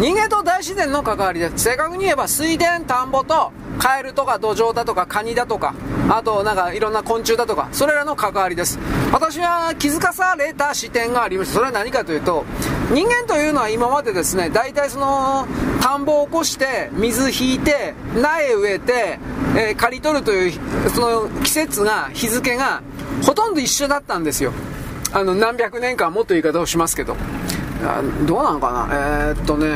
[0.00, 1.64] 人間と大自然の関わりです。
[1.64, 5.74] 正確に言えば水田、田んぼとカエルとか土壌だとかカニだとか、
[6.08, 8.78] あとなんかいろんな昆虫だとか、それらの関わりです。
[9.12, 12.46] 私は気づかされた視点がありまして、それは何かというと、
[12.90, 15.46] 人間というのは今までですね、大体その
[15.82, 19.18] 田んぼを起こして、水引いて、苗植えて、
[19.54, 20.60] えー、刈り取るという、
[20.94, 22.82] その季節が、日付が、
[23.22, 24.52] ほとんど一緒だったんですよ。
[25.12, 27.16] あの、何百年間もっと言い方をしますけど。
[28.26, 28.88] どうなのかな？
[28.92, 29.68] えー、っとね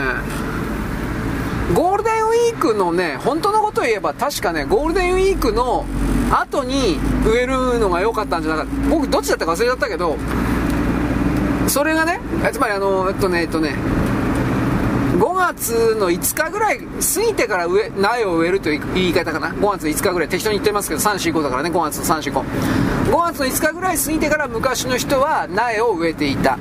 [1.74, 5.86] ゴールデンウィークのね本当のことを言えば確かねゴールデンウィークの
[6.30, 10.18] 後に植えるのが良かったんじゃなかった僕どっちだったか忘れちゃったけど
[11.66, 12.20] それがね
[12.52, 13.74] つまりあのえっとねえっとね
[15.52, 16.86] 月の5日ぐらい過
[17.20, 19.48] ぎてから植え苗を植えるという言い方かな。
[19.50, 21.70] 5月5日ぐらい適当に言ってますけど345だからね。
[21.70, 22.44] 5月の345
[23.10, 26.58] 5月の5日ぐらい過ぎてから昔の人は苗を植えていた。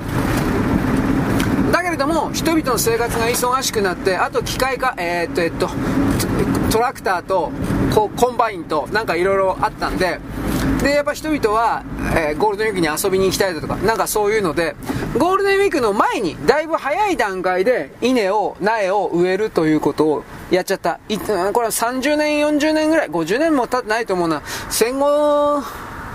[1.72, 5.70] だけれども人々の生活が忙しくなってあと機械化えー、っとえっと
[6.74, 7.52] トラクターと
[7.94, 10.20] コンバインとなんかいろいろあったんで
[10.82, 11.84] でやっぱ人々は、
[12.18, 14.76] えー、ゴールデンウィークに遊びに行きたいだとかなんかそういうので
[15.20, 21.00] ゴールデンウィークの前にだいぶ早い段階で稲を苗を植えるということをやっちゃった。
[21.00, 24.42] これは30年40年ぐらい50年も経ってないと思うな。
[24.70, 25.62] 戦後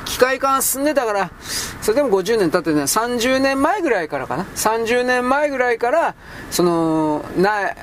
[0.04, 1.30] 機械化が進んでたから、
[1.82, 4.44] それでも50年経ってね、30年前ぐらいからかな。
[4.56, 6.14] 30年前ぐらいから、
[6.50, 7.76] その、苗、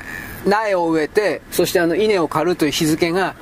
[0.46, 3.34] 苗を植えて、そしてあの稲を刈るという日付が、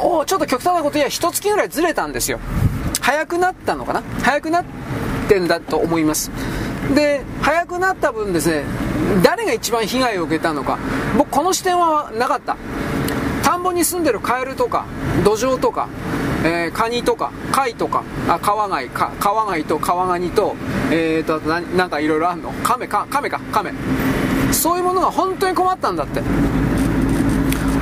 [0.00, 2.40] おちょっと極端なこと言えば一月ぐらいずれたんですよ。
[3.00, 4.02] 早くなったのかな？
[4.22, 4.64] 早くなっ
[5.28, 6.30] てんだと思います。
[6.94, 8.64] で、早くなった分ですね、
[9.22, 10.78] 誰が一番被害を受けたのか。
[11.16, 12.56] 僕この視点はなかった。
[13.42, 14.86] 田んぼに住んでるカエルとか、
[15.22, 15.88] 土壌とか、
[16.44, 20.56] えー、カニとか貝とかあカワガイかカワガイとカワガニと,、
[20.90, 22.52] えーと、ななんかいろいろあるの？
[22.62, 23.72] カメかカメかカメ
[24.54, 26.22] そういうものが本当に困ったんだって。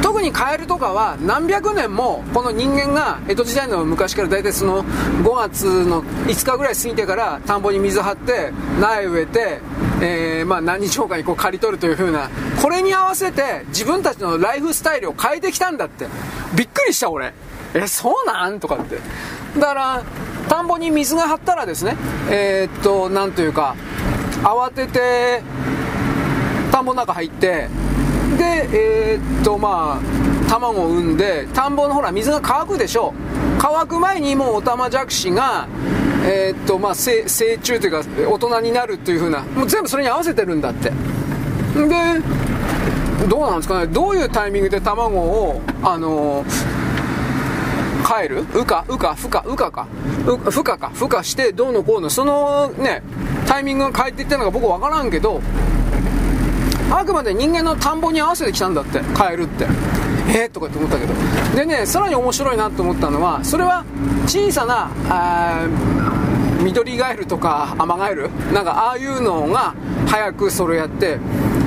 [0.03, 9.61] 特にカエルとかは何百年もこの人間が江戸時代の昔から大体その5月の5日ぐらい過ぎてから田んぼに水張って苗植えて、
[10.03, 16.07] えー、まあ何日後かにこう刈り取るという風なこれに合わせて自分たちのライフスタイルを変えてきたんだって。
[16.55, 17.33] びっくりした俺。
[17.75, 18.61] えそうなん？
[18.61, 18.99] とかって。
[19.59, 20.03] だから
[20.49, 21.97] 田んぼに水が張ったらですね
[22.31, 23.77] えー、っとなんというか
[24.43, 25.43] 慌てて
[26.73, 27.69] 田んぼの中入って
[28.37, 33.15] でえー、っとまあ卵を産んで田んぼのほら水が乾くでしょ。
[33.59, 35.69] 乾く前にもうオタマジャクシが
[36.25, 40.91] えー、っとまあ成虫というか大人になるというふうなもう全部それに合わせてるんだって。
[40.91, 40.97] で
[43.29, 43.87] どうなんですかね。
[43.87, 48.47] どういうタイミングで卵をあのー、帰る？
[48.55, 49.87] うかうかふかうかか。
[50.27, 50.91] うふかか。
[50.95, 52.11] ふかしてどうのこうの。
[52.11, 53.03] そのね
[53.47, 55.41] タイミングが変えていったのか僕分からんけど
[56.99, 59.67] あくまで人間の田んぼに合わせてきたんだってカエルって。
[60.29, 61.13] えー、とかって思ったけど。
[61.57, 63.85] でねさらに面白いなと思ったのはそれは
[64.27, 64.89] 小さな
[66.63, 68.31] 緑ガエルとかアマガエル？
[68.53, 69.75] なんかああいうのが
[70.07, 71.19] 早くそれをやって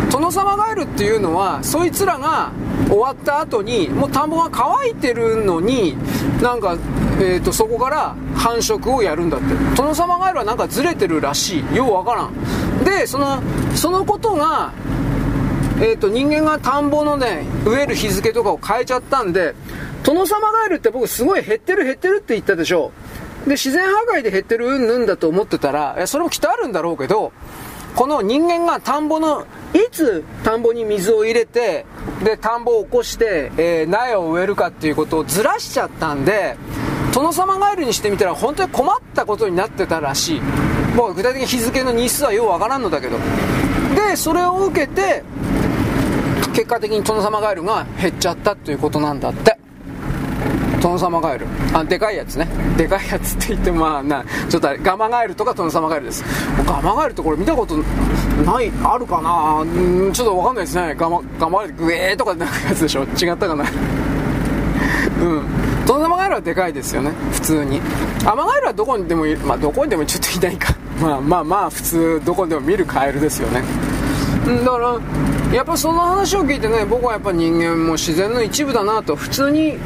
[0.09, 2.51] トノサマガエルっていうのはそいつらが
[2.87, 5.97] 終わった後にもう田んぼが乾いてるのに
[6.41, 6.77] なんか、
[7.19, 9.47] えーと、そこから繁殖をやるんだって。
[9.75, 11.75] トノサマガエルはなんかずれてるらしい。
[11.75, 12.83] ようわからん。
[12.83, 13.43] でその
[13.75, 14.71] そのことが
[15.77, 19.53] えーと、人間が田んぼのね植える日付とかを変えちゃったんで
[20.03, 22.91] トノサマガエルって僕すごい減ってる減ってるって言ったでしょ
[23.45, 27.33] で自然破壊で減ってるうんぬんだと思ってたらそれもきっとあるんだろうけど
[27.95, 31.85] この人間が田んぼのいつ田んぼに水を入れて
[32.23, 36.57] で田んぼを起こして、えー、苗を植えるかっていうことをずらしちゃったんで
[37.13, 40.41] トノサマガエルにしてみたら本当に困ったことになってたらしい。
[40.95, 43.17] もう具体的に日付の日数はようわからんのだけど。
[43.95, 45.23] でそれを受けて
[46.55, 49.57] 結果的にトノサマガエルが減っちゃったということなんだって。
[50.81, 51.47] トノサマガエル。
[51.73, 52.47] あでかいやつね。
[52.77, 56.23] でかいやつって言ってもまあなちょっとガマガエルとかトノサマガエルです。
[56.65, 59.63] ガマガエルってこれ見たことないあるかな？
[59.63, 59.65] う
[60.09, 60.95] んちょっとわかんないですね。
[60.95, 63.03] ガマガマガエルグエーとかでなくやつでしょ？
[63.03, 63.65] 違ったかな？
[63.65, 65.43] うん。
[65.85, 67.11] トノサマガエルはでかいですよね。
[67.33, 67.81] 普通に。
[68.25, 69.39] アマガエルはどこにでもいる。
[69.39, 70.73] まあどこにでもちょっといないか。
[71.01, 73.61] まあまあまあ普通どこでも見るカエルですよね。
[74.45, 79.77] だからやっぱその話を聞いてね僕はやっぱ人間も自然の一部だなと普通に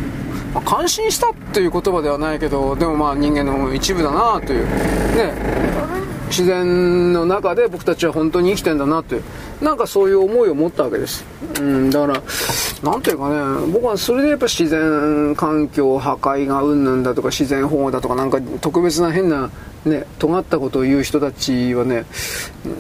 [0.66, 4.66] 感心したっていう言葉ではないけどでもまあ人間の一部だなという
[5.16, 5.34] ね
[6.30, 9.22] 自然の中で僕たちは本当に生きてんだなって
[9.62, 11.26] なんかそういう思いを持ったわけです、
[11.60, 12.24] うん、だから
[12.84, 13.30] 何ていうか
[13.66, 19.49] ね僕はそれでやっぱ自然環境破壊がうんぬんだとか自然保護だとかなんか特別な変な
[19.86, 22.05] ね尖ったことを言う人たちはね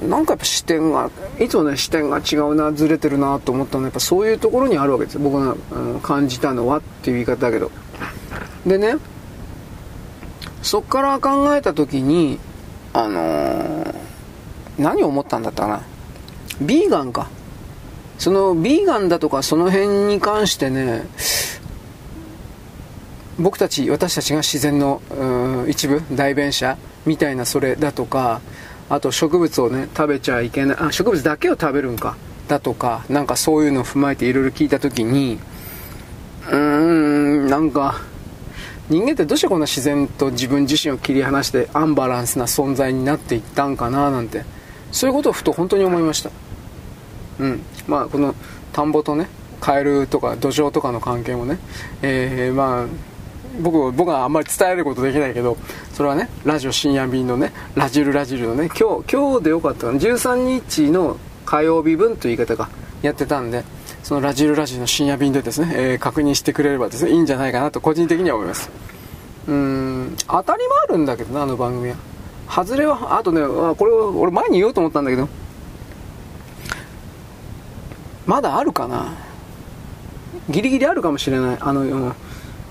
[0.07, 5.55] なんかやっぱ視点がいつもね視点が違うなずれてるなと思ったのはやっぱそういうところにあるわけです僕が、
[6.01, 7.71] 感じたのはっていう言い方だけど。
[8.65, 8.95] でね
[10.61, 12.37] そっから考えた時に
[12.91, 13.95] あのー、
[14.77, 15.81] 何を思ったんだったかな。
[16.61, 17.29] ビーガンか。
[18.17, 21.03] そのビーガンだとかその辺に関してね
[23.39, 25.01] 僕たち私たちが自然の
[25.69, 26.77] 一部代弁者
[27.09, 28.39] みたいなそれだとか
[28.87, 35.39] あと植物をね食べちゃいけないあ植物だけを食べるんかだとかなんかそういうのを踏まえていろいろ聞いた時に
[36.49, 37.99] うーんなんか
[38.89, 44.43] 人間ってどうしてこんな自然と自分自身を切り離してアンバランスな存在になっていったんかななんて
[44.91, 46.31] そういうことをふと本当に思いました。
[47.39, 47.61] うん。
[47.87, 48.35] まあこの
[48.73, 49.27] 田んぼとね
[49.61, 51.59] カエルとか土壌とかの関係もね、
[52.01, 53.08] えー、まあ
[53.59, 55.57] 僕僕はあんまり伝えることできないけど
[55.93, 59.99] それはねラジオ深夜便のねラジルラジルのね今日今日でよかったかな。
[59.99, 62.69] 13日の火曜日分という言い方が
[63.01, 63.63] やってたんで
[64.03, 68.69] そのラジルラジルの深夜便でですね、えー、確認してくれればですねいいんじゃないかなと個人的には思います。
[69.47, 71.95] うん当たりもあるんだけどなあの番組は。
[72.49, 75.27] 外れはあとねこれ俺前に言おうと思ったんだけど。
[78.25, 79.13] まだあるかな。
[80.49, 81.57] ギリギリあるかもしれない。
[81.59, 82.13] あのうん。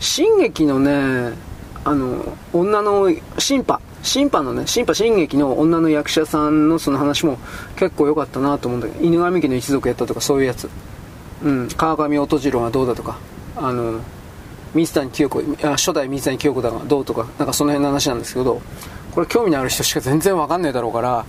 [0.00, 1.36] 新劇のね
[1.84, 7.38] あの女の審判審判のね審判新劇の女の役者さんのその話も
[7.76, 10.68] 結構良かったなと思うんだけど犬神家の一族やったとかそういうやつ。
[11.42, 13.16] うん川上音次郎がどうだとか
[13.56, 14.00] あの
[14.74, 18.60] 水谷清子初代水谷清子だがどうとかなんかその辺の話なんですけど
[19.14, 21.24] これ興味のある人しか全然わかんないだろうから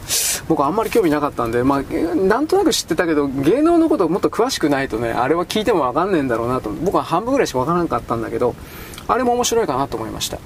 [0.47, 8.55] 僕あんまり興味なかったんでまあなんとなく知ってたけど芸能のこともっと詳しくないとねあれは聞いてもわかんねえんだろうなと僕は半分ぐらいしかわからなかったんだけど
[9.07, 10.37] あれも面白いかなと思いました。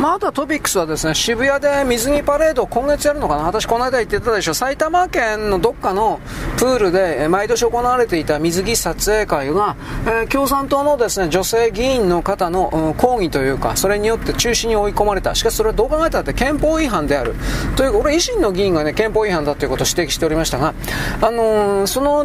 [0.00, 3.42] まあ、あとはトピックスはですね、渋谷で水着パレードを今月やるのかな？
[3.42, 4.54] 私この間言ってたでしょ。
[4.54, 6.20] 埼玉県のどっかの
[6.56, 9.76] プールで毎年行われていた水着撮影会が、
[10.06, 15.34] えー、共産党のですね、女性議員の方の、うん、抗議というか、それによって中止に追い込まれた。
[15.34, 17.34] しかしそれはどう考えたって憲法違反である。
[17.76, 20.72] というか、俺維新の議員がね、憲法違反だということを指摘しておりましたが、
[21.20, 22.24] あのー、その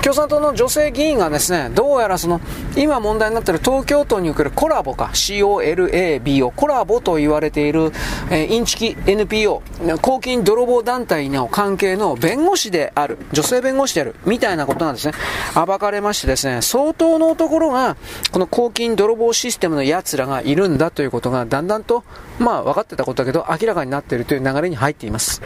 [0.00, 2.40] 共産党の女性議員がですね、どうやらその、
[2.76, 7.92] 今問題になっている東京都におけるコラボか、COLAB をコラボと言われている、
[8.30, 9.62] えー、インチキ NPO、
[10.00, 15.14] 公金泥棒団体の関係の弁護士である、女性弁護士である、みたいなことなんですね。
[15.54, 17.96] 暴かれましてですね、相当のところが、
[18.32, 22.04] この公金泥棒システムの奴らがいるんだということが、だんだんと、
[22.38, 25.42] まあ分かってたことだけど、明らかになっているという流れに入っています。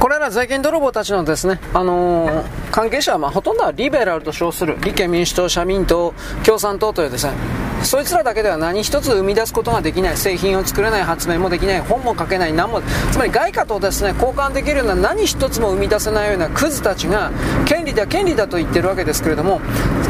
[0.00, 4.76] これら税金泥棒たちのですね、あのー、関係者はまあほとんどはリベラルと称する。
[4.80, 7.32] 立憲民主党、社民党、共産党というですね、
[7.82, 10.16] そいつらだけでは何一つ生み出すことができない。
[10.16, 11.80] 製品を作れない発明もできない。
[11.80, 12.52] 本も書けない。
[12.52, 12.80] 何も
[13.10, 17.32] つまり外貨とですね交換できるような何一つも生み出せないようなクズたちが
[17.66, 19.60] 権利だ権利だと言ってるわけですけれども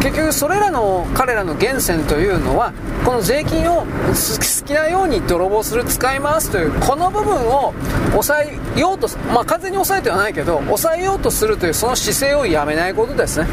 [0.02, 2.72] 結局それらの彼らの源泉というのは
[3.04, 7.72] この税金を好きなように泥棒する使い回すというこの部分を
[8.10, 8.40] 抑
[8.76, 13.46] えようとまあ完全に抑えてはないけど抑えようとするというその姿勢をやめないことですね。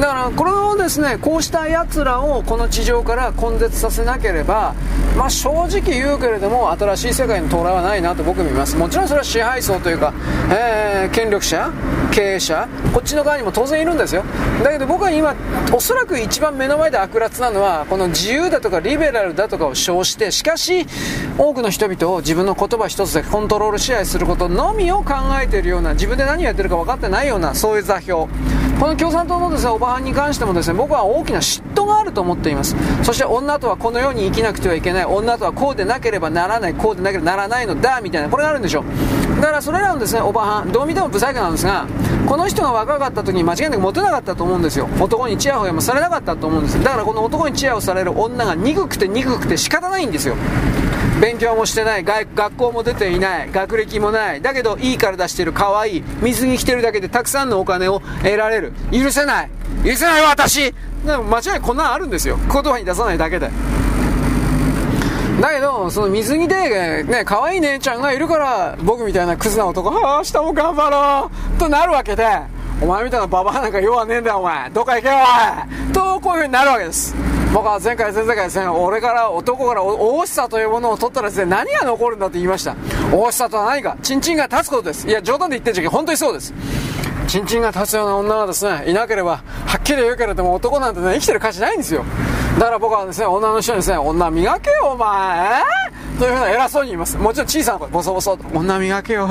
[0.00, 4.74] だからこれをですねこうしたやつらをこの地上から根絶させなければ、
[5.16, 8.76] まあ、正直言うけれども新しい世界の到来はないなと僕見ます。
[8.76, 10.12] もちろんそれは支配層というか、
[10.50, 11.70] えー、権力者
[12.12, 14.22] 経営者こっちの側にも当然いるんですよ。
[14.62, 15.34] だけど僕は今
[15.72, 20.86] おそらく一番目の前で悪辣なのはこの自由だとかリベラルだとかを称してしかし
[21.38, 28.26] 多くの人々を自分の言葉一つでコントロール支配することのみを考えているような自分で何をやってるか分かってないようなそういう座標。
[28.78, 32.74] この共産党のですねオバハンに関してもですね僕は大きな嫉妬があると思っています。
[33.04, 35.04] そして女とはこのように生きなくてはいけない。
[35.04, 36.74] 女とはこうでなければならない。
[36.74, 38.28] こうでなければならないのだみたいな。
[38.28, 38.80] これがあるんでしょ。
[38.80, 38.84] う
[39.36, 41.86] だからそれらのですねオバハンどう見てもブサイクなんですが
[42.26, 44.88] この人が若かった時に間違いなくモテなかったと思うんですよ。
[45.00, 50.34] 男にチヤホヤもされなかったと思うんですだからこの男にチヤホヤされる女が憎くて憎くて仕方ないんですよ。
[51.20, 54.42] 勉強もしてない学校も出ていない学歴もない。
[54.42, 58.72] だけどいい体してる可愛いい水着着てるだけでたくさんのお金を得られる。
[58.92, 59.50] 許せない。
[59.84, 60.74] 許せない私。
[61.04, 62.38] 間違いこんなんあるんですよ。
[62.52, 63.50] 言葉に出さないだけで。
[65.40, 72.26] だけど、その水着で、ね、可愛い姉ちゃんがいるから、僕みたいなクズな男、ああ、明日も頑張ろうとなるわけで、
[72.80, 74.70] お前みたいなババアなんか弱ねえんだよ、お前。
[74.70, 77.14] どっか行けよ、おいと、こういう風になるわけです。
[77.52, 82.74] 僕は前回、前々回ですね、俺から男から大しさというものを取ったらですね、何が残るんだと言いました。
[83.12, 85.06] 大しさとは何か、チンチンが立つことです。
[85.06, 86.54] いや、冗談で言ってんじゃけ本当にそうです。
[87.26, 92.04] チンチンが立つような女がですね、いなければ、はっきり言うけれども男なんてね、生きてる価値ないんですよ。
[92.58, 95.62] だから僕はですね、女の人にですね、女磨けよ、お前
[96.18, 97.16] というふうな偉そうに言います。
[97.18, 98.44] もちろん小さな声、ボソボソと。
[98.54, 99.28] 女磨けよ、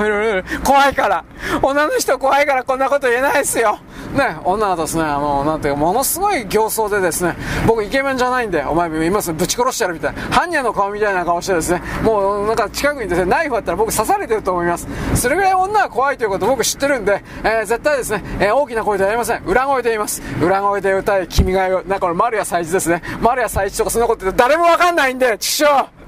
[0.63, 1.25] 怖いから。
[1.61, 3.79] 女の人怖いからこんなこと言えないですよ。
[4.13, 7.35] ね、女はですね、もう、なんていうか、ものすごい形相でですね、
[7.67, 9.33] 僕イケメンじゃないんで、お前今す？
[9.33, 14.87] ぐぶち殺してやるみたいな、般若の顔みたいな顔してですね、もうなんか近くにですね、ナイフあったら僕刺されてると思います。
[15.15, 19.43] それぐらい女は怖いということ僕知ってるんで、えー、絶対ですね、えー、大きな声では言いません。
[19.43, 20.21] 裏声で言います。
[20.41, 23.01] 裏声で歌い、君が代、なんかこれ丸谷祭一ですね。
[23.21, 26.04] 丸谷祭一とかそんなこと言って誰もわかんないんで、ちくしょう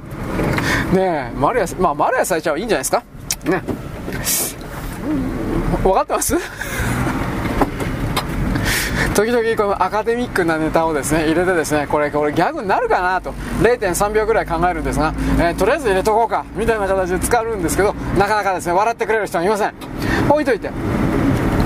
[0.93, 3.03] ねえ、丸谷、まあ丸谷祭一はいいんじゃないですか？
[3.45, 3.61] ね。
[5.83, 6.35] 分かってます？
[9.13, 13.19] 時々このアカデミックなネタをですね入れてですねこれこれギャグになるかな？
[13.19, 19.73] と0.3秒ぐらい考えるんですが、えー、とりあえず入れとこうかみたいな形で使うんですけどなかなかですね笑ってくれる人はいません。
[20.29, 20.69] 置いといて。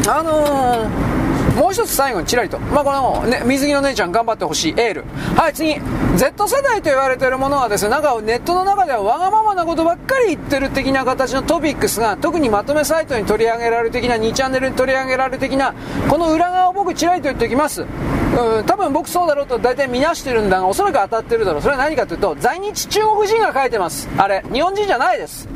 [0.08, 1.21] あのー
[1.56, 4.72] もう一つ最後にちらりと、まあ、この、ね、水着の姉ちゃん頑張ってほしい。
[4.72, 5.04] エール。
[5.36, 5.76] はい次。
[6.16, 15.74] Z 世代と言われているものはですねなんかネットの中ではわがままなことばっかり言ってる的な形のトピックスが特にまとめサイトに取り上げられる的な2チャンネルに取り上げられる的な
[16.10, 17.82] この裏側を僕ちらりと言っておきます。
[17.82, 21.62] うん多分僕そうだろうと大体見なしてるんだがおそらく当たってるだろう。
[21.62, 24.08] それは何かというと在日中国人が書いてます。
[24.18, 25.48] あれ日本人じゃないです。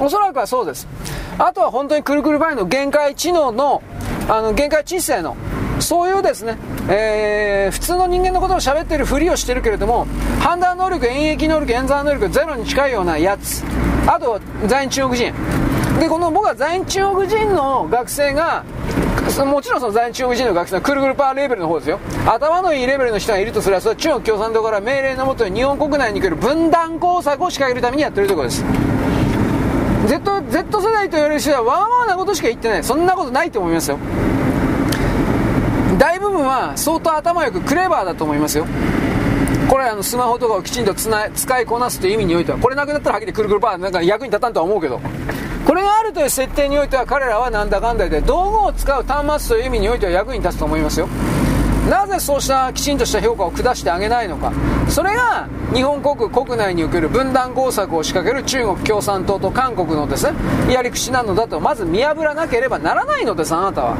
[0.00, 0.86] おそらくはそうです。
[1.38, 3.82] あとは本当にくるくるバイの限界知能の
[4.28, 5.36] あの限界知性の
[5.80, 6.56] そういうですね、
[6.88, 10.06] えー、普通の人間のことを喋ってるふりをしてるけれども
[10.40, 13.64] 判断能力演疫能力演算能力ゼロに近いようなやつ。
[14.06, 15.34] あと在日中国人。
[15.98, 18.64] でこの僕は在日中国人の学生が
[19.46, 22.00] もちろんその在日中国人の学生はくるくるパーレベルの方ですよ。
[22.26, 28.64] 頭のいいレベルの人がいるとすればそれは中国共産党から命令のもとに日本国内に来る分断工作を仕掛けるためにやってるとことです。
[30.06, 32.84] Z, Z 世代と言われる人はわがままなことしか言ってない。
[32.84, 33.98] そんなことないと思いますよ。
[35.98, 38.66] 大部分は相当頭よくクレバーだと思いますよ。
[39.68, 45.00] これあのスマホとかをきちんとつな使いこなすという意味においてはこれなくなったらはっきりくるくるパーなんか役に立たんとは思うけど。
[45.66, 51.08] これがあるという設定においては彼らはなんだかんだで道具を使う端末という意味においては役に立つと思いますよ。
[51.88, 54.52] なぜそうしたきちんとした評価を下してあげないのか。
[54.88, 61.60] それが日本国国内における分断工作を仕掛ける中国共産党と韓国のですねやり口なのだと。
[61.60, 63.96] まず見破らなければならないのですあなたは。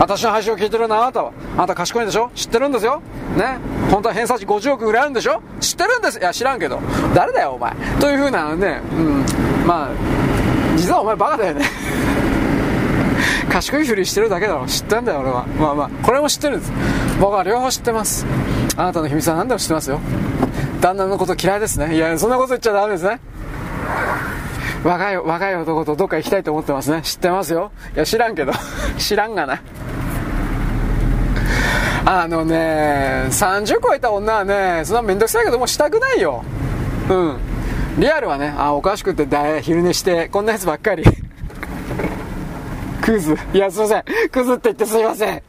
[0.00, 1.32] 私の話を聞いてるのあなたは。
[1.56, 2.30] あなた賢いでしょ？
[2.34, 3.02] 知ってるんですよ？
[3.36, 3.58] ね？
[3.90, 5.42] 本当は偏差値50億ぐらいあるんでしょ？
[5.60, 6.18] 知ってるんです。
[6.18, 6.80] いや知らんけど。
[7.14, 7.74] 誰だよお前。
[8.00, 9.24] というふうなねうん。
[9.66, 9.90] まあ
[10.76, 11.64] 実はお前バカだよね。
[13.56, 14.66] 賢いふりしてるだけだろ。
[14.66, 15.46] 知ってんだよ俺は。
[15.46, 16.72] まあまあこれも知ってるんです。
[17.18, 18.26] 僕は両方知ってます。
[18.76, 19.98] あなたの秘密は何でも知ってますよ。
[20.82, 21.96] 旦那のこと嫌いですね。
[21.96, 23.18] いやそんなこと言っちゃダメですね。
[24.84, 27.00] 若い若い男とどっか行きたいと思ってますね。
[27.00, 27.72] 知ってますよ。
[27.94, 28.52] いや知らんけど。
[28.98, 29.62] 知らんがな。
[32.04, 36.44] あのね30超えた女はねそんなめんどくさいけどもうしたくないよ。
[37.08, 37.38] うん。
[37.96, 41.25] リアルはねあおかしくてだ昼寝してこんなやつばっかり。
[43.06, 43.38] クズ。
[43.54, 44.04] いやすいません。
[44.32, 45.42] クズって言ってすいません。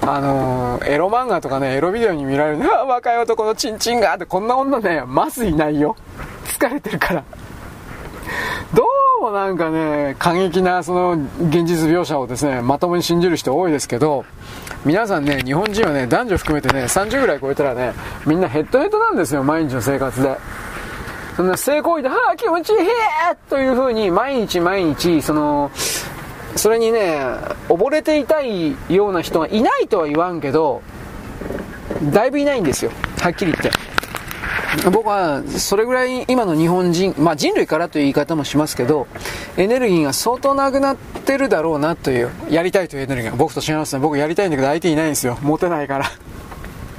[0.00, 2.64] あのー、エロ漫画とかねエロビデオに見られる。
[2.74, 5.96] あ 若い男のチンチンがってこんな女ねまずいないよ。
[6.46, 7.22] 疲れてるから。
[8.72, 8.84] ど
[9.20, 11.12] うもなんかね過激なその
[11.48, 14.24] 現実描写をですねまともに信じる人多いですけど
[14.84, 17.92] 皆さんね日本人はね男女含めてね30ぐらい超えたらね
[18.24, 20.36] みんなヘッドヘッドなんですよ毎日の生活で。
[21.36, 22.78] そんな性行為で、はあ、気持ちいい
[23.50, 25.70] という風に毎日毎日、その、
[26.56, 27.20] それにね、
[27.68, 30.82] 溺れていたいような人がいないとは言わんけど、
[32.12, 32.90] だいぶいないんですよ。
[33.20, 33.70] はっきり言って。
[34.90, 39.06] 僕はそれぐらい今の日本人、まあ、人類からという言い方もしますけど
[39.56, 46.06] エネルギーが相当なくなってるだろうなというやりたいというエネルギーが僕と違いますね僕やりたいんだけど相手いないんですよモテないから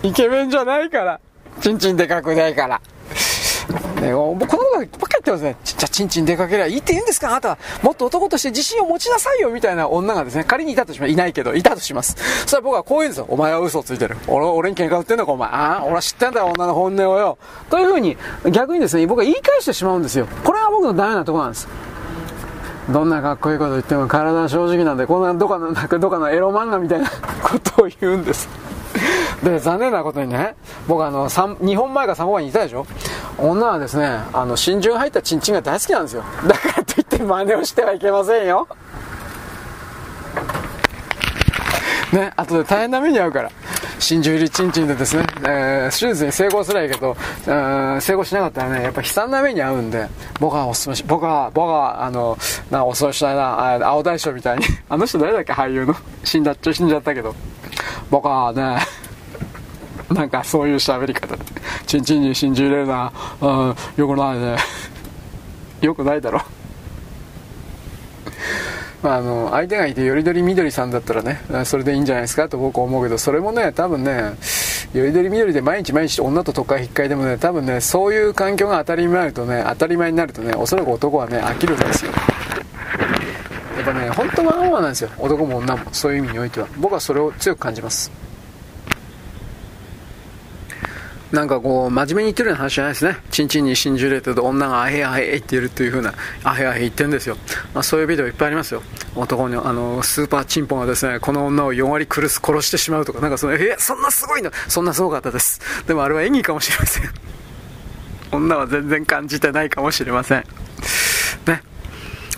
[0.02, 1.20] イケメンじゃないから
[1.62, 2.82] チンチンでかくないから
[4.02, 5.56] ね、僕このことばっかり言ってますね。
[5.64, 7.30] じゃあ、ちんちん出かけりゃいいって言うんですか？
[7.30, 7.58] あなたは。
[7.82, 11.12] もっと男として自信を持ちなさいよみたいな女がですね、仮にいたとします。
[11.12, 12.16] いないけど、いたとします。
[12.46, 13.26] それは僕はこう言うんですよ。
[13.30, 14.16] お前は嘘をついてる。
[14.28, 15.50] 俺俺に喧嘩売ってんのかお前。
[15.50, 17.40] ああ、俺は知ってんだよ、女の本音をよ。
[17.72, 18.18] というふうに、
[18.52, 20.28] 逆にですね、僕は言い返してしまうんですよ。
[20.44, 21.68] これが僕のダメなとこなんです。
[22.92, 27.10] どんなかっこいいこと言っても体は正直なんで、こんなどかの、なんかどかのエロ漫画みたいな
[27.42, 28.48] ことを言うんです。
[29.44, 30.56] で、残念なことにね、
[30.88, 32.86] 僕あの、2本前か3本前にいたでしょ？
[33.38, 36.24] 女はですね、あの、真珠が入ったチンチンが大好きなんですよ。
[36.48, 38.68] だからといって真似をしてはいけませんよ。
[42.14, 43.52] ね、あとで大変な目に遭うから。
[44.00, 47.16] 真珠入りチンチンでですね、えー、手術に成功すらいいけど、
[47.46, 50.08] 成功しなかったらね、やっぱ悲惨な目に遭うんで、
[50.40, 52.38] 僕はおすすめし、僕は、僕は、あの、
[52.70, 55.54] な、おそうしたいな、青大将みたいに、あの人誰だっけ？
[55.54, 55.96] 俳優の。
[56.24, 57.36] 死んだっちゃ死んじゃったけど。
[58.12, 58.78] 僕はね、
[60.14, 61.44] なんかそういう喋り方で、
[61.86, 64.58] チンチンに真珠入れるな、うん、よくないね。
[65.82, 66.42] よくないだろ。
[69.04, 74.36] まあ、あの相手がいてよりどりみどりさんだったらねそれでいいんじゃないですかと僕は思うけどそれもね多分ね
[74.92, 82.12] よりどりみどりで毎日毎日女と都会引っかいでもね多分ねそういう環境が当たり前になるとね当たり前になるとねおそらく男はね飽きるんですよ。
[83.78, 85.12] やっぱね本当はオーなんですよ。
[85.20, 86.68] 男も女もそういう意味においては。
[86.80, 88.27] 僕はそれを強く感じます。
[91.32, 93.18] なんかこう、真面目に言ってるような話じゃないですね。
[93.32, 96.14] チンチンに真珠入れてると女があへあへって言るっていう風な、
[96.44, 97.38] あへあへ言ってるんですよ。
[97.74, 98.82] まあそういうビデオいっぱいありますよ。
[99.16, 104.52] 男に、あの、スーパーチンポンがですね、この女を4割苦す殺してしまうとか、なんかその、え、そんなすごいの？
[104.70, 105.60] そんなすごかったです。
[105.86, 107.10] でもあれは演技かもしれません。
[108.32, 110.44] 女は全然感じてないかもしれません。
[111.48, 111.62] ね。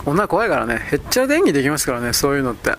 [0.06, 2.74] 女怖いからね、へっちゃらで演技できますからね、そういうのって。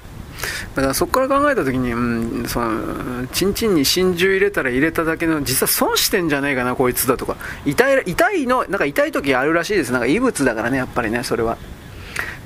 [0.74, 7.36] だからそこから考えた時に、うん、そのチンチンに真珠入れたら入れただけの実は損してんじゃねえかなこいつだとか。
[7.64, 9.92] 痛い痛いのなんか痛い時あるらしいです。
[9.92, 11.56] なんか異物だからねやっぱりねそれは。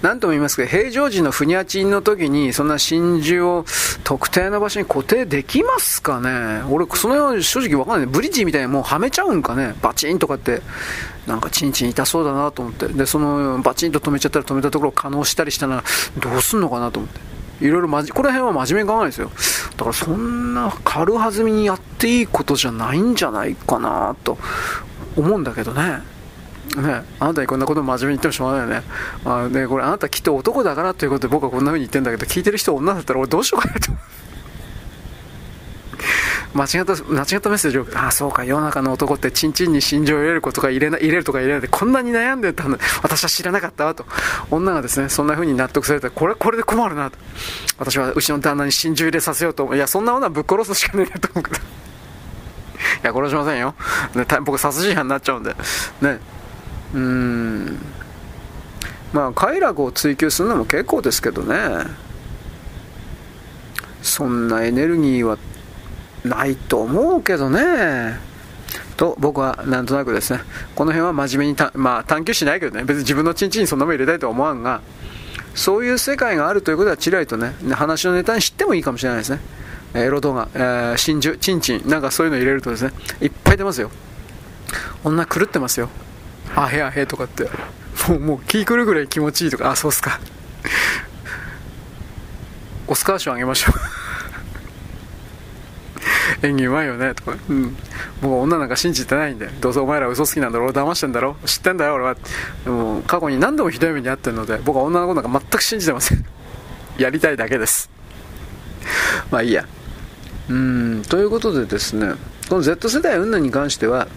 [0.03, 3.65] 何とも言いますけど平常時のふにゃちんの時にそんな真珠を
[4.03, 6.63] 特定の場所に固定できますかね？
[6.69, 8.07] 俺その辺は正直わかんない。
[8.07, 9.75] ブリッジみたいにもうはめちゃうんかね？
[9.81, 10.61] バチンとかって。
[11.27, 12.87] なんかチンチン痛そうだなと思って。
[12.87, 15.83] でそのバチンと止めちゃったら止めたところを可能したりしたら
[16.19, 17.34] どうすんのかなと思って。
[17.61, 19.31] いろいろまじ、この辺は真面目に考えないですよ。
[19.77, 24.39] だからそんな軽はずみにやっていいことじゃないんじゃないかなと
[25.17, 26.01] 思うんだけどね。
[26.77, 28.87] ね、あなたにこんなこと真面目に言ってもしょうがないよね。
[29.25, 33.93] あねこれあなたきっと男だからということで僕はこんな風に言ってんだけど、聞いてる人女だったら俺どうしようかなと。
[36.55, 44.05] 間違った、間違ったメッセージを、ああ、そうか、世の中の男ってチンチンに心情を入れることが入れな入れるとか入れないで、こんなに悩んでたの私は知らなかったわと。
[44.51, 47.19] 女がですね、そんな風に納得されたら、これ、これで困るなと。
[47.79, 49.77] 私はうちの旦那に心中入れさせようと思う。
[49.77, 51.57] いや、そんなものはぶっ殺すしかねえと思うけど。
[51.57, 51.61] い
[53.03, 53.75] や、殺しませんよ。
[54.15, 55.51] ね、僕、殺人犯になっちゃうんで。
[56.01, 56.19] ね。
[56.95, 57.79] うーん。
[59.13, 61.57] まあ、快楽を追求するのも結構ですけどね。
[64.03, 65.39] そんなエネルギーは
[66.25, 68.18] ないと思うけどね。
[68.97, 70.41] と僕はなんとなくですね、
[70.75, 74.81] この辺は真面目にた、まあ、探求しないけどね、別に自分のチンチンにそんなもん入れたいとは思わんが、
[75.55, 79.41] そういう世界があるということはちらりとね、話のネタに知ってもいいかもしれないですね。
[79.95, 83.91] エロ動画、えー、真珠、チンチン、なんかそういうの入れるとですね、いっぱい出ますよ。
[85.05, 85.89] 女狂ってますよ。
[86.57, 87.49] あへあへとかって。
[88.09, 90.18] もう、もう気狂うぐらい気持ちいいとか、あ、そうっすか。
[92.87, 94.04] オスカー賞あげましょう。
[96.43, 97.77] 演技うまいよねとか、うん、
[98.20, 102.16] もう女なんか信じてないんで、どうせお前ら嘘好きなんだろ俺、騙してんだろ、知ってんだよ、俺は。
[102.64, 106.25] でも過去に何度もひどい目に遭ってるので、僕は女の子なんか全く信じてません。
[106.99, 107.91] やりたいだけです。
[109.31, 109.66] まあいいや。
[110.49, 112.14] うん、ということでですね、
[112.49, 114.09] この Z 世代云々に関しては、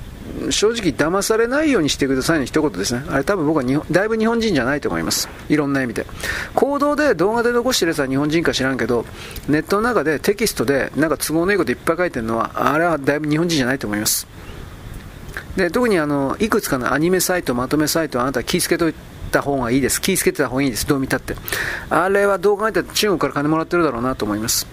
[0.49, 3.03] 正直騙されないようにしてくださいの一言ですね。
[3.09, 5.29] あれ多分僕は日本だいぶ日本人じゃないと思います。
[5.49, 6.05] いろんな意味で。
[6.53, 9.05] 行動で動画で残してるやつは日本人か知らんけど、
[9.47, 14.27] ネットの中でテキストでなんか都合のいいこといっぱい書いてるのは、あれはだいぶ日本人じゃないと思います。
[15.55, 18.93] で、特にあの、いくつかのアニメサイト、まとめサイトあなた気をつけとい
[19.31, 19.99] た方がいいです。
[19.99, 20.85] 気をつけてた方がいいです。
[20.85, 21.35] どう見たって。
[21.89, 24.67] あれはどう考えたら中国から金もらってるだろうなと思います。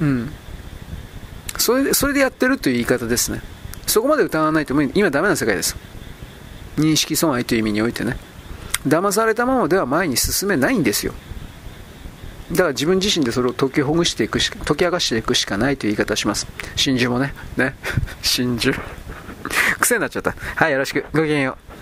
[0.00, 0.32] うん。
[1.56, 3.40] それで、それでやってるという言い方ですね。
[3.86, 5.76] そこまで疑わないと今ダメな世界です。
[6.76, 8.16] 認識損害という意味においてね。
[8.86, 11.12] 騙されたままでは前に進めないんですよ。
[12.50, 16.46] だから自分自身でそれを解きほぐしていくし解き明かしていくしかないという言い方します。
[16.76, 17.34] 真珠もね。
[17.56, 17.74] ね。
[18.22, 18.74] 真珠。
[19.80, 20.34] 癖になっちゃった。
[20.56, 21.04] はい、よろしく。
[21.12, 21.72] ごきげんよう。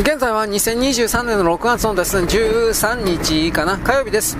[0.00, 4.36] 現在は2023年の6月のですね、13日かな、火曜日です。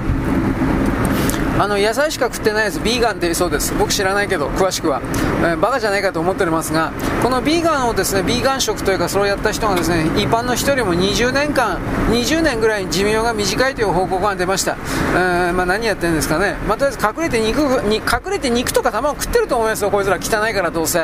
[1.61, 3.75] あの野菜しか食ってないやつビーガンって言うそうです。
[3.75, 5.03] 僕知らないけど詳しくは、
[5.43, 6.91] えー、バカじゃないかと思っておりますが
[7.23, 11.79] このビーガンをですねビーガン食というかそれをやった人がですね一般の人よりも20年間
[12.11, 14.79] 20年ぐらい寿命が短いという報告が出ました、
[15.13, 20.17] えー、まあ、何やってるんですかね、まあ、とりあえず隠れて肉に隠れて肉とか卵食ってると思いますよこいつら。
[20.17, 21.01] 汚いからどうせ。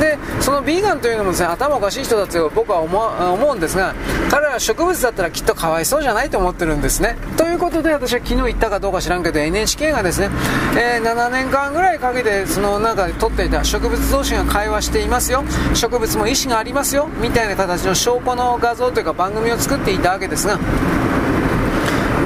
[0.00, 3.94] でそのビーガンというのもですね頭おかしい人だと僕は思思うんですが
[4.30, 7.16] 彼らは植物だったらきっとかわいそうじゃないと思ってるんですね。
[7.36, 10.30] ということで私は昨日言ったかどうか知らんけど NHK がですね、
[10.76, 15.44] えー、7年間ぐらいかけてその中で撮っていた植物同士が会話していますよ。
[15.74, 17.08] 植物も意思がありますよ。
[17.20, 20.58] みたいな形の証拠の画像というか番組を作っていたわけですが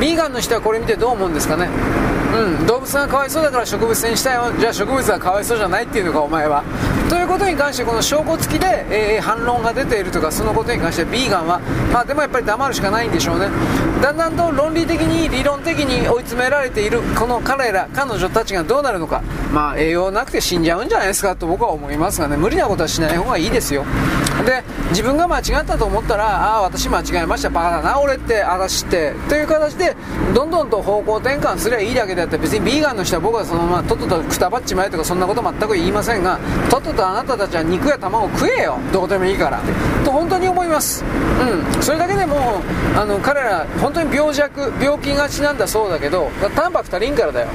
[0.00, 1.68] ビーガンの人はこれ見てどう思うんですかね？
[2.32, 4.44] うん、動物がかわいそうだから植物にしたよ。
[4.58, 6.64] じゃあ植物はかわいそうじゃないっていうのかお前は。
[7.10, 11.60] ということに関してこの証拠付きで、えー、反論が出ているとかそのことに関してビーガンは。
[11.92, 13.48] まあでもやっぱり黙るしかないんでしょうね。
[14.00, 19.22] だんだんと論理的に理論的に追い詰められているこの彼ら彼女たちがどうなるのか。
[19.52, 22.38] まあ栄養なくて死んじゃうんじゃないですかと僕は思いますがね。
[22.38, 23.84] 無理なことはしない方がいいですよ。
[24.46, 27.50] で自分が間違ったと思ったらああ私間違えました。
[27.50, 29.12] バカだな俺って私って。
[29.28, 29.94] という形で
[30.34, 36.38] どんどんと方向転換すればいいだけであって別にビーガンの人は僕はそのままとっととくたばっちまえとかそんなこと全く言いませんが
[36.70, 38.78] とっととあなたたちは肉や卵食えよ。
[38.92, 39.60] どこでもいいから。
[40.04, 41.04] と本当に思います。
[41.04, 41.82] うん。
[41.82, 42.62] それだけでも
[42.96, 47.48] あの彼ら本当に病弱病気がちなんだそうだけどタンパク足りんからだよ。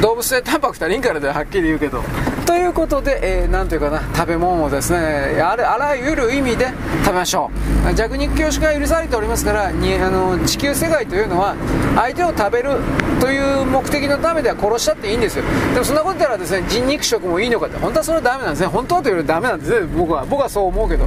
[0.00, 1.34] 動物性タンパク足りんからだよ。
[1.34, 2.02] はっきり言うけど。
[2.48, 4.98] ということで、えー、なんというかな食べ物をですね
[5.42, 6.68] あれあらゆる意味で
[7.04, 7.50] 食べましょ
[7.90, 7.94] う。
[7.94, 11.54] 弱肉強食が許されておりますからにあの地球世界というのは
[11.94, 12.76] 相手を食べる
[13.20, 15.44] という目的のためでは殺したっていいんですよ。
[15.74, 18.66] でもそんなこと言ったらですね人肉食もいいのかって本当はそれはダメなんですね。
[18.68, 19.86] 本当はというよりダメなんですね。
[19.94, 21.06] 僕は僕はそう思うけど。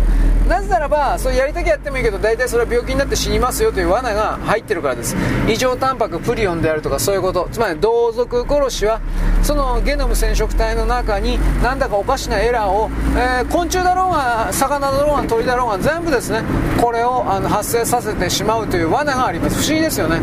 [0.52, 5.16] なぜならばそうやりたきゃやってもいいけど大体それは病気になって死にますよという罠が入ってるからです。
[5.48, 7.48] 異常タンパクプリオンであるとかそういうこと。
[7.54, 9.00] つまり同族殺しは
[9.44, 16.44] そのゲノム染色体の中になんだかおかしなエラーを、えー、昆虫だろうが魚だろうが鳥だろうが全部ですね。
[16.82, 19.64] これをあの発生させてしまうという罠があります。
[19.64, 20.18] 不思議ですよね。
[20.18, 20.20] う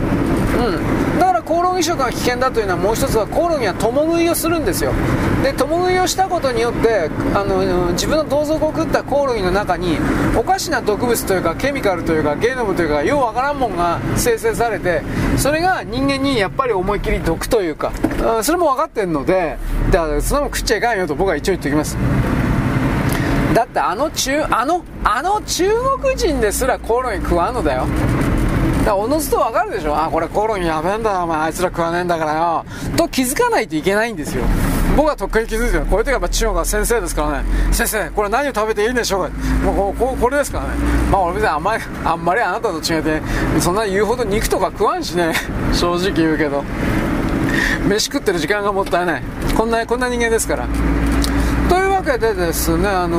[1.06, 1.07] ん。
[1.19, 4.93] だからコオロギ食が危険だというのはもう一つはコオロギは共食いをするんですよ。
[5.43, 9.99] で共食いをしたことによってあの自分の同族を食ったコオロギの中に
[10.36, 15.03] おかしな毒物というかケミカルというかゲノムというかようわからんもんが生成されて
[15.36, 17.93] それが人間にやっぱり思いっきり毒というか
[18.43, 19.59] それも分かってるので
[19.90, 21.97] だからそのまま食っちゃいかんよと僕は一応言っておきます。
[23.55, 25.70] だってあの中あのあの中
[26.01, 27.86] 国人ですらコオロギ食わんのだよ。
[28.89, 29.94] だおのずと分かるでしょ。
[29.94, 31.24] あこれコオロギやべえんだよ。
[31.24, 32.65] お前あいつら食わねえんだからよ。
[32.97, 34.43] と気づかないといけないんですよ。
[34.97, 35.85] 僕はとっくに気づいてる。
[35.85, 37.48] こういう時はやっぱ中国は先生ですからね。
[37.70, 39.31] 先生これ何を食べていいんでしょう。
[39.31, 40.70] かもうここれですからね。
[41.10, 43.20] まあ俺別にあんまりあんまりあなたと違って
[43.60, 45.35] そんな言うほど肉とか食わんしね。
[45.74, 46.65] 正直言うけど。
[47.86, 49.23] 飯食ってる時間がもったいない。
[49.55, 50.66] こんなこんな人間ですから。
[51.69, 53.19] というわけでですねあの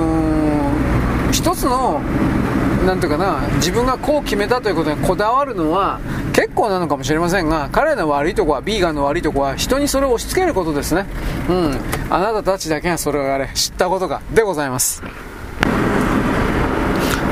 [1.29, 2.01] ー、一つの
[2.85, 5.99] なんとかな、自分がこう決めたということにこだわるのは
[6.33, 11.05] 結構なのかもしれませんが、彼の悪いとこは、ビーガンの悪いとこは、人にそれを押し付けることですね。
[11.49, 11.77] うん。
[12.09, 15.03] あなたたちだけがそれをあれ、知ったことか、でございます。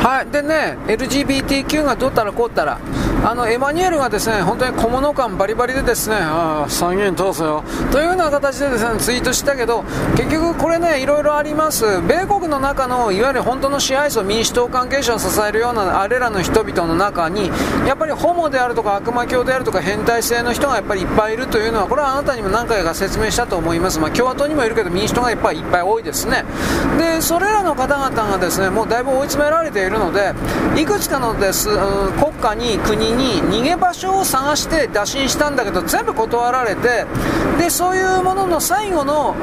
[0.03, 2.79] はい、でね、LGBTQ がどうったらこうったら、
[3.25, 7.63] あのエマニュエルがですね本当に小物感バリバリでですねああ参議院通すよ。
[7.91, 9.83] というような形でですねツイートしたけど
[10.15, 12.01] 結局これねいろいろあります。
[12.01, 17.49] 米国の中のいわゆる本当の支配層民主党関係者を支えるようなあれらの人々の中に
[17.85, 26.45] やっぱりホモであるとか悪魔教であるとか変態性の人がやっぱりいっぱいいるというのはこれはあなたにも何回か説明したと思います、まあ、共和党にもいるけど民主党がいっぱいいっぱい多いですね。
[26.97, 30.33] でそれらの方々がですねもうだいぶ追い詰められているので
[30.75, 37.05] いくつかのです、うん、国家に国に逃げ場所を探して打診したんだけど全部断られて
[37.57, 39.35] でそういうものの最後の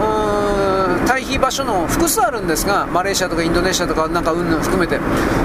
[1.07, 4.99] 退避場所の複数あるんですがマレーシアとかインドネシアとかなんかうんぬん含めて。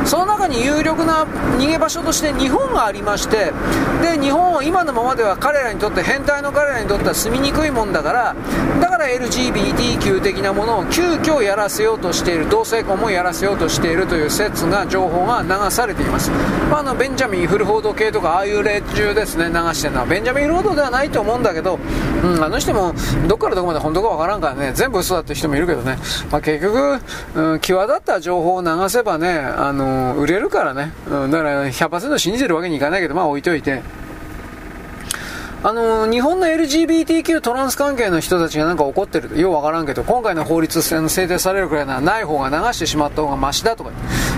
[0.06, 1.26] その中に有力な
[1.58, 3.54] 逃げ場所として日本がありまして
[4.02, 8.36] で日本は今のままでは彼らにとって変態の彼らにとっては住みにくいもんだから
[8.82, 16.32] だから LGBTQ 的なものを急遽やらせようとしている同性婚もやらせようとしているという説が情報が流されています、
[16.70, 21.80] まあ、あのベンジャミン・フルフォード系とかああいう連中ですね流してるのはベンジャミン・ロードではないと思うんだけど、
[22.24, 22.94] うん、あの人も
[23.28, 25.98] どっからどこまで本当かわからんからね全部嘘だって人もいるけどね、
[26.32, 27.00] まあ、結局、
[27.36, 33.82] うん、際立った情報を流せばねあの売れるからね、うん、だから100%信じてるわけにいかないけどまあ置いといて。
[35.62, 43.92] あの日本の LGBTQ トランス関係の人たちがなんか怒ってるようわからんけど今回の法律制定されるくらいならない方が流してしまった方がマシだとか。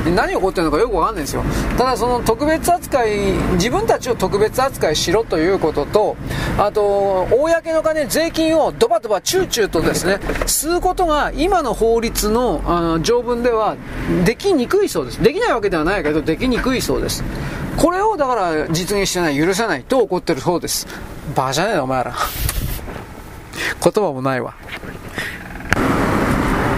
[0.10, 1.44] 何が起こってるのかよくわかんないんですよ。
[1.78, 6.18] ただその特別扱い自分たちを特別扱いしろということと
[6.58, 10.16] あと公の金税金をドバドバチューチューとですね
[10.48, 13.78] 吸うことが今の法律のあの条文では
[14.26, 15.22] できにくいそうです。
[15.22, 17.24] できないわけではないけどできにくいそうです。
[17.78, 20.88] これをだから実現してない許せないと怒ってるそうです。
[21.36, 22.14] バカじゃねえなお前ら。
[23.84, 24.54] 言葉もないわ。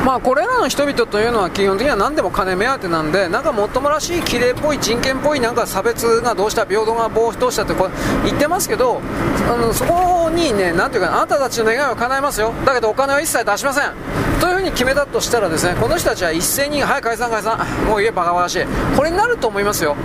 [0.05, 7.89] まあこれらの人々というのは基本的には何でも金目当てなんでなんかもっともらしい綺麗っぽい人権っぽいなんか差別がどうした平等がどうしたってこ
[8.25, 9.01] 言ってますけど
[9.49, 12.53] あのそこにね何ていうかあなたたちの願いは叶えますよ。
[12.65, 13.93] だけどお金は一切出しません。
[14.41, 17.57] というふうに決めたとしたらですねこの人たちは一斉にはい解散解散。
[17.87, 18.65] もう家バカバカしい。
[18.97, 19.95] これになると思いますよ。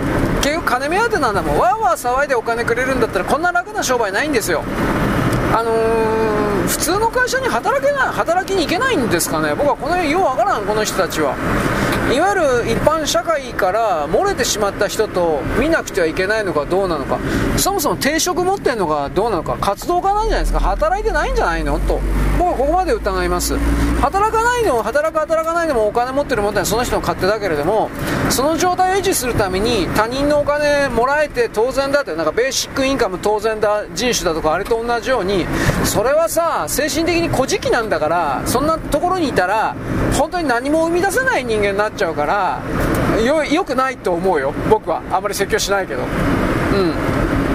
[0.41, 1.59] 結局金目当てなんだもん。
[1.59, 4.63] わーわー騒いでお金くれるんだったらこんな楽な商売ないんですよ。
[5.53, 9.53] あのー、普通の会社に働けない働きに行けないんですかね。
[9.55, 11.35] 僕はこの辺ようわからんこの人たちは。
[12.13, 17.19] いわゆる一般社会から漏れてしまった人と見なくてはいけないのかどうなのか。
[17.57, 20.59] そもそも定職持ってるのかどうなのか活動家なんじゃないですか？
[20.59, 21.79] 働いてないんじゃないの？
[21.79, 21.99] と。
[22.37, 23.57] 僕はここまで疑います。
[24.01, 27.89] 働かないのも働く働かないのもお金持ってる持ってないその人の勝手だけれども
[28.29, 35.45] その状態を維持するために他人のお金もらえて当然だってなんかベーシックインカム当然だ人種だとかあれと同じように
[35.83, 39.75] それはさ精神的に古事記なんだからそんなところにいたら
[40.17, 41.98] 本当に何も生み出せない人間になっちゃう。
[41.99, 42.61] ちゃうから
[43.21, 44.53] よよくないと思うよ。
[44.69, 45.01] 僕は。
[45.11, 46.01] あまり説教しないけど。
[46.01, 46.07] うん。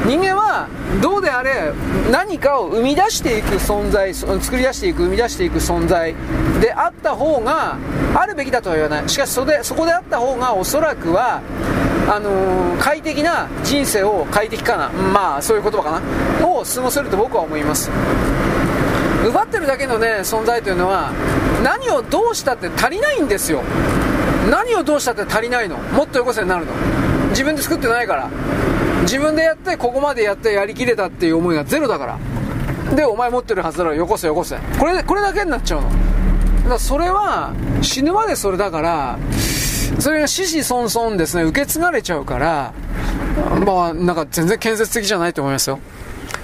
[0.06, 0.68] 人間は
[1.00, 1.72] どうであれ
[2.12, 6.14] 何かを生み出していく存在作り出していく生み出していく存在
[6.60, 7.78] であった方が
[8.14, 9.08] あるべきだとは言わない。
[9.08, 11.40] しかしそでそこであった方がおそらくは
[12.06, 14.90] あのー、快適な人生を快適かな。
[14.90, 16.46] まあそういう言葉かな。
[16.46, 17.90] を過ごせると僕は思います。
[19.26, 21.10] 奪ってるだけのね存在というのは
[21.62, 23.62] 何をどうしたって足りないんですよ。
[24.50, 25.76] 何をどうしたって足りないの？
[25.78, 26.72] もっとよこせになるの？
[27.30, 28.30] 自分で作ってないから。
[29.02, 32.18] 自分でやってここまでやってやりきれたっていう思いがゼロだから。
[32.94, 34.56] でお前持ってるはずだろよこせよこせ。
[34.78, 35.88] これこれだけになっちゃうの。
[35.88, 39.18] だからそれは死ぬまでそれだから
[39.98, 41.42] それが子々孫々ですね。
[41.44, 42.72] 受け継がれちゃうから
[43.64, 45.78] まあなんか全然建設的じゃないと思いますよ。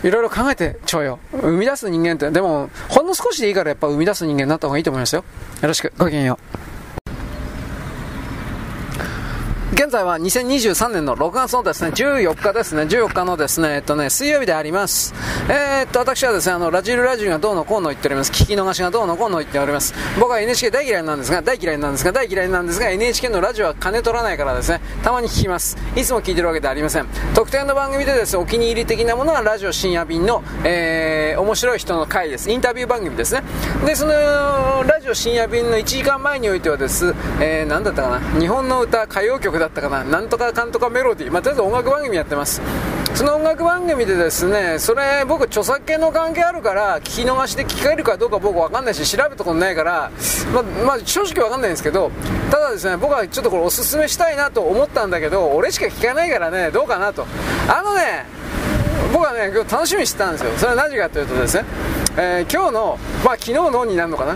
[0.02, 1.18] いろいろ考えてちょうよ。
[1.32, 5.24] 生み出す人間って、でも、ほんの少しでいいからやっぱ生み出す人間になった方がいいと思いますよ。
[5.60, 6.69] よろしく、ごきげんよう。
[9.72, 15.14] 現在は2023年の6月のですね、14日ですね、14日のですね、えっとね、水曜日であります。
[15.48, 18.32] えー、っと、私はですね、あの、ラジルラジルがどうのこうの言っております。
[18.32, 19.94] 聞き逃しがどうのこうの言っております。
[20.18, 25.76] 僕は NHK 大嫌いなんですが、大嫌いなんですが、大嫌いなんですが、NHK のラジオは金取らないからですね、たまに聞きます。
[25.94, 27.06] いつも聞いてるわけではありません。
[27.36, 32.50] 特定の番組でですね、お気に入り的なものはラジオ深夜便の、えー、面白い人の回です。
[32.50, 33.44] インタビュー番組ですね。
[33.86, 34.12] で、その、
[34.82, 42.60] ラジオ深夜便の1時間前においてはです、えー、なんだったかな、日本の歌、歌謡曲だったかな、なんとかかんとかメロディー、まあ、とりあえず音楽番組やってます。
[43.14, 50.10] その音楽番組でですね、それ僕著作権の関係あるから聞き逃しで聞かれるかどうか僕わかんないし調べたことないから、
[50.54, 52.10] ままあ、正直わかんないんですけど、
[52.50, 57.26] ただですね、僕はちょっとこれおすすめしたいなと思ったんだけど、俺しか聞かないからね、どうかなと。
[57.68, 58.26] あのね、
[59.12, 60.50] 僕はね、今日楽しみにしてたんですよ。
[60.56, 61.64] それは何かというとですね、
[62.16, 64.32] えー、今日の、まあ昨日のになるのかな、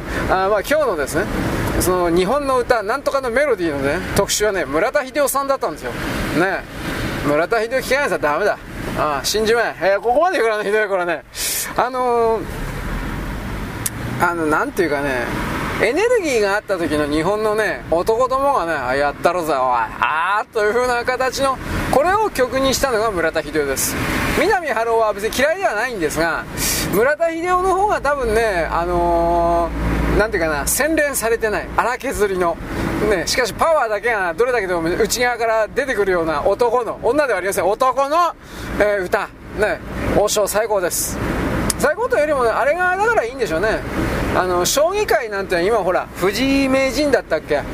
[0.47, 1.25] あまあ今日のですね、
[1.85, 5.90] その日本の歌、なんとかのメロディーのね、特集はね、村田秀夫さんだったんですよ。
[6.40, 6.65] ね。
[7.27, 8.59] 村田秀夫聞かないさダメだ。
[8.98, 9.77] ああ、信じまえ。
[9.82, 11.24] えー、ここまで言うからね、ひどいからね。
[11.77, 12.43] あのー、
[14.19, 15.27] あの、なんていうかね、
[15.82, 21.59] エネルギーがあった時の日本のね、男どもがね、あやったろぜ、おい、あーという風な形の、
[21.90, 23.94] これを曲にしたのが村田秀夫です。
[24.40, 26.44] 南春夫は別に嫌いではないんですが、
[26.94, 32.57] 村田秀夫の方が多分ね、あのー、なんていうかな、洗練されてない、荒削りの、
[33.11, 38.16] ね、しかしパワーだけがどれだけでも内側から出てくるような男の、女ではありません、男の、
[38.78, 39.28] えー、歌、
[39.59, 39.81] ね、
[40.16, 41.19] 王将最高です。
[41.78, 43.81] 最高というよりも、ね、あれがだからいいんでしょうね。
[44.36, 47.65] あの、将棋界なんて今ほら、藤井名人だったっけね、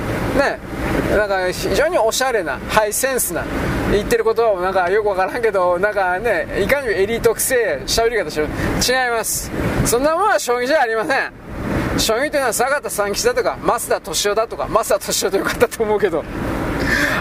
[1.16, 3.44] なんか非常におしゃれな、ハイセンスな、
[3.92, 8.48] 言ってることはなんかよくわからんけど、なんかね、いかにエリートくせえ喋り方してる。
[9.04, 9.50] 違います。
[9.84, 11.49] そんなものは将棋じゃありません。
[11.98, 16.24] 将棋というのは坂田三吉だとか、増田敏夫だとか、増田敏夫とよかったと思うけど、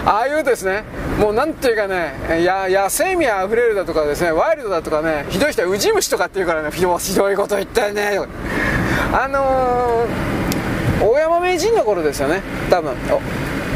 [0.04, 0.84] ああいうですね、
[1.18, 8.20] もうなんていうかね、や野生味あふれるだとかですね、ワイルドだとかね、ひどい人はウジ虫とかって言うからね、ひどいこと言ったよね。
[9.12, 12.94] あのー、大山名人の頃ですよね、多分。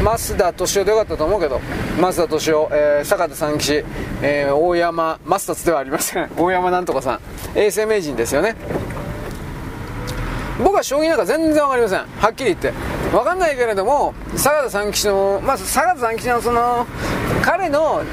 [0.03, 1.61] 増田敏夫でよかったと思うけど、
[1.97, 3.83] 増田敏夫、えー、坂田三吉、
[4.21, 6.29] えー、大山、増田ではありません。
[6.37, 7.19] 大山なんとかさん、
[7.57, 8.55] 永世名人ですよね。
[10.63, 11.99] 僕は将棋なんか全然わかりません。
[11.99, 12.73] はっきり言って。
[13.13, 16.85] わかんないけれども、坂田三吉の、まず坂田三吉のその、
[17.41, 18.03] 彼の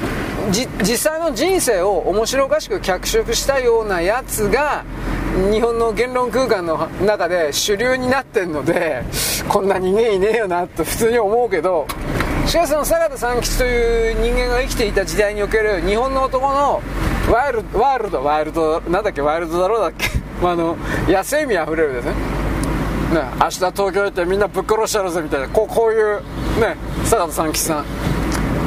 [0.51, 4.83] 実際の人生を面白おかしく脚色したようなやつが、
[5.51, 9.03] 日本の言論空間の中で主流になってるので、
[9.47, 11.87] こんな人間いねえよなと普通に思うけど、
[12.45, 16.81] しかしその坂田三吉という人間が生きていた時代における日本の男の
[17.31, 20.07] ワイルド、ワイルド、ワイルド、なんだっけ、ワイルドだろうだっけ、
[20.41, 20.77] まあ、あの、
[21.07, 22.11] 野生味あふれるですね。
[22.11, 26.17] ね、明日東京行ってみんなぶっ殺しちゃうぜみたいな、こうこういう、
[26.59, 27.85] ね、坂田三吉さん。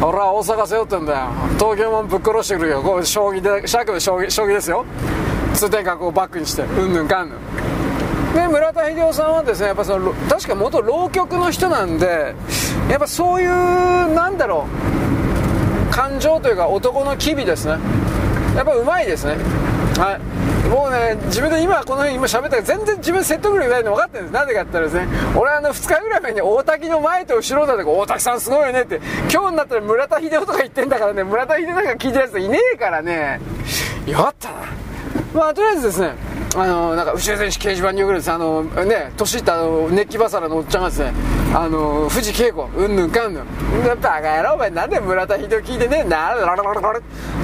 [0.02, 1.28] 俺は大阪背負ってんだよ。
[1.58, 2.82] 東京もぶっ殺してくるよ。
[2.82, 4.84] こう将棋で、尺で将棋将棋ですよ。
[5.54, 7.38] 通天閣をバックにして、うんぬんかんぬん。
[8.36, 12.34] で村田秀夫さんはですねやっぱその確か元浪曲の人なんで
[12.90, 13.48] やっぱそういう
[14.14, 14.66] なんだろ
[15.88, 17.78] う感情というか男の機微ですね
[18.54, 19.36] やっぱうまいですね
[19.96, 24.34] はいもうね自分で今この辺今喋ったけど全然自分説得力ないの分かってるんです。
[24.34, 33.40] なぜかって言ったらですね俺あの2日ぐらい前に大滝の前と後ろだとか大滝さんすごいよねって今日になったら村田秀夫とか言ってんだからね村田秀夫なんか聞いてるやついねえからね。
[34.06, 34.56] よかったな。
[35.34, 36.14] まあとりあえずですね
[36.54, 38.30] あのなんか宇宙選手掲示板に送るんです。
[38.30, 41.12] あのね年いったあの熱気バサラのおっちゃんがですね
[41.54, 43.44] あの藤恵子うんぬんかんぬん。
[43.84, 46.34] バカ野郎お前なんで村田秀夫聞いてねえんだ。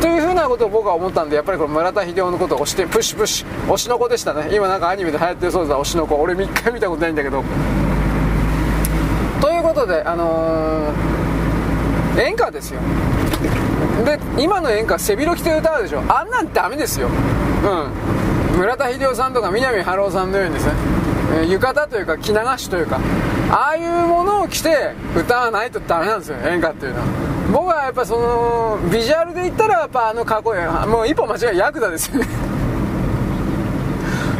[0.01, 4.49] というふうなことを僕は思ったんでやっぱりこの村田秀夫のことを押してプッシュプッシュ推しの子でしたね。
[4.55, 6.17] 今なんかアニメで流行ってるそうです推しの子。
[6.17, 7.45] 俺3回見たことないんだけど。
[9.41, 12.81] ということであのー、演歌ですよ。
[14.07, 16.03] で今の演歌背広着て歌うでしょ。
[16.09, 17.09] あんなんダメですよ。
[17.09, 18.22] うん。
[18.63, 20.73] 村田秀夫さんとか南春夫さんのようにですね、
[21.33, 23.01] えー、浴衣というか着流しというか
[23.51, 27.07] ああいうものを着て歌わないとダメなんですよ演歌っていうのは。
[27.53, 30.61] 僕はやっぱそのビジュアルで言ったらやっぱあのかっこいい。
[30.89, 32.29] もう一歩間違いヤクザですよね。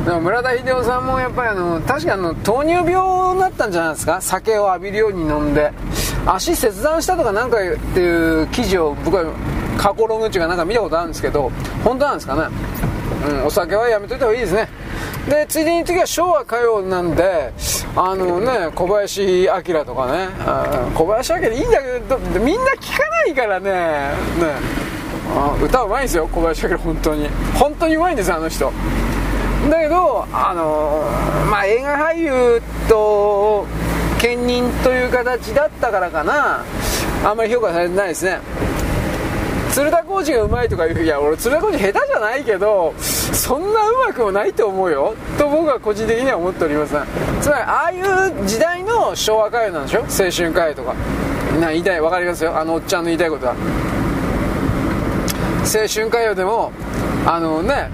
[0.07, 4.19] でも村田秀夫さんもやっぱりあの確かあの糖尿病になったんじゃないですか？
[4.21, 5.73] 酒を浴びるように飲んで。
[6.27, 7.61] 足切断したとかなんかっ
[7.95, 9.25] ていう記事を僕は
[9.79, 11.51] 過去ログチがなんか見たことあるんですけど
[11.83, 12.43] 本当なんですかね？
[13.29, 14.69] ん、お酒はやめといた方がいいですね。
[15.29, 17.53] でついでに次は昭和歌謡なんで
[17.95, 20.29] あのね小林明とかね
[20.95, 23.71] 小林明いいんだけどみんな聞かないからね。
[23.71, 24.13] ね。
[25.35, 27.29] あ歌うまいんですよ小林明本当に。
[27.55, 28.73] 本当にうまいんですあの人。
[29.71, 31.05] だけどあの
[31.49, 33.65] まあ映画俳優と
[34.21, 36.65] 兼任という形だったからかな。
[37.25, 38.41] あんまり評価されてないですね。
[39.73, 45.15] 鶴田浩二がうまいとか言ういや俺鶴田浩二下手じゃないけどそんなうまくもないと思うよ。
[45.39, 46.95] と僕は個人的には思っております。
[47.41, 50.01] つまりああいう時代の昭和歌謡なんでしょ？
[50.01, 50.95] 青春歌謡とか。
[51.59, 52.57] な言いたい分かりますよ。
[52.57, 53.55] あのおっちゃんの言いたいことは。
[55.65, 56.71] 青春歌謡でも
[57.27, 57.91] あのね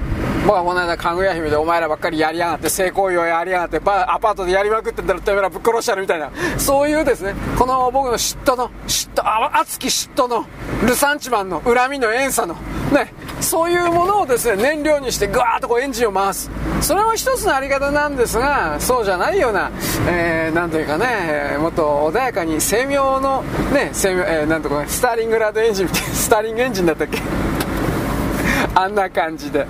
[0.48, 10.46] 僕はこの間、かぐや姫でお前らばっかりやりやがって、性行為をやりやがって、アパートでやりまくってんだろ、てめえらぶっ殺してやるみたいな、そういうですね、この僕の嫉妬の、嫉妬、熱き嫉妬の、
[10.86, 12.54] ルサンチマンの恨みの遠さの、
[12.94, 13.12] ね、
[13.42, 16.50] そういうものをですね燃料にしてぐわーっとこうエンジンを回す。
[16.80, 19.70] それは一つのあり方なんですがそうじゃないような、
[20.08, 23.42] えー、なんというかねもっと穏やかに精妙の
[23.74, 27.18] ね精妙、えー、なんとかスターリングラードエンジンスターリングエンジンだったっけ？
[28.74, 29.66] あんな感じで。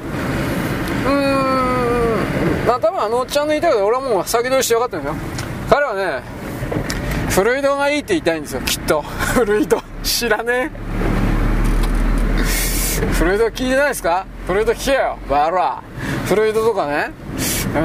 [1.09, 2.67] うん。
[2.67, 5.19] まあ多分あのおっちゃんの言いたいこと俺はもう先取りして分かってるんですよ。
[5.71, 6.23] 彼はね
[7.31, 8.61] フルイドがいいって言いたいんですよ。
[8.63, 9.03] きっと。
[9.35, 9.81] フルイド。
[10.03, 10.99] 知らねえ。
[13.13, 14.27] フルイド聞いてないですか？
[14.47, 15.19] フルイド聞けよ。
[15.29, 15.83] バラ
[16.27, 17.11] フルイドとかね。
[17.75, 17.79] う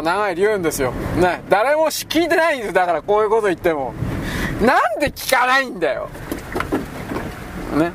[0.00, 0.04] ん。
[0.04, 0.92] 長い理由ですよ。
[1.16, 1.42] ね。
[1.48, 3.94] 誰も聞いてないんですだからこういうこと言っても。
[4.60, 6.08] なんで聞かないんだよ。
[7.76, 7.92] ね。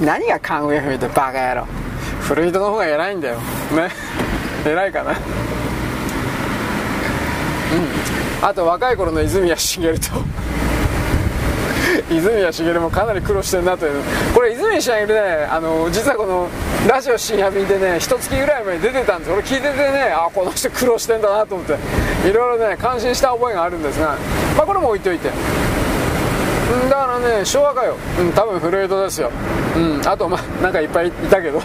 [0.00, 1.66] 何がカンウェフでバカ野郎。
[2.30, 3.38] フルイドの方が偉いんだよ。
[3.72, 3.90] ね。
[4.64, 5.10] 偉いかな。
[5.10, 5.16] うん。
[8.40, 10.06] あと若い頃の泉谷しげると。
[12.08, 14.04] 泉谷しげるもかなり苦労してるなという。
[14.32, 15.20] これ泉谷しげるね
[15.50, 16.46] あの実はこの
[16.88, 21.72] ラジオ深夜便でね一月ぐらい前に出てたんです俺聞いててねあこの人苦労してんだなと思って。
[22.28, 24.16] いろいろね感心した覚えがあるんですが。
[24.56, 25.30] まあこれも置いといて。
[26.88, 29.32] だからね昭和歌謡、うん、多分フルエドですよ、
[29.76, 31.60] うん、あとまあなんかいっぱいいたけど。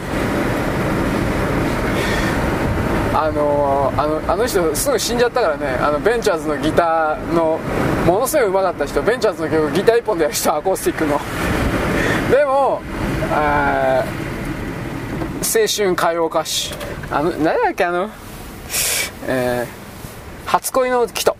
[3.17, 5.67] あのあのあの人すぐ死んじゃったからね。
[5.79, 7.57] あのベンチャーズのギターの
[8.05, 9.01] ものすごいうまかった人。
[9.01, 11.17] ベンチャーズの曲ギター1本でやる人アコースティックの。
[12.29, 12.81] でも
[13.31, 14.03] 青
[15.65, 16.49] 春歌謡歌手。
[17.09, 18.09] あの何だっけあの、
[19.27, 21.37] えー、初恋の木と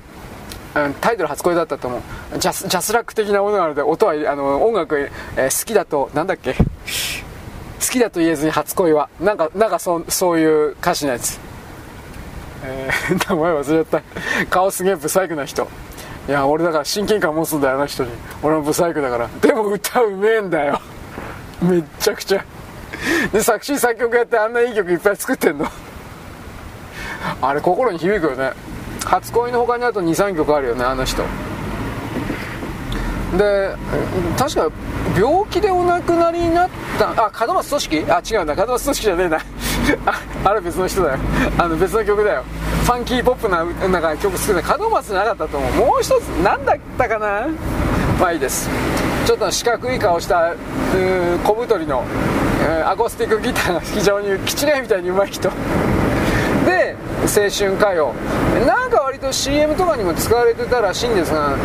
[1.02, 2.40] タイトル初恋だったと思う。
[2.40, 4.98] ジャスジャスラック的なものがあるので音はあの音楽、
[5.36, 6.54] えー、好きだとなんだっけ。
[6.54, 6.62] 好
[7.92, 9.10] きだと言えずに初恋は。
[9.20, 11.38] なんかなんかそそういう歌詞のやつ。
[12.66, 14.46] えー、名前忘れちゃった。
[14.48, 15.68] 顔すげえブサイクな人。
[16.28, 18.10] いや俺だから親近感持つんだよあの人に。
[18.42, 19.30] 俺もブサイクだから。
[19.42, 20.82] でも歌うめえんだよ。
[21.62, 22.44] めっちゃくちゃ。
[23.32, 25.68] で作詞作曲やってあんないい曲いっぱい作ってんの。
[27.42, 28.54] あれ心に響くよね。
[29.06, 31.24] 初恋の他にあと23曲あるよねあの人。
[33.38, 33.76] で
[34.38, 34.70] 確か
[35.18, 38.06] 病気でお亡くなりになったあ門松組織？
[38.10, 38.56] あ違うんだ。
[38.56, 39.40] 門松組織じゃねえな。
[40.06, 41.20] ああれ別の人だよ。
[41.58, 42.44] あの別の曲だよ。
[42.84, 45.74] ファンキーポップななんか曲作るの門松じゃなかったと思う。
[45.88, 47.48] もう一つ何だったかな？
[48.20, 48.70] まあいいです。
[49.26, 50.54] ちょっと四角い顔した
[51.44, 52.04] 小太りの、
[52.86, 55.50] アコースティックギターが非常にキチレイみたいにうまい人。
[56.66, 58.14] で青春歌謡。
[58.66, 61.58] なんか割と CM とかにも使われてたらしいんですがう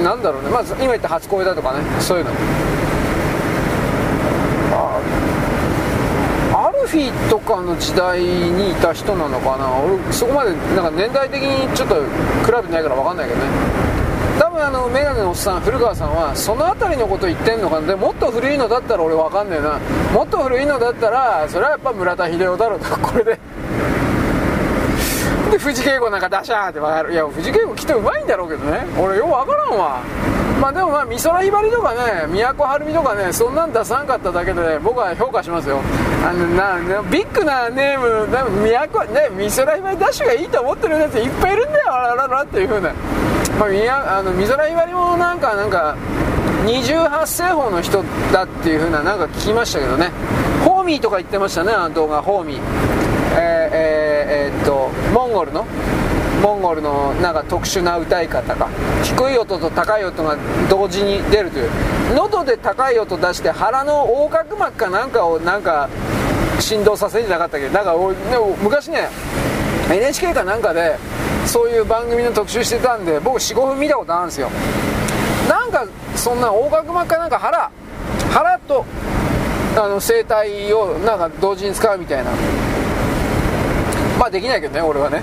[0.00, 0.50] んなんだろうね。
[0.50, 1.78] まず今言った初恋だとかね。
[2.00, 2.30] そういうの
[6.52, 9.70] アルフィーとかの時代にいた人なのかな。
[9.78, 13.46] 俺そこまでなんか年代的にちょっと比べてないから分かんないけどね。
[14.40, 17.86] 多分あのメガネのおっさん古川さんはその辺りのこと言ってんのかな。
[17.86, 19.78] でもっと古いのだったら俺分かんねえな。
[20.12, 23.38] もっと古いのだったらそれはやっぱ村田秀夫だろうとこれで。
[25.52, 27.12] で藤圭子なんかダシャーって分かる。
[27.12, 28.84] いや藤圭子きっとうまいんだろうけどね。
[28.98, 30.00] 俺よう分からんわ。
[30.60, 35.80] まあでもまあ美空ひばりとかね都はるみとかねそんなん出さんかっただけで僕は評価しますよ。
[36.22, 42.92] あのなビッグなネーム都ね美空ひばりダッシュがいいと思ってるやついっぱいいるんだよあらららっていうふうな、
[43.58, 45.96] まあ、あの美空ひばりもなんかなんか
[46.66, 50.10] 28世法の人だっていうふうななんか聞きましたけどね。
[50.64, 52.60] ホーミーとか言ってましたねあの動画ホーミー。
[53.32, 55.66] えー、えー、えー、っとモンゴルの。
[56.50, 58.68] モンゴルのなんか特殊な歌い方が
[59.04, 60.36] 低い音と高い音が
[60.68, 61.70] 同時に出るという。
[62.16, 65.88] 喉で高い音出して腹の横隔膜かなんかをなんか
[66.58, 69.08] 振動させるんじゃなかったっけなんかでも昔ね
[69.90, 70.96] NHK かなんかで
[71.46, 74.50] そういう番組の特集してたんで僕45分見たことあるんですよ。
[75.48, 75.86] なんか
[76.16, 77.70] そんな横隔膜かなんか腹
[78.32, 78.84] 腹と
[79.76, 82.30] あの声帯をなんか同時に使うみたいな。
[84.18, 85.22] まあできないけどね俺はね。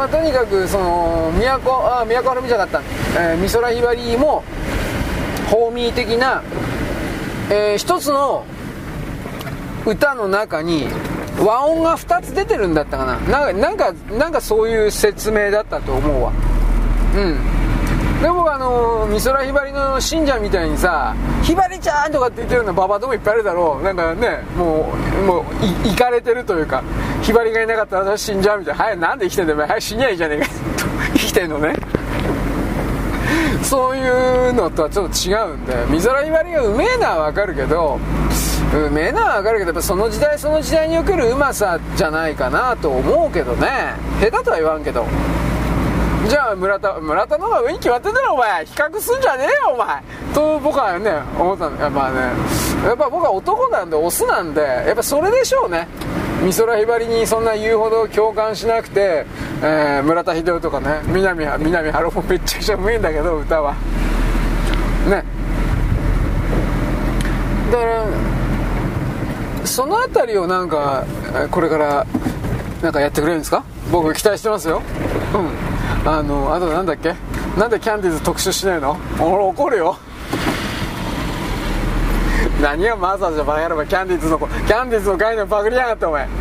[0.00, 2.82] まあとにかくその都あ都はるみじゃなかっ
[3.12, 4.42] た、えー、美空ひばりも
[5.50, 6.42] ホーミー的な、
[7.50, 8.46] えー、一つの
[9.84, 10.86] 歌の中に
[11.38, 13.52] 和音が2つ出てるんだったかな。
[13.52, 16.32] なんかなんかそういう説明だったと思うわ。
[17.16, 17.59] うん。
[18.20, 23.84] でもあの美空ひばりの信者みたいにさ「ひばりちゃん!」とかって言ってるようなババアでもいっぱいあるだろう。
[23.84, 24.92] なんかねも
[25.22, 25.44] うも
[25.84, 26.82] ういかれてるというか
[27.22, 30.46] ひばりがいなかったら私死んじゃうみたいな「はいなんで生きてんだよはい死にゃいいじゃねえか」
[31.14, 31.74] 生きてんのね。
[33.62, 37.98] そういうのとはちょっと違うんで美空ひばりがうめえのはわかるけど
[38.74, 43.94] うめえのはわかるけどやっぱその時代その時代におけるうまさじゃないかなと思うけどね。
[44.20, 45.04] 下手とは言わんけど。
[46.28, 48.64] じゃあ村田村田の方が上に決まってんだろお前。
[48.66, 50.02] 比較すんじゃねえよお前。
[50.34, 52.18] と僕はね思ったんだまあね
[52.86, 55.88] やっぱ僕は男なんでオスなんでやっぱそれでしょうね。
[56.44, 59.26] 美空ひばりにそんな言うほど共感しなくて、
[59.62, 63.74] えー、村田秀夫とかね南南春もめっちゃくちゃうめえんだけど歌は。
[65.08, 65.24] ね。
[67.70, 68.04] だから
[69.66, 71.04] その辺りをなんか
[71.50, 72.06] これから
[72.82, 73.64] なんかやってくれるんですか？
[73.90, 74.82] 僕期待してますよ。
[75.34, 75.69] うん。
[76.04, 77.14] あのあとなんだっけ？
[77.58, 78.96] なんでキャンディーズ特集しないの？
[79.20, 79.96] 俺怒るよ。
[82.62, 86.26] 何をマザーじゃバカ野郎キャンディーズのキャンディーズの概念パクりやがってお前。
[86.26, 86.32] ね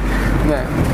[0.86, 0.89] え。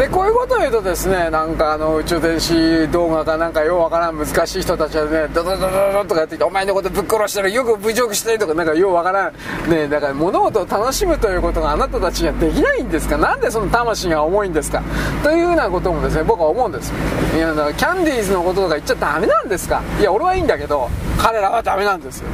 [0.00, 9.34] でこういうことを言うとですねなんかあの宇宙電子動画かなんかようわからん難しい人たちはねドドドドドとかやってきてお前のことぶっ殺してるよく侮辱してるとかなんかようわからん。
[9.70, 13.18] ねだから物事を楽しむということがあなたたちにはできないんですか？
[13.18, 14.82] なんでその魂が重いんですか？
[15.22, 16.94] というようなこともですね僕は思うんです。
[17.36, 19.82] いやだからキャンディーズのこととか言っちゃダメなんですか？
[20.00, 22.28] いや俺はいいんだけど彼らはダメなんですよ。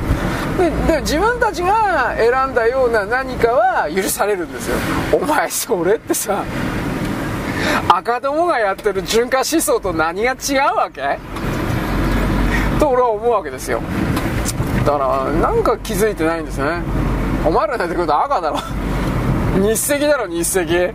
[0.56, 4.76] でで自分たちが選んだような何かは許されるんですよ。
[5.12, 6.44] お前それってさ
[7.89, 11.19] 赤友がやってる純化思想と何が違うわけ？
[12.78, 13.81] と俺は思うわけですよ。
[14.85, 16.82] だからなんか気づいてないんですね。
[17.44, 18.59] お前ら出てくると赤だろ。
[19.61, 20.94] 日赤だろ日赤。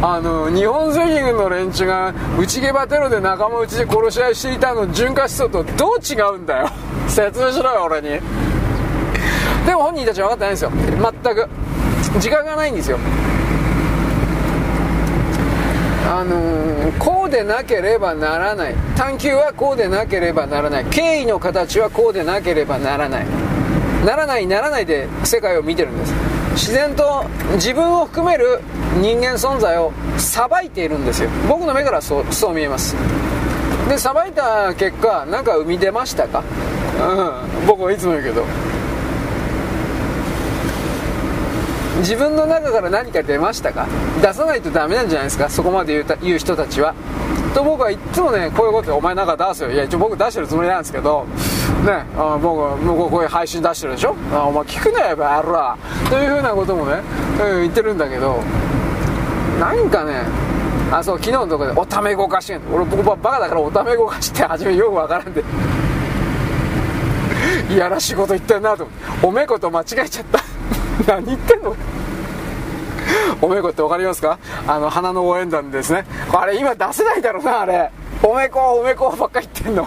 [0.00, 6.68] あの日本赤軍の連中が内毛場テロで仲間内で殺し合いしていたの純化思想とどう違うんだよ。
[7.08, 8.20] 説明しろよ俺に。
[9.66, 10.70] でも本人たちは分かってないんですよ。
[11.22, 11.48] 全く。
[12.20, 12.98] 時間がないんですよ。
[16.10, 18.74] あのー、こうでなければならない。
[18.96, 20.86] 探求はこうでなければならない。
[20.86, 23.26] 敬意の形はこうでなければならない。
[24.06, 26.14] ならないならないで世界を見てるんです。
[26.52, 27.24] 自然と
[27.54, 28.60] 自分を含める
[29.00, 31.28] 人間存在をさばいているんですよ。
[31.46, 32.96] 僕の目からそうそう見えます。
[33.88, 36.42] でさばいた結果何か生み出ましたか？
[37.00, 37.66] うん。
[37.66, 38.44] 僕はいつも言うけど。
[41.98, 43.86] 自分の中から何か出ましたか？
[44.22, 45.48] 出さないとダメなんじゃないですか？
[45.48, 46.94] そこまで言うた言う人たちは。
[47.54, 49.70] と僕はいつもねこういうことでお前なんか出すよ。
[49.72, 51.24] いや一応僕出してるつもりなんですけど。
[51.84, 54.14] ねあ僕僕こういう配信出してるでしょ？
[54.32, 55.76] あお前聞くねやばろ
[56.10, 57.00] というふうなこともね、
[57.40, 58.40] うん、言ってるんだけど。
[59.60, 60.22] 何かね
[60.92, 65.42] あそう昨日のとこでおためごかし俺僕はバカだからおためごかしって初めよくわからんで。
[67.70, 68.86] いやらしいこと言ってんなと
[69.22, 70.38] おめこと間違えちゃった。
[71.06, 71.76] 何言ってんの？
[73.40, 74.38] おめこって分かりますか？
[74.66, 76.04] あの花の応援団ですね。
[76.32, 77.90] あれ今出せないだろうなあれ。
[78.22, 79.86] おめこおめこばっか言ってんの。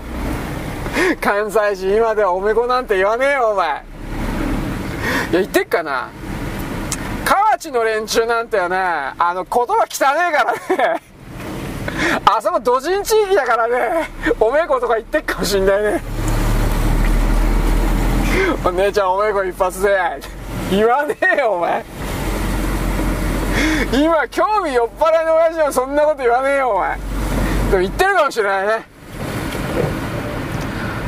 [1.19, 3.67] 関西人今ではおめこなんて言わねえよお前。
[3.67, 3.81] いや
[5.31, 6.09] 言ってっかな。
[7.25, 10.53] 河内の連中なんてよねあの言葉汚ねえから
[10.93, 11.01] ね。
[12.25, 14.09] あそこ土人地域だからね。
[14.39, 16.01] おめことか言ってっかもしんないね。
[18.63, 19.89] お姉ちゃんおめこ一発で。
[20.71, 21.83] 言わねえよお前。
[23.93, 26.97] 今興味酔っ払いの親父はそんなこと言わねえよお前。
[26.97, 27.03] で
[27.75, 28.85] も言ってるかもしれないね。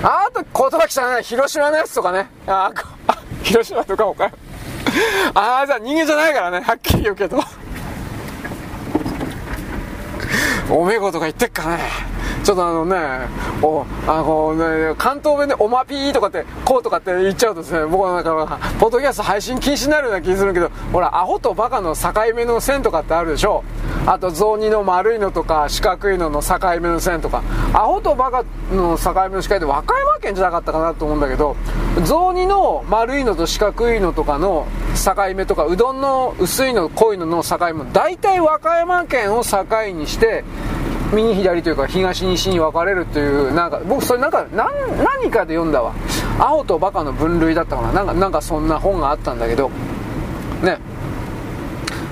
[0.04, 2.28] あと言葉来たね広島のやつとかね。
[2.46, 2.72] あ
[3.08, 4.32] あ広島とかもかよ
[5.34, 6.60] ああじゃあ人間じゃないからね。
[6.60, 7.40] はっきり言うけど。
[10.70, 11.80] おめえことか言ってっかね。
[12.44, 12.98] ちょっとあのね、
[13.62, 23.64] お、あのね、関東弁でおまぴーとかって、こうとかって言っちゃうとですね、僕はなんか、ポッドキャスト配信禁止になるような気するけど、ほら、アホとバカの境目の線とかってあるでしょ。
[24.06, 31.56] あと、雑煮の丸いのとか、四角いのの境目の線とか、アホとバカの境目の視界って和歌山県じゃなかったかなと思うんだけど、
[32.04, 40.44] 雑煮の丸いのと四角いのとかの境目とか、うどんの薄いの、濃いのの境目、大体和歌山県を境にして、
[41.14, 44.68] 右左というか東西に分かれるというなんか僕それなんか何
[44.98, 45.94] 何かで読んだわ。
[46.40, 47.92] 青とバカの分類だったかな。
[47.94, 49.70] なんかなんかそんな本があったんだけど。
[50.62, 50.78] ね。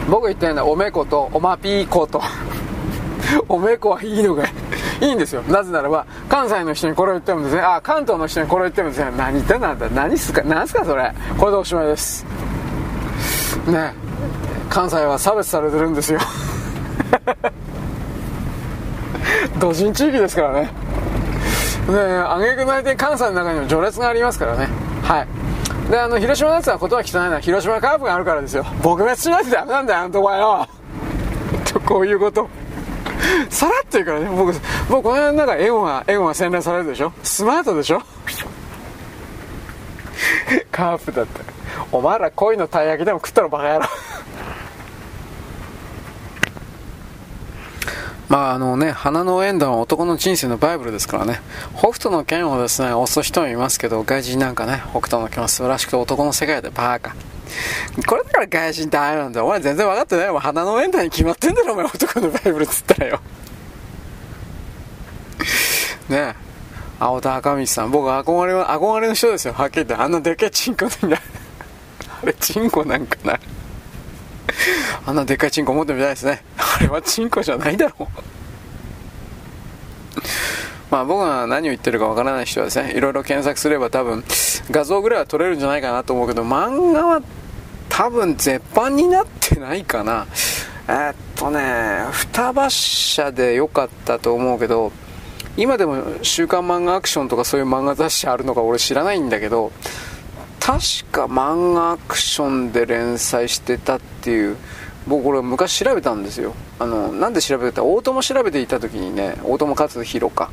[0.09, 2.21] 僕言ったようなおめことおまぴーこと。
[3.47, 4.45] おめこはいいのが
[4.99, 5.41] いいんですよ。
[5.47, 11.11] なぜならば関西の人にこれを言ってもですねあ関東の人にこれを言ってもですね何言ってんだ何すか何すかそれ。
[11.37, 12.25] これでおしまいです。
[13.67, 13.93] ね。
[14.69, 16.19] 関西は差別されてるんですよ。
[19.59, 20.69] 土人地域ですからね。
[21.87, 24.67] で、あげくないで関西の中にも序列がありますからね。
[25.03, 25.27] はい。
[25.91, 28.63] で、あの、広島のやつは言葉汚いのは広島カープがあるからですよ。
[28.81, 30.67] 撲滅しないとダメなんだよ、あのとこはよ。
[31.65, 32.47] と、こういうこと。
[33.49, 34.53] さらっと言うからね、僕、
[34.89, 37.11] 僕この辺なんかエゴが、エゴが洗練されるでしょ？
[37.23, 38.01] スマートでしょ？
[40.71, 41.41] カープだって。
[41.91, 43.85] お前ら恋のたい焼きでも食ったらバカ野郎。
[48.31, 51.41] まああのね、花の縁談は男の人生のバイブルですからね。
[51.77, 57.13] 北斗の剣をですね、押す人もいますけど、外人なんかね、北斗の剣は素晴らしくて男の世界でバーカ。
[58.07, 59.47] これだから外人ダメなんだよ。
[59.47, 60.39] お前全然分かってないよ。
[60.39, 63.19] 花の縁談に決まってんだろ、お前男のバイブルっつったらよ。
[66.07, 66.35] ねえ。
[67.01, 69.53] 青田赤道さん、僕憧れは、憧れの人ですよ。
[69.55, 69.95] はっきり言って。
[69.95, 71.21] あんなでけえチンコなんだ。
[72.23, 73.37] あれ、チンコなんかな。
[75.05, 76.43] あんなでっかいチンコ持ってみたいですね。
[76.57, 78.07] あれはチンコじゃないだろう。
[80.89, 84.23] まあ僕が何を言ってるかわからない人はですね、いろいろ検索すれば多分
[84.69, 87.21] 画像ぐらいは撮れるんじゃないかなと思うけど、漫画は
[87.87, 90.27] 多分絶版になってないかな。
[90.87, 94.91] えー、っとね、双葉社で良かったと思うけど、
[95.57, 99.71] 今でも週刊漫画アクションとかそういう漫画雑誌あるのか俺知らないんだけど、
[100.61, 100.79] 確
[101.11, 104.57] か漫画アクションで連載してたっていう
[105.07, 106.53] 僕これ昔調べたんですよ。
[106.77, 110.51] あのなんで調べてた大友調べていた時にね大友克弘か。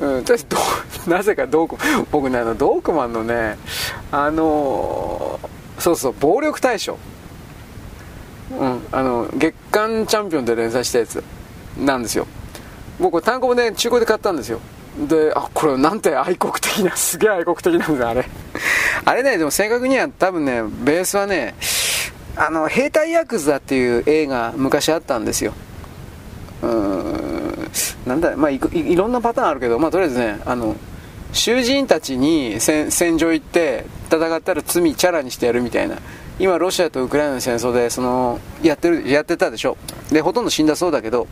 [0.00, 3.56] うん、とりあえず なぜかドーク僕ねあのドークマンのね
[4.10, 6.98] あのー、そうそう暴力大賞。
[8.58, 11.22] うんあの月間チャンピオンで連載したやつ
[11.78, 12.26] なんですよ。
[12.98, 14.58] 僕単行本で中古で買ったんですよ。
[14.98, 18.24] であこれなんて愛国的なすげえ愛国的なんだあれ。
[19.04, 21.54] あれねでも正確には多分ねベースはね
[22.36, 25.52] あの兵隊ヤクザっていう映画昔あったんですよ。
[26.62, 27.70] うん
[28.06, 30.76] なんだまあいいろんなパターンあるけどまあとりあえずねあの
[31.32, 35.96] 囚人たちに戦場行って戦ったら罪チャラにしてやるみたいな。
[36.36, 39.76] 今ロシアとウクライナの戦争でそのやってるやってたでしょ。
[40.10, 41.28] でほとんど死んだそうだけど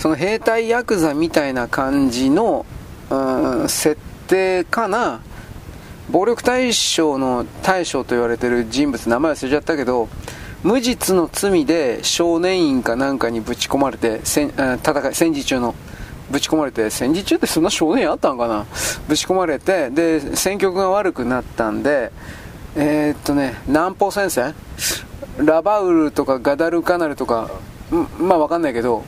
[0.00, 2.66] その兵隊ヤクザみたいな感じの、
[3.10, 5.20] うん、設定かな。
[6.10, 10.08] 暴力対象の対象と言われてる人物名前忘れちゃったけど
[10.64, 15.76] 無実の罪で少年院かなんかにぶち込まれて戦い戦時中の
[16.28, 18.66] ぶち込まれて戦時中ってそんな少年院あったんかな？
[19.06, 22.10] ぶち込まれてで戦局が悪くなったんで
[22.74, 24.54] えー、っとね南方戦線？
[25.38, 27.50] ラバウルとかガダルカナルとか
[28.18, 29.04] まあ分かんないけど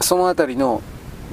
[0.00, 0.82] その辺りの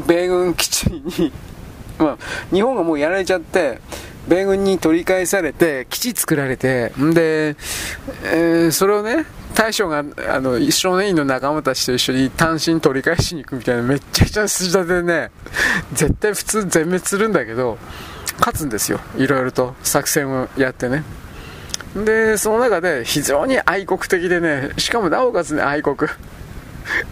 [0.08, 1.32] 米軍基地に
[2.00, 2.18] まあ、
[2.54, 3.82] 日本がもうやられちゃって、
[4.28, 7.58] 米軍に取り返されて、基地作られて、んで、
[8.24, 15.32] えー、それをね、大将が、あの、少年院の仲間たちと一緒に単身取り返しに行くみたいな、めっちゃくちゃ筋立てでね、
[15.92, 17.78] 絶対普通全滅するんだけど、
[18.40, 19.02] 勝つんですよ。
[19.18, 21.04] いろいろと作戦をやってね。
[21.96, 25.98] で、その中で非常に愛国的でね、しかもなおかつね、愛国。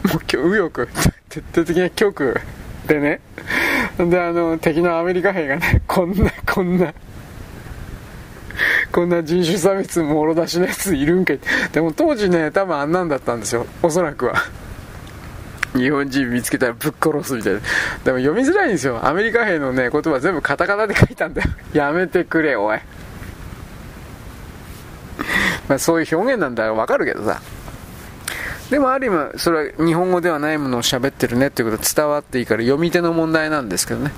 [0.04, 0.88] もう今日、右翼。
[1.30, 2.40] 徹底的な極
[2.88, 3.20] でね、
[3.98, 6.94] で、あの、敵のアメリカ兵がね、 こんな、こんな、
[8.91, 11.40] こんな人種差別もろ出しのやついるんけ
[11.74, 13.68] でも当時ね、多分あんなんだったんですよ。
[13.84, 14.36] おそらくは。
[15.76, 17.60] 日本人見つけたらぶっ殺すみたいな。
[18.04, 19.06] でも読みづらいんですよ。
[19.06, 21.49] アメリカ兵のね、言葉全部カタカナで書いたんだよ。
[21.74, 22.80] やめてくれ、おい。
[25.68, 27.41] まあそういう表現なんだわかるけどさ。
[28.69, 34.11] でもある意味それは日本語ではないものを喋ってるねっていうことは伝わっていいから読み手の問題なんですけどね。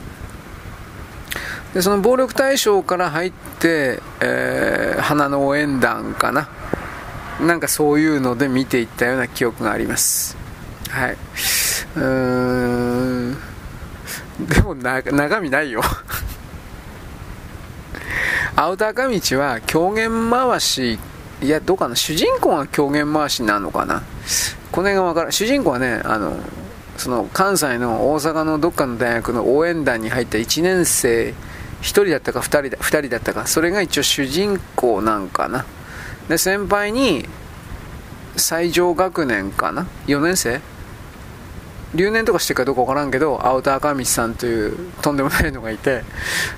[1.73, 6.49] でその暴力対象から入って、えー、花の応援団かな。
[7.39, 10.35] なんかそういうので見ていったような記憶があります。
[10.89, 11.11] はい。
[11.11, 13.37] うーん。
[14.47, 15.81] でも中身ないよ。
[18.55, 20.99] アウター赤道は狂言回し
[21.41, 24.03] いや、どうかな、主人公が狂言回しなのかな？
[24.71, 25.31] この辺がわからん。
[25.31, 26.37] 主人公はね、あの、
[26.97, 31.33] その関西の大阪のどっかの大学の応援団に入った1年生、1
[31.81, 35.65] 人だったか2人だ ,2 人だったか、それが一応主人公なんかな。
[36.27, 37.25] で、先輩に、
[38.35, 40.59] 最上学年かな ?4 年生？
[41.95, 46.03] 留年とかしてるかどうかわからんけど青田赤道さんというとんでもないのがいて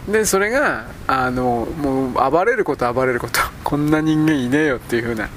[0.07, 5.29] でそれがあのもう暴れること暴れることこんな人間いねえよっていう風な。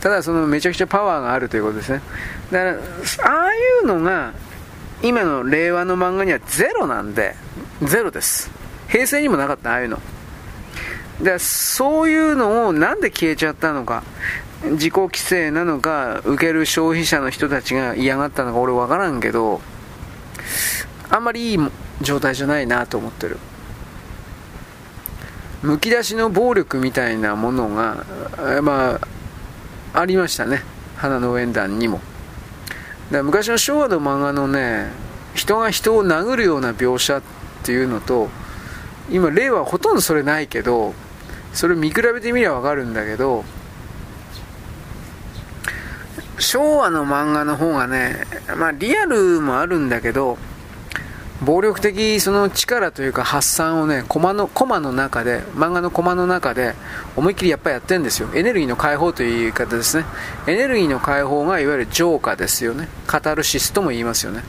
[0.00, 2.00] ただそのめちゃくちゃパワーがあるということですね。
[2.50, 4.32] だからああいうのが
[5.02, 7.36] 今の令和の漫画にはゼロなんで
[7.82, 8.50] ゼロです。
[8.88, 10.00] 平成にもなかったああいうの。
[11.20, 14.02] でそういうのをなんで消えちゃったのか。
[14.62, 19.60] 自己規制なのか受ける消費者の人たちが嫌がったのか俺分からんけど
[21.10, 21.58] あんまりいい
[22.00, 23.38] 状態じゃないなと思ってる。
[25.62, 28.04] むき出しの暴力みたいなものが
[28.62, 28.98] ま
[29.92, 30.62] あありましたね。
[30.96, 32.00] 花の応援団にも。
[33.10, 34.90] だ昔の昭和の漫画のね
[35.34, 37.22] 人が人を殴るような描写っ
[37.62, 38.28] ていうのと
[39.10, 40.94] 今令和はほとんどそれないけど
[41.52, 43.44] それ見比べてみりゃ分かるんだけど
[46.38, 48.24] 昭和の漫画の方がね、
[48.56, 50.38] まあリアルもあるんだけど、
[51.44, 56.74] 暴力的その力というか発散をね、コマの、コマの中で、漫画のコマの中で
[57.16, 58.28] 思いっきりやっぱりやってるんですよ。
[58.34, 60.04] エネルギーの解放という言い方ですね。
[60.46, 62.88] エネルギーの解放がいわゆる浄化ですよね。
[63.08, 64.42] カタルシスとも言いますよね。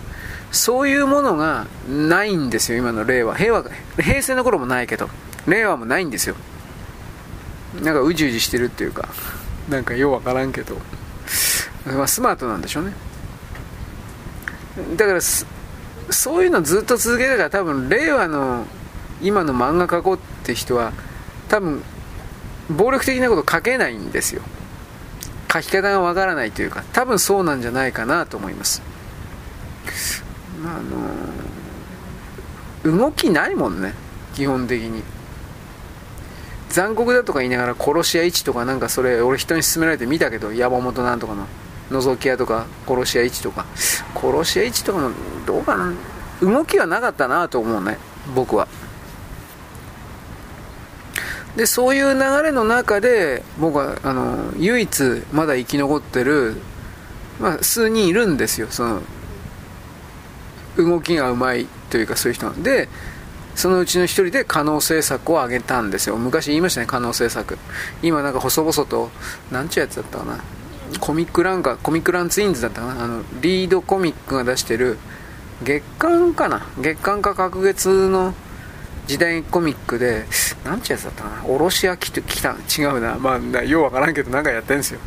[0.51, 3.33] そういうものがないんですよ、今の令和。
[3.33, 3.63] 平和、
[3.99, 5.09] 平成の頃もないけど、
[5.47, 6.35] 令和もないんですよ。
[7.81, 9.09] なんかうじうじしてるっていうか、
[9.67, 10.77] なんかようわからんけど、
[11.85, 12.93] まあ、スマートなんでしょうね。
[14.95, 15.19] だから、
[16.09, 18.65] そういうのずっと続けたから多分令和の
[19.21, 20.91] 今の漫画描こうって人は
[21.47, 21.81] 多分
[22.69, 24.41] 暴力的なこと書けないんですよ。
[25.51, 28.81] 書き方がわからないというか多分そうなんじゃないかなと思います。
[30.65, 30.81] あ
[32.85, 33.93] の動きないもんね。
[34.33, 35.03] 基本的に。
[36.69, 41.47] 残酷だとか言いながら殺し屋1とかなんかそれ俺人に勧められて見たけど山本なんとかの。
[41.91, 43.65] 覗き屋とか殺し屋1とか。
[44.15, 45.11] 殺し屋1とかも
[45.45, 45.93] どうかな。
[46.41, 47.97] 動きはなかったなと思うね。
[48.35, 48.67] 僕は。
[51.55, 56.55] でそういう流れの中で僕はあの唯一まだ生き残ってる、
[57.39, 58.67] まあ、数人いるんですよ。
[58.69, 59.01] その
[60.77, 62.89] 動きがうまいというかそういう人で
[63.53, 66.17] そのうちの一人で可能性作を挙げたんですよ。
[66.17, 67.57] 昔言いましたね可能性作
[68.01, 69.11] 今なんか細々と
[69.51, 70.43] 何ちゅうやつだったかな。
[70.99, 73.03] コミックランかコミックランツインズだったかな。
[73.03, 74.97] あのリードコミックが出してる
[75.63, 76.65] 月刊かな。
[76.79, 78.33] 月刊か隔月の
[79.07, 80.25] 時代コミックで
[80.63, 81.45] 何ちゅうやつだったかな。
[81.45, 83.15] おろし焼きと来た違うな。
[83.15, 84.99] まあようわからんけどなんかやってんですよ。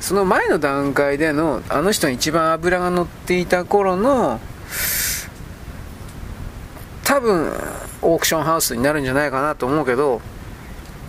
[0.00, 4.40] その前の段階でのあの人に一番脂が乗っていた頃の
[7.04, 7.52] 多分
[8.02, 10.20] オークションハウスになるんじゃないかなと思うけど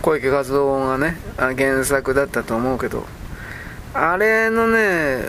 [0.02, 3.04] 小池和夫がね原作だったと思うけど。
[3.94, 5.28] あれのね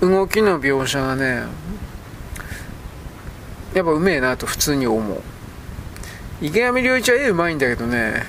[0.00, 1.44] 動きの描写がね
[3.74, 5.22] やっぱうめえなと普通に思う。
[6.42, 8.22] 池上良一は絵うまいんだけどね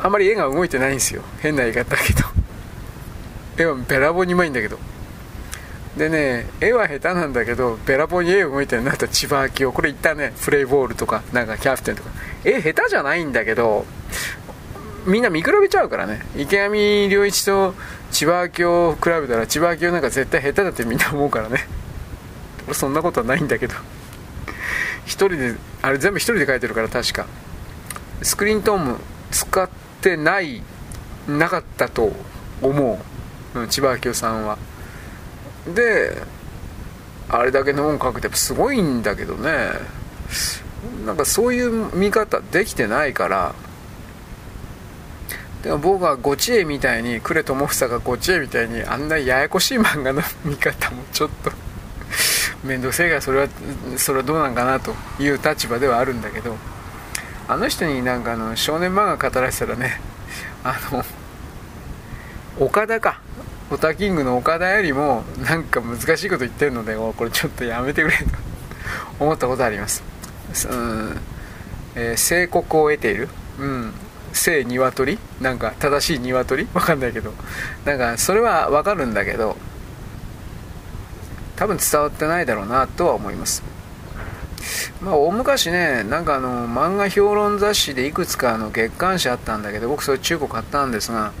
[0.00, 1.22] あんまり絵が動いてないんですよ。
[1.40, 2.20] 変な言い方だけど。
[3.58, 4.78] 絵はべらぼうにうまいんだけど。
[5.96, 9.72] でね絵は下手なんだけどべらぼうに絵動いてるなと千葉明夫。
[9.72, 12.10] これ言ったねプレイボールとかなんかキャプテンとか。
[12.44, 13.84] 絵下手じゃないんだけど
[15.06, 16.22] みんな見比べちゃうからね。
[16.36, 17.74] 池上良一と
[18.10, 21.66] 千葉明を比べたら千葉明なんか絶対下手だってみんな思うからね。
[22.66, 23.74] 俺 そんなことはないんだけど。
[25.04, 27.26] 一人であれ全部一人で描いてるから確か。
[28.22, 28.96] スクリーントーンも
[29.32, 29.68] 使っ
[30.00, 30.62] てない
[31.26, 32.12] なかったと
[32.60, 33.00] 思
[33.54, 34.58] う、千葉明さんは。
[35.66, 36.22] で
[37.28, 39.70] あれだけの本書くってすごいんだけどね。
[41.04, 43.54] なんかそういう見方できてないから。
[45.62, 51.52] でも僕はゴチエみたいに呉智房がゴチエみたいにあんなややこしい漫画の見方もちょっと
[52.66, 53.48] 面倒くせえからそれは
[53.96, 56.56] それはどうなんかなという立場ではあるんだけど
[57.48, 60.00] あの人になんかあの少年漫画語らせたらね
[60.64, 61.04] あの
[62.58, 63.20] 岡田か。
[63.70, 68.24] オタキングの岡田よりもなんか難しいこと言ってるのでこれちょっとやめてくれと。
[69.18, 70.02] 思ったことあります。
[70.68, 71.20] うん、
[71.94, 73.28] えー、聖国を得ている。
[73.58, 73.94] うん。
[74.32, 75.18] 聖鶏？
[75.40, 76.66] なんか正しい鶏？
[76.74, 77.32] わかんないけど。
[77.84, 79.56] なんかそれはわかるんだけど
[81.56, 83.62] 多分伝わってないだろうなとは思います。
[85.00, 91.32] まあ大昔ねなんかあの漫画評論雑誌でいくつかの月刊誌あったんだけど僕それ中古買ったんですが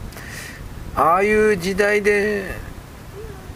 [0.96, 2.56] ああいう時代で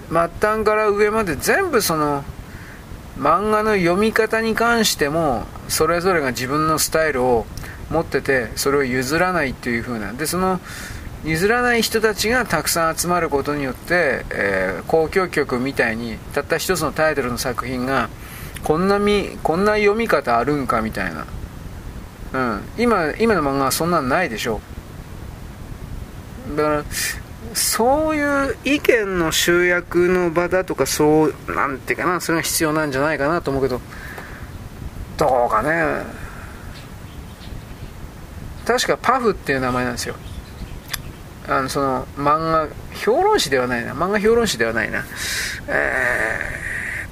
[0.09, 2.25] 末端から上まで全部その
[3.19, 7.47] 漫画の読み方に関してもそれぞれが自分のスタイルを
[7.91, 10.13] 持っててそれを譲らないっていう風な。
[10.13, 10.61] でその
[11.25, 18.09] 譲らない人たちがたくさん集まることによって、えー、交響曲みたいにたった一つのタイトルの作品が
[18.63, 21.27] こんなみこんな読み方あるんかみたいな、
[22.33, 24.61] うん、今今の漫画はそんなんないでしょ
[26.57, 26.85] だから
[27.55, 33.81] そういう意見の集約の場だとかそうなんていうかなそれが必要なんじゃないかなと思うけど
[35.17, 36.26] どうかね。
[38.67, 40.17] 確かパフっていう名前なんですよ。
[41.49, 43.95] あのその漫画評論誌ではないな。
[43.95, 45.05] 漫画評論誌ではないな。
[45.69, 46.39] え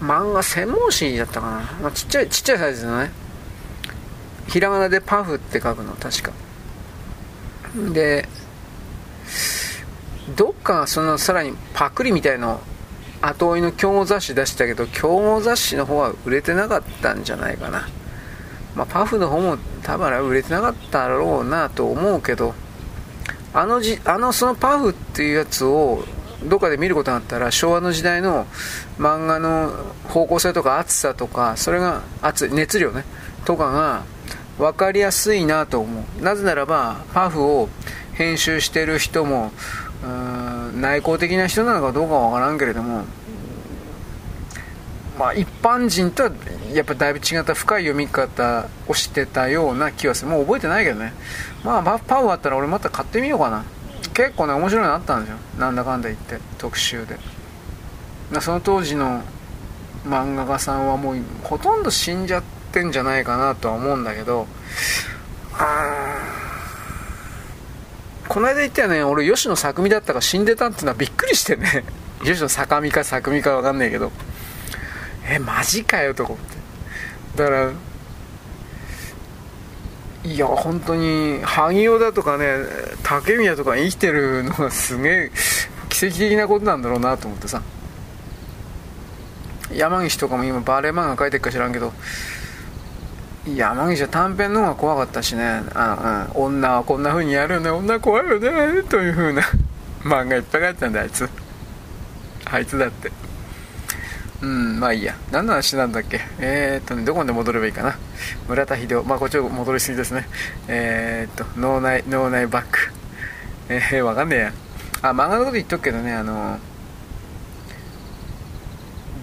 [0.00, 3.12] ー、漫画専門誌だったかな、まあ、ちっちゃいちっちゃいサイズのね。
[4.48, 6.32] ひらがなでパフって書くの確か。
[7.92, 8.28] で
[10.36, 12.60] どっかそのさらにパクリみたいの
[13.20, 17.88] 後追いの競合雑誌出してたけど競合雑誌の方は売れてなかったんじゃないかな。
[18.74, 22.54] まあ、パフの方も多分売れてなかったろうなと思うけど
[23.52, 26.04] あのじあのそのパフっていうやつを
[26.44, 28.46] どっかで見ることがあったら昭和の時代の
[28.98, 29.70] 漫画の
[30.08, 33.04] 方向性とか厚さとかそれが熱熱量ね
[33.44, 34.04] とかが
[34.58, 36.22] 分かりやすいなと思う。
[36.22, 37.68] なぜならばパフを
[38.12, 39.52] 編集してる人も
[40.76, 43.04] 内向的な人なのかどうかは分からんけれども
[45.18, 46.30] まあ一般人とは
[46.72, 50.30] やっぱだいぶ違った深い読み方をしてたような気がする。
[50.30, 51.12] もう覚えてないけどね。
[51.64, 53.64] まあパフあったら俺また買ってみようかな。
[54.12, 55.38] 結構ね面白いのあったんですよ。
[55.58, 57.18] なんだかんだ言って特集で。
[58.40, 59.22] その当時の
[60.06, 62.42] 漫画家さんはもうほとんど死んじゃっ
[62.72, 64.46] てんじゃないかなとは思うんだけど。
[65.56, 66.42] あ
[68.26, 69.04] この間言ったよね。
[69.04, 71.84] 俺吉野作美だったか死んでたっていうのはびっくりしてね。
[72.24, 74.10] 吉野坂美か作美か分かんないけど。
[75.28, 76.44] えマジかよと思って。
[77.36, 77.72] だから
[80.24, 82.46] いや本当に萩尾だとかね
[83.02, 85.30] 竹宮とか生きてるのがすげえ
[85.88, 87.62] 奇跡的なことなんだろうなと思ってさ。
[89.72, 91.92] 山岸とかも今バレエ漫画描いてるか知らんけど
[93.44, 95.62] 山岸は短編の方が怖かったしね。
[95.74, 97.70] あ、うん、女はこんな風にやるよね。
[97.70, 98.82] 女怖いよね。
[98.84, 99.42] という風な
[100.02, 101.28] 漫画いっぱい書いてたんだあいつ。
[102.46, 103.12] あいつだって。
[104.44, 105.16] うんまあいいや。
[105.32, 106.20] 何の話なんだっけ？
[106.38, 107.96] えー、っとねどこまで戻ればいいかな？
[108.46, 110.28] 村田秀夫まあこっちを戻りすぎですね。
[110.68, 112.92] えー、っと脳内脳内バック。
[113.70, 114.52] えー、わかんねえや。
[115.00, 116.58] あ漫画のこと言っとくけどねあの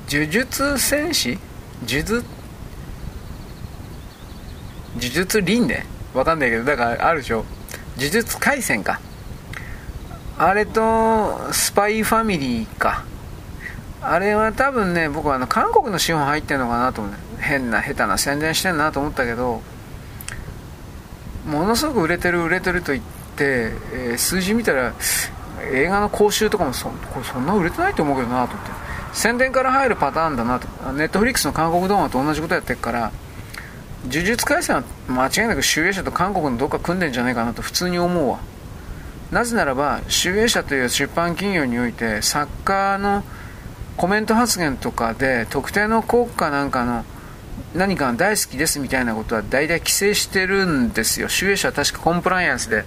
[0.09, 1.37] 呪術戦士？
[1.85, 2.23] 呪術？
[4.95, 5.83] 呪術輪廻？
[6.15, 7.45] わかんないけどだからあるでしょ。
[7.97, 8.99] 呪術廻戦か。
[10.39, 13.03] あれとスパイファミリーか。
[14.01, 19.61] あれは多分ね僕はあの韓国の資本入ってるのかなと思う、変な下手な宣伝してんなと思ったけど
[21.45, 23.03] ものすごく売れてる売れてると言っ
[23.35, 24.93] て、えー、数字見たら
[25.71, 26.91] 映画の講習とかもそ
[27.31, 28.71] そんな売れてないと思うけどなと思って。
[29.13, 30.67] 宣伝から入るパターンだなと。
[30.93, 33.11] ネットフリックスの韓国動画と同じことやってるから
[34.05, 38.39] 呪術廻戦は間違いなく集英社と韓国のどっか組んでんじゃないかなと普通に思うわ。
[39.31, 43.23] なぜならば集英社という出版企業において作家の
[43.97, 47.05] コメント発言とかで特定の国家なんかの
[47.75, 51.29] 何かが大好きですみたいなことは大体規制してるんですよ。
[51.29, 52.85] 集英社は確かコンプライアンスで。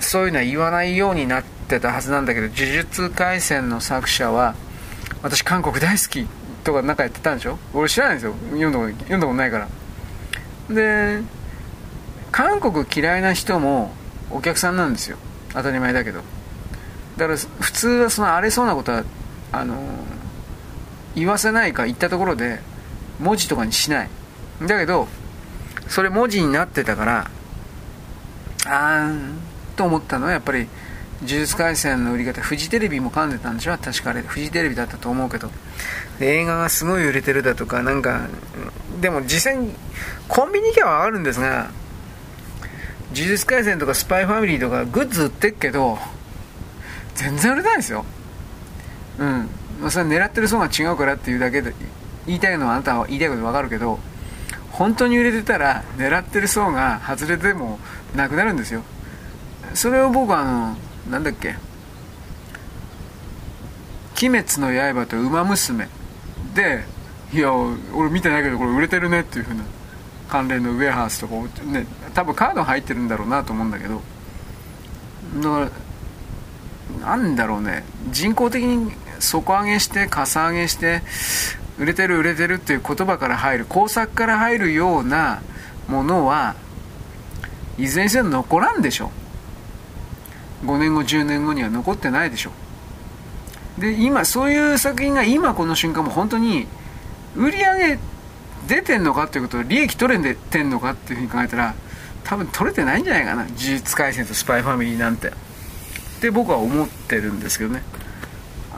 [0.00, 4.54] そういうのは言わないようになってたはずなんだけど呪術廻戦の作者は
[5.22, 6.24] 私韓国大好き
[6.62, 7.58] とかなんかやってたんでしょ？
[7.74, 8.34] 俺知らないんですよ。
[8.52, 9.68] 読んだこと読んだことないから。
[10.70, 11.22] で
[12.30, 13.90] 韓国嫌いな人も
[14.30, 15.16] お客さんなんですよ。
[15.52, 16.20] 当たり前だけど。
[17.16, 19.02] だから普通はその荒れそうなことは
[19.52, 19.76] あの
[21.14, 22.60] 言わせないか言ったところで
[23.20, 24.08] 文字とかにしない。
[24.62, 25.08] だけど
[25.88, 27.30] それ文字になってたから
[28.66, 30.68] あーと思ったのはやっぱり
[31.22, 33.78] 呪術廻戦の売り方フジテレビも噛んでたんでしょ？
[33.78, 35.50] 確かあれフジテレビだったと思うけど。
[36.20, 38.26] 映画がすごい売れてるだとかなんか
[39.00, 39.72] でも実際に
[40.26, 41.70] コンビニ行けばあるんですが
[43.14, 45.96] 呪術廻戦とかスパイファミリーとかグッズ売ってっけど
[47.14, 48.04] 全然売れないですよ。
[49.18, 49.48] うん、
[49.80, 51.74] まあ、それ狙ってる層が違うからっていうだけで
[52.26, 53.98] 言いたいのはあなたは言いたいこと分かるけど
[54.70, 57.78] 本当に売れてたら狙ってる層が外れても
[58.14, 58.82] なくなるんですよ。
[59.74, 60.76] それを僕はあの
[61.10, 61.56] なんだっけ
[64.22, 65.88] 「鬼滅の刃」と「ウマ娘」
[66.54, 66.84] で
[67.32, 69.64] いや俺見てないけどこれ売れてるねっていうふうな
[70.28, 71.34] 関連のウェアハウスとか
[71.64, 74.00] ね多分カード入ってるんだろうなと思うんだけど。
[75.36, 75.70] だか
[77.00, 77.84] らなんだろうね。
[78.10, 81.02] 人工的に底上げしてかさ上げして
[81.78, 85.42] 売れてる売れてるっていう言葉から入る工作から入るような
[85.88, 86.54] ものは
[87.78, 89.10] いずれにせよ残らんでしょ。
[90.64, 92.50] 5年後10年後には残ってないでしょ。
[93.78, 96.66] で今そういう作品が今この瞬間も本当に
[97.36, 97.98] 売り上げ
[98.66, 101.74] 出てんのかっていうこと利益取れてんのかっていうふうに考えたら
[102.24, 103.44] 多分取れてないんじゃないかな。
[103.44, 105.28] 呪術廻戦とスパイファミリーなんて。
[105.28, 107.82] って僕は思ってるんですけどね。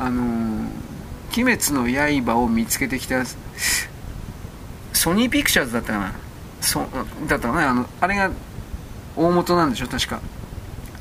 [0.00, 0.66] あの
[1.36, 1.86] 「鬼滅の
[2.24, 3.24] 刃」を見つけてきた
[4.92, 6.12] ソニーピクチャーズだったかな？
[6.60, 6.80] そ
[7.28, 7.70] だったかな？
[7.70, 8.30] あのあれが
[9.16, 9.86] 大元なんでしょ？
[9.86, 10.20] 確か。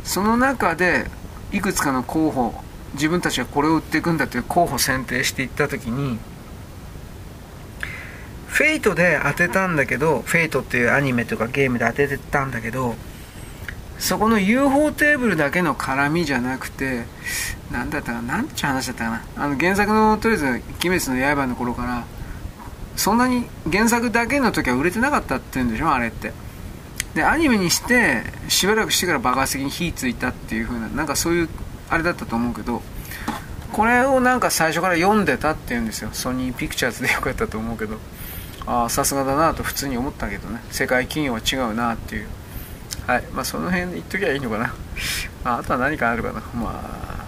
[0.03, 1.07] その中で
[1.51, 2.53] いくつかの候補
[2.93, 6.19] 自分たちがこれを売っていくんだという候補選定していった時に
[8.47, 12.95] Fateで当てたんだけど Fateっていうアニメとかゲームで当ててたんだけど
[13.99, 17.05] そこの UFO テーブルだけの絡みじゃなくて
[17.69, 19.23] 何だったかな何ちゅう話だったかな。
[19.35, 20.45] あの原作のとりあえず
[20.87, 22.05] 「鬼滅の刃」の頃から
[22.95, 26.33] そんなに原作だけの時は売れてなかったって言うんでしょあれって。
[27.13, 31.49] でアニメにしてしばらくしてから爆発的に火ついたっていう風ななんかそういう
[31.89, 32.83] あれだったと思うけど
[33.73, 36.09] これをなんか最初から読んでたっていうんですよ。
[36.13, 37.99] ソニーピクチャーズでよかったと思うけど。
[38.65, 40.61] ああさすがだなと普通に思ったけどね。
[40.69, 42.27] 世界企業は違うなっていう。
[43.09, 44.71] はいまあその辺で言っときゃいいのかな。
[45.43, 46.41] ああとは何かあるかな。
[46.53, 47.25] まあ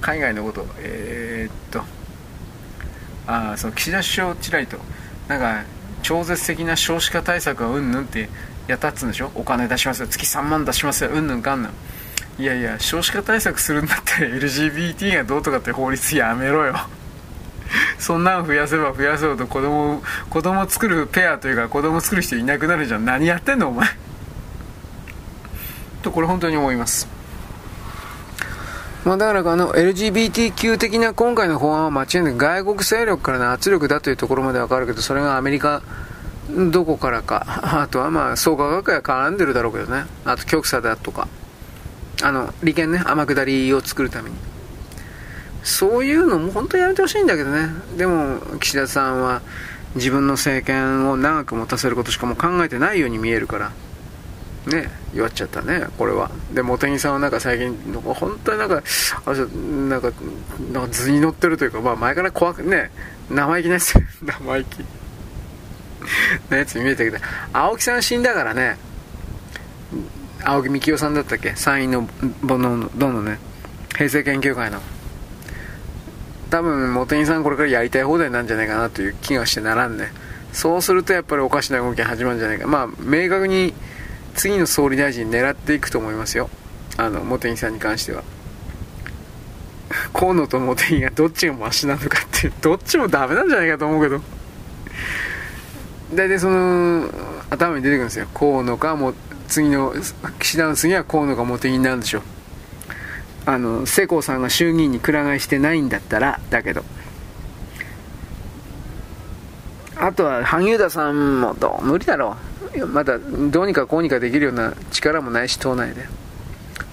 [0.00, 0.66] 海外のこと。
[0.78, 1.84] えー、っと。
[3.26, 4.78] あその岸田首相ちらりと。
[5.28, 5.62] なんか
[6.02, 8.30] 超絶的な少子化対策はうんぬんって
[8.66, 9.30] やったっつうんでしょ？
[9.34, 10.06] お金出しますよ。
[10.08, 11.10] 月3万出しますよ。
[11.10, 11.70] うんぬんかんぬん。
[12.42, 16.76] いやいや少子化対策するんだったら LGBT がどうとかって法律やめろよ。
[17.98, 23.04] そんなん増やせば増やそうと子供子供作るペアというか子供作る人いなくなるじゃん。
[23.04, 23.88] 何やってんのお前。
[26.02, 27.08] とこれ本当に思います。
[29.04, 35.80] まあ、だからあの LGBTQ 的な今回の法案は間違いなく外国勢力からの圧力だというところまでわかるけどそれがアメリカ
[36.50, 37.46] どこからか
[37.82, 40.06] あとはまあ創価学会は絡んでるだろうけどね。
[40.24, 41.28] あと極左だとか。
[42.22, 44.36] あの利権ね天下りを作るために。
[45.66, 47.68] そういうのも本当にやめてほしいんだけどね。
[47.96, 49.42] でも岸田さんは
[49.96, 53.72] 自分の政権を長く持たせることしかもう考えてないように見えるから。
[54.66, 56.30] ね弱っちゃったねこれは。
[56.54, 58.82] で茂木さんはなんか最近本当になんか
[59.24, 60.12] あなんか
[60.72, 62.92] なんか図に乗ってるというかまあ前から怖くね
[63.28, 64.84] 生意気なやつ 生意気。
[66.48, 67.18] なやつに見えたけど
[67.52, 68.76] 青木さん死んだからね。
[70.44, 71.54] 青木幹雄さんだったっけ？
[71.56, 72.08] 参院の
[72.44, 73.40] どのどのね。
[73.96, 74.80] 平成研究会の。
[76.50, 80.12] 多分茂木さんこれからやりたい放題なんじゃないかなという気がしてならんね
[80.56, 82.66] そうするとやっぱりおかしな動きが始まるんじゃないか。
[82.66, 83.74] まあ明確に
[84.34, 86.48] 次の総理大臣狙っていくと思いますよ。
[86.96, 88.22] あの茂木さんに関しては。
[90.14, 94.22] 河野と茂木がどっちがマシなのかってどっちもダメなんじゃないかと思うけど。
[96.14, 97.10] 大体その
[97.50, 98.26] 頭に出てくるんですよ。
[98.32, 99.12] 河野かも
[99.48, 99.94] 次の
[100.38, 102.22] 岸田の次は河野か茂木になるんでしょう。
[103.46, 106.84] あの世耕さんが衆議院にくら替えしてないんだったらだけど。
[109.98, 111.84] あとは萩生田さんもどう？
[111.86, 112.36] 無理だろ
[112.76, 112.86] う。
[112.88, 116.06] まだどうにかこうにかできるような力もないし党内で。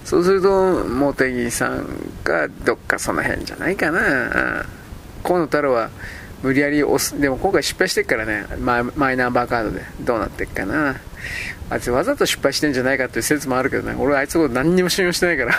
[0.04, 1.86] そうすると茂木さん
[2.24, 4.64] がどっかその辺じゃないかな。
[5.22, 5.90] 河野太郎は
[6.42, 7.20] 無理やり押す。
[7.20, 9.82] でも今回失敗してっからねマイナンバーカードで。
[10.00, 10.96] どうなってっかな。
[11.68, 13.96] あいつわざと失敗してんじゃないかっていう説もあるけどね。
[13.98, 15.54] 俺はあいつのこと何にも信用してないから。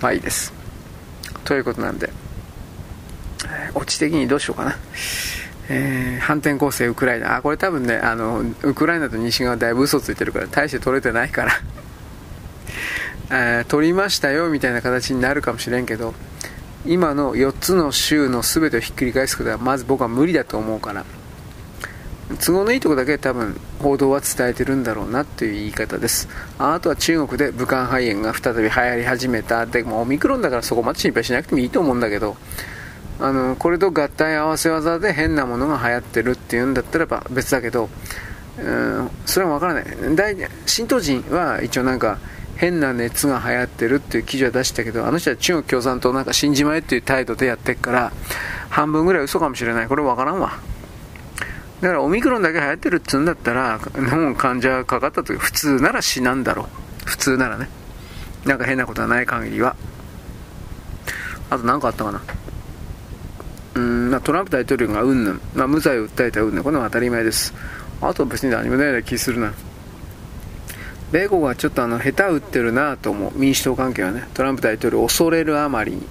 [0.00, 0.52] まあいいです。
[1.44, 2.10] ということなんで
[3.74, 4.76] オチ的にどうしようかな。
[5.68, 7.36] えー、反転攻勢ウクライナ。
[7.36, 11.52] あこれ多分ねあのウクライナと西側だいぶ嘘ついてるから大して取れてないから。
[13.60, 16.14] え、取りましたよみたいな形になるかもしれんけど
[16.84, 21.04] 今の4つの州の全てをひっくり返すことはまず僕は無理だと思うから。
[22.38, 26.28] 都合のいいとこだけ多分報道は伝えてるんだろうなという言い方です。
[26.58, 29.66] あとは中国で武漢肺炎が再び流行り始めた。
[29.66, 32.36] でもオミクロンだからそこまで心配しなくてもいいと思うんだけど
[33.18, 37.88] あのこれと合体合わせ技で変なものが流行ってるっていうんだったらば別だけど、
[38.58, 39.84] うん、それは分からない。
[40.66, 42.18] 新東人は一応なんか
[42.56, 48.12] 変な熱が流行ってるっていう記事は出したけどあの人は中国共産党なんか信じまえっていう態度でやってっから
[48.68, 49.88] 半分ぐらい嘘かもしれない。
[49.88, 50.58] これ分からんわ。
[51.80, 56.66] だからオミクロンだけ流行ってるっつうんだったら日本患者かかった時普通なら死なんだろう。
[57.06, 57.68] 普通ならね。
[58.44, 59.76] なんか変なことはない限りは。
[61.48, 62.22] あと何かあったかな。
[63.74, 66.64] うんま、トランプ大統領がうんぬん、まあ、無罪を訴えたうんぬん。
[66.64, 67.54] これは当たり前です。
[68.02, 69.52] あと別に何もないような気するな。
[71.12, 73.32] 米国はちょっとあの下手打ってるなと思う。
[73.34, 74.28] 民主党関係はね。
[74.34, 76.06] トランプ大統領恐れるあまりに。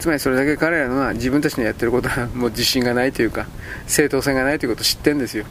[0.00, 3.46] つまりそれだけ彼らのは自分たちのやってることはもう自信がないというか
[3.86, 5.44] 正当性がないということを知ってるんですよ。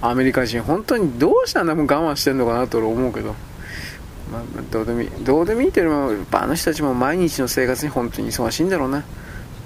[0.00, 3.36] アメリカ人本当にどうしてあんなもん我慢してるのかなと思うけど。
[4.32, 5.10] まあ、どうでもいい。
[5.22, 9.04] どうでもいいっていうのはあの人たちも毎日の生活に本当に忙しいんだろうな。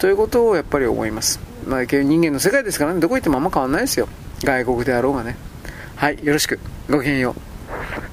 [0.00, 3.00] ということをやっぱり思います、まあ、人間の世界ですからね。
[3.00, 4.08] どこ行ってもあんま変わんないですよ。
[4.42, 5.36] 外国であろうがね。
[5.94, 6.18] はい。
[6.24, 6.58] よろしく。
[6.90, 7.36] ごきげんよ
[8.02, 8.05] う。